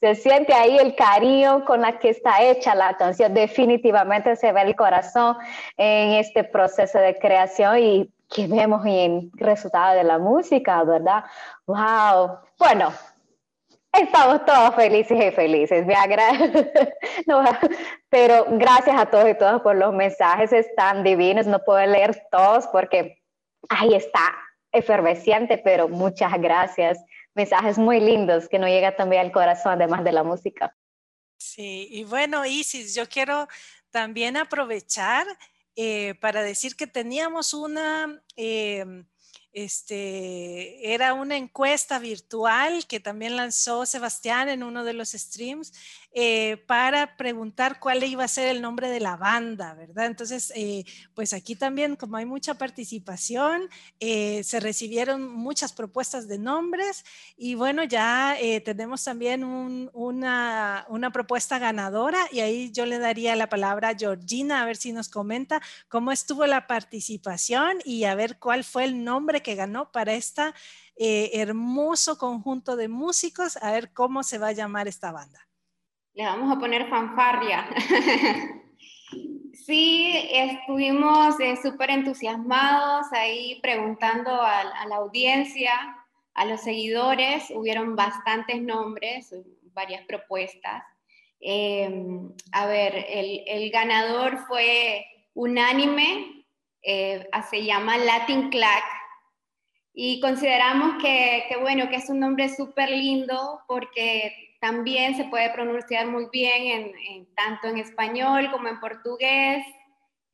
[0.00, 3.32] Se siente ahí el cariño con la que está hecha la canción.
[3.32, 5.36] Definitivamente se ve el corazón
[5.76, 11.24] en este proceso de creación y que vemos en el resultado de la música, ¿verdad?
[11.66, 12.38] ¡Wow!
[12.58, 12.92] Bueno,
[13.92, 15.96] Estamos todos felices y felices, me
[17.26, 17.42] no,
[18.08, 22.68] pero gracias a todos y todas por los mensajes, están divinos, no puedo leer todos
[22.68, 23.20] porque
[23.68, 24.32] ahí está,
[24.70, 27.04] efervesciente, pero muchas gracias
[27.34, 30.76] mensajes muy lindos que nos llegan también al corazón, además de la música.
[31.38, 33.48] Sí, y bueno, Isis, yo quiero
[33.90, 35.26] también aprovechar
[35.76, 38.22] eh, para decir que teníamos una...
[38.36, 39.06] Em,
[39.52, 45.72] este, era una encuesta virtual que también lanzó Sebastián en uno de los streams
[46.12, 50.06] eh, para preguntar cuál iba a ser el nombre de la banda, ¿verdad?
[50.06, 50.84] Entonces, eh,
[51.14, 53.68] pues aquí también, como hay mucha participación,
[54.00, 57.04] eh, se recibieron muchas propuestas de nombres
[57.36, 63.90] y bueno, ya tenemos también una, propuesta ganadora y ahí yo le daría la palabra
[63.90, 68.64] a Georgina a ver si nos comenta cómo estuvo la participación y a ver cuál
[68.64, 70.54] fue el nombre que ganó para esta
[70.96, 75.49] hermoso conjunto de músicos, a ver cómo se va a llamar esta banda.
[76.14, 77.68] Le vamos a poner fanfarria.
[79.52, 85.72] sí, estuvimos eh, súper entusiasmados ahí preguntando a, la audiencia,
[86.34, 87.50] a los seguidores.
[87.50, 89.32] Hubieron bastantes nombres,
[89.72, 90.82] varias propuestas.
[91.38, 96.44] Em, a ver, el, ganador fue unánime,
[96.82, 98.84] eh, se llama Latin Clack.
[99.94, 105.50] Y consideramos que, que, bueno, que es un nombre súper lindo porque también se puede
[105.50, 109.64] pronunciar muy bien en, tanto en español como en portugués,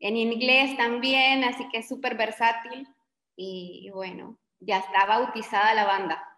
[0.00, 2.86] en inglés también, así que es súper versátil
[3.36, 6.35] y bueno, ya está bautizada la banda.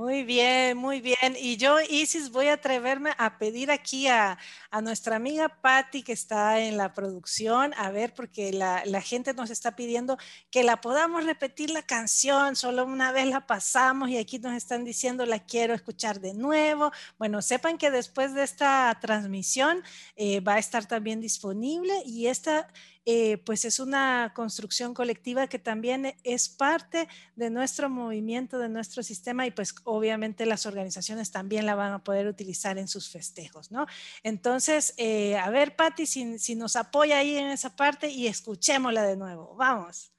[0.00, 1.36] Muy bien, muy bien.
[1.38, 4.38] Y yo, Isis, voy a atreverme a pedir aquí a,
[4.82, 9.76] nuestra amiga Patti, que está en la producción, a ver, porque la, gente nos está
[9.76, 10.16] pidiendo
[10.50, 14.84] que la podamos repetir la canción, solo una vez la pasamos y aquí nos están
[14.84, 16.90] diciendo la quiero escuchar de nuevo.
[17.18, 19.82] Bueno, sepan que después de esta transmisión
[20.16, 22.68] eh, va a estar también disponible y esta
[23.06, 29.02] eh, pues es una construcción colectiva que también es parte de nuestro movimiento, de nuestro
[29.02, 33.70] sistema y pues obviamente las organizaciones también la van a poder utilizar en sus festejos,
[33.70, 33.86] ¿no?
[34.22, 39.02] Entonces, eh, a ver, Patti, si, si nos apoya ahí en esa parte y escuchémosla
[39.04, 39.54] de nuevo.
[39.56, 40.12] Vamos.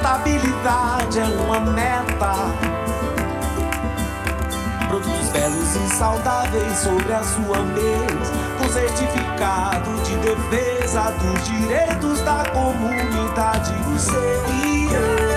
[0.00, 2.32] Sustentabilidade é uma meta.
[4.88, 8.32] Produtos belos e saudáveis sobre a sua mesa.
[8.58, 13.74] Com certificado de defesa dos direitos da comunidade.
[13.92, 15.29] Você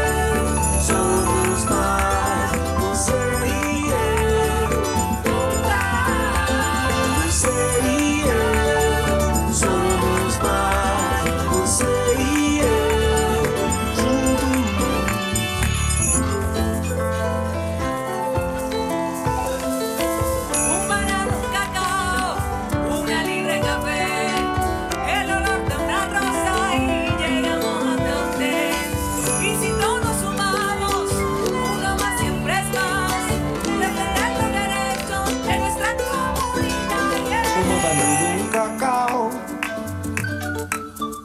[37.94, 39.30] um cacau.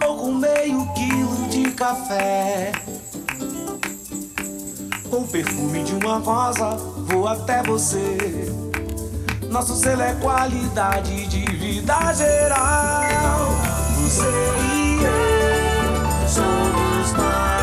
[0.07, 2.73] Ou com meio quilo de café.
[5.11, 6.77] Com perfume de uma rosa
[7.09, 8.53] Vou até você.
[9.51, 13.49] Nosso selo é qualidade de vida geral.
[13.97, 14.23] Você
[14.73, 17.58] e eu Somos mais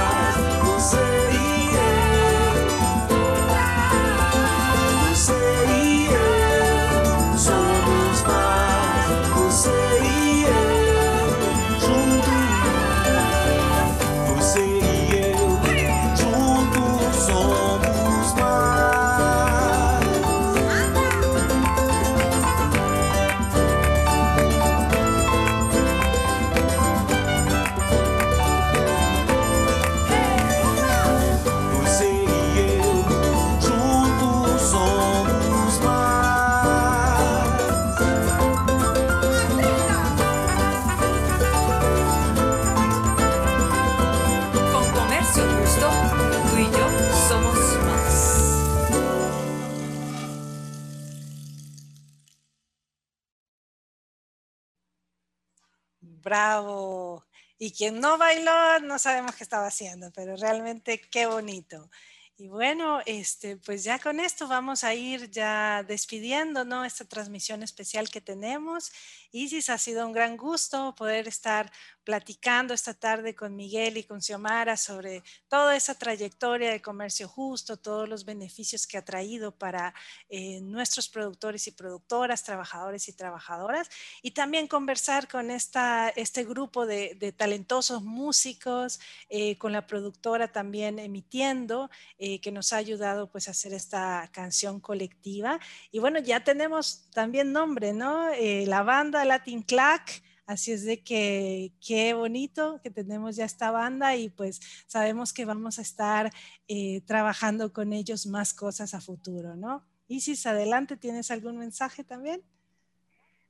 [56.25, 57.23] Bravo.
[57.59, 61.89] Y quien no bailó, no sabemos qué estaba haciendo, pero realmente qué bonito.
[62.35, 66.83] Y bueno, este, pues ya con esto vamos a ir ya despidiendo, ¿no?
[66.83, 68.91] Esta transmisión especial que tenemos.
[69.31, 71.71] Isis, ha sido un gran gusto poder estar
[72.03, 77.77] platicando esta tarde con Miguel y con Xiomara sobre toda esa trayectoria de comercio justo,
[77.77, 79.93] todos los beneficios que ha traído para
[80.29, 83.89] eh, nuestros productores y productoras, trabajadores y trabajadoras,
[84.21, 88.99] y también conversar con esta, este grupo de, de talentosos músicos,
[89.29, 94.29] eh, con la productora también emitiendo, eh, que nos ha ayudado pues a hacer esta
[94.31, 95.59] canción colectiva.
[95.91, 98.29] Y bueno, ya tenemos también nombre, ¿no?
[98.29, 100.23] Eh, la banda Latin Clack.
[100.45, 105.43] Así es de que qué bonito que tenemos ya esta banda y pues sabemos que
[105.43, 106.31] vamos a estar
[106.67, 109.83] eh, trabajando con ellos más cosas a futuro, ¿no?
[110.07, 112.43] Isis, adelante, ¿tienes algún mensaje también?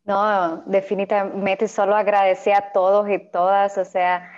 [0.05, 4.31] No, definitivamente solo agradecer a todos y todas, o sea,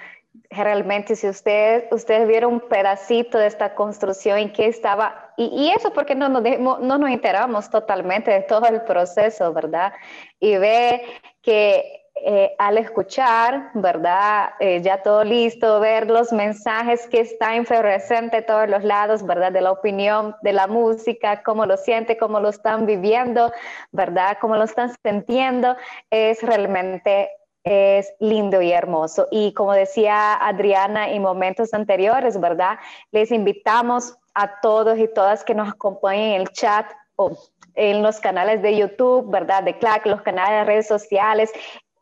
[0.49, 5.71] realmente si ustedes, ustedes vieron un pedacito de esta construcción en que estaba, y, y
[5.71, 9.93] eso porque no nos, dejemos- no nos enteramos totalmente de todo el proceso, ¿verdad?
[10.39, 11.01] Y ve
[11.41, 14.49] que eh, al escuchar, ¿verdad?
[14.59, 19.51] Eh, ya todo listo, ver los mensajes que están presentes de todos los lados, ¿verdad?
[19.51, 23.51] De la opinión, de la música, cómo lo siente, cómo lo están viviendo,
[23.91, 24.37] ¿verdad?
[24.41, 25.75] Cómo lo están sintiendo,
[26.09, 27.29] es realmente
[27.69, 29.27] es lindo y hermoso.
[29.29, 32.77] Y como decía Adriana en momentos anteriores, ¿verdad?
[33.11, 36.85] Les invitamos a todos y todas que nos acompañen en el chat
[37.17, 37.37] o
[37.75, 39.63] en los canales de YouTube, ¿verdad?
[39.63, 41.51] De CLAC, los canales de redes sociales.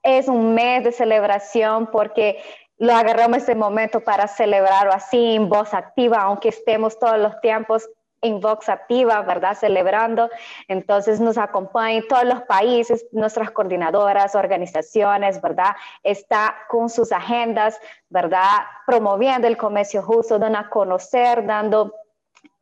[0.03, 2.37] Es un mes de celebración porque
[2.77, 7.89] lo agarramos este momento para celebrarlo así en voz activa, aunque estemos todos los tiempos
[8.26, 9.56] en Vox Activa, ¿verdad?
[9.57, 10.30] Celebrando.
[10.68, 15.76] Entonces nos acompañan todos los países, nuestras coordinadoras, organizaciones, ¿verdad?
[16.03, 17.80] Está con sus agendas,
[18.10, 18.64] ¿verdad?
[18.85, 21.93] Promoviendo el comercio justo, dando a conocer, dando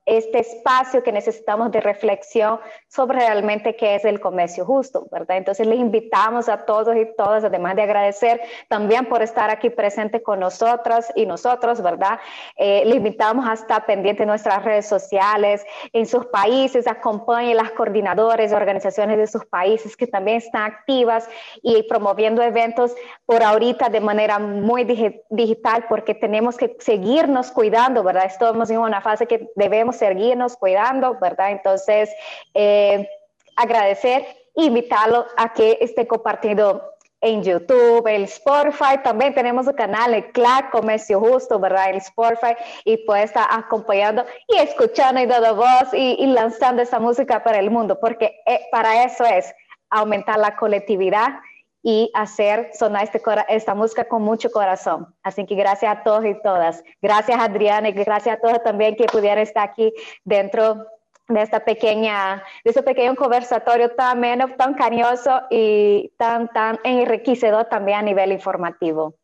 [0.06, 5.38] este espacio que necesitamos de reflexión sobre realmente qué es el comercio justo, ¿verdad?
[5.38, 10.22] Entonces les invitamos a todos y todas, además de agradecer también por estar aquí presente
[10.22, 12.20] con nosotras y nosotros, ¿verdad?
[12.58, 17.72] Eh, les invitamos a estar pendiente de nuestras redes sociales, en sus países, acompañen las
[17.72, 21.30] coordinadores, organizaciones de sus países que también están activas
[21.62, 22.94] y promoviendo eventos
[23.26, 28.26] por ahorita de manera muy digi digital porque tenemos que seguirnos cuidando, ¿verdad?
[28.26, 31.52] Estamos en una fase que debemos seguirnos cuidando, ¿verdad?
[31.52, 32.10] Entonces,
[32.54, 33.08] eh,
[33.56, 34.26] agradecer
[34.56, 40.30] e invitarlo a que esté compartiendo en YouTube, el Spotify, también tenemos el canal, el
[40.34, 41.92] CLAC Comercio Justo, ¿verdad?
[41.92, 42.54] El Spotify,
[42.84, 47.60] y puede estar acompañando y escuchando y dando voz y, y lanzando esa música para
[47.60, 49.56] el mundo, porque eh, para eso es
[49.90, 51.40] aumentar la colectividad
[51.84, 55.14] y hacer sonar este, esta música con mucho corazón.
[55.22, 56.82] Así que gracias a todos y todas.
[57.02, 59.94] Gracias Adriana y gracias a todos también que pudieran estar aquí
[60.24, 60.88] dentro
[61.28, 67.66] de esta pequeña, de este pequeño conversatorio tan ameno, tan cariñoso y tan, tan enriquecedor
[67.66, 69.16] también a nivel informativo.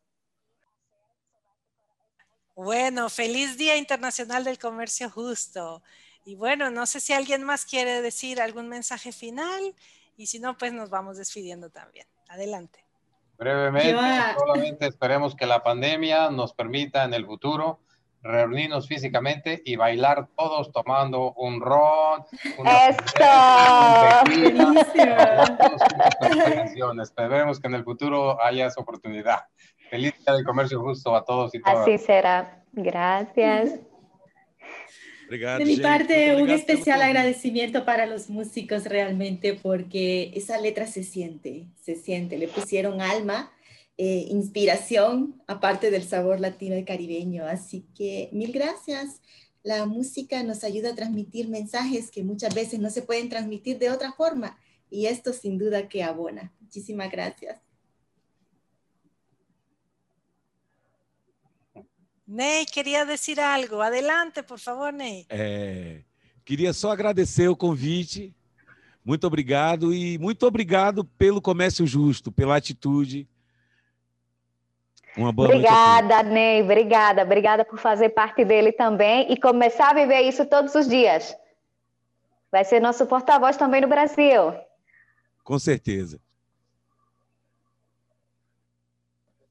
[2.54, 5.82] Bueno, feliz Día Internacional del Comercio Justo.
[6.26, 9.74] Y bueno, no sé si alguien más quiere decir algún mensaje final
[10.18, 12.06] y si no, pues nos vamos despidiendo también.
[12.30, 12.84] Adelante.
[13.36, 13.96] Brevemente,
[14.38, 17.80] solamente esperemos que la pandemia nos permita en el futuro
[18.22, 22.24] reunirnos físicamente y bailar todos tomando un ron.
[22.88, 23.24] ¡Esto!
[27.02, 29.40] Esperemos que en el futuro haya esa oportunidad.
[29.90, 31.78] Feliz día del comercio justo a todos y todas.
[31.78, 32.62] Así será.
[32.72, 33.80] Gracias.
[35.30, 35.82] Obrigado, de mi gente.
[35.84, 42.36] parte, un especial agradecimiento para los músicos realmente porque esa letra se siente, se siente,
[42.36, 43.52] le pusieron alma,
[43.96, 47.46] eh, inspiración, aparte del sabor latino y caribeño.
[47.46, 49.20] Así que mil gracias.
[49.62, 53.90] La música nos ayuda a transmitir mensajes que muchas veces no se pueden transmitir de
[53.90, 54.58] otra forma
[54.90, 56.52] y esto sin duda que abona.
[56.60, 57.69] Muchísimas gracias.
[62.30, 63.80] Ney queria dizer algo.
[63.80, 65.26] Adelante, por favor, Ney.
[65.28, 66.02] É,
[66.44, 68.32] queria só agradecer o convite.
[69.04, 73.28] Muito obrigado e muito obrigado pelo comércio justo, pela atitude.
[75.16, 76.62] Uma boa obrigada, Ney.
[76.62, 77.22] Obrigada.
[77.24, 81.36] Obrigada por fazer parte dele também e começar a viver isso todos os dias.
[82.52, 84.54] Vai ser nosso porta-voz também no Brasil.
[85.42, 86.20] Com certeza.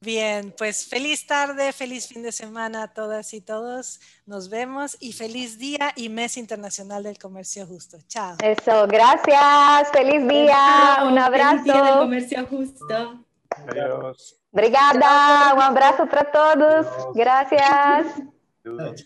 [0.01, 3.99] Bien, pues feliz tarde, feliz fin de semana a todas y todos.
[4.26, 7.97] Nos vemos y feliz día y mes internacional del comercio justo.
[8.07, 8.38] Chao.
[8.41, 9.89] Eso, gracias.
[9.91, 11.03] Feliz día.
[11.05, 11.49] Un abrazo.
[11.49, 13.26] Feliz día del comercio justo.
[13.49, 14.39] Adiós.
[14.53, 15.53] Obrigada.
[15.55, 16.88] Um abraço para todos.
[17.13, 18.07] Gracias.
[18.63, 19.05] Adiós.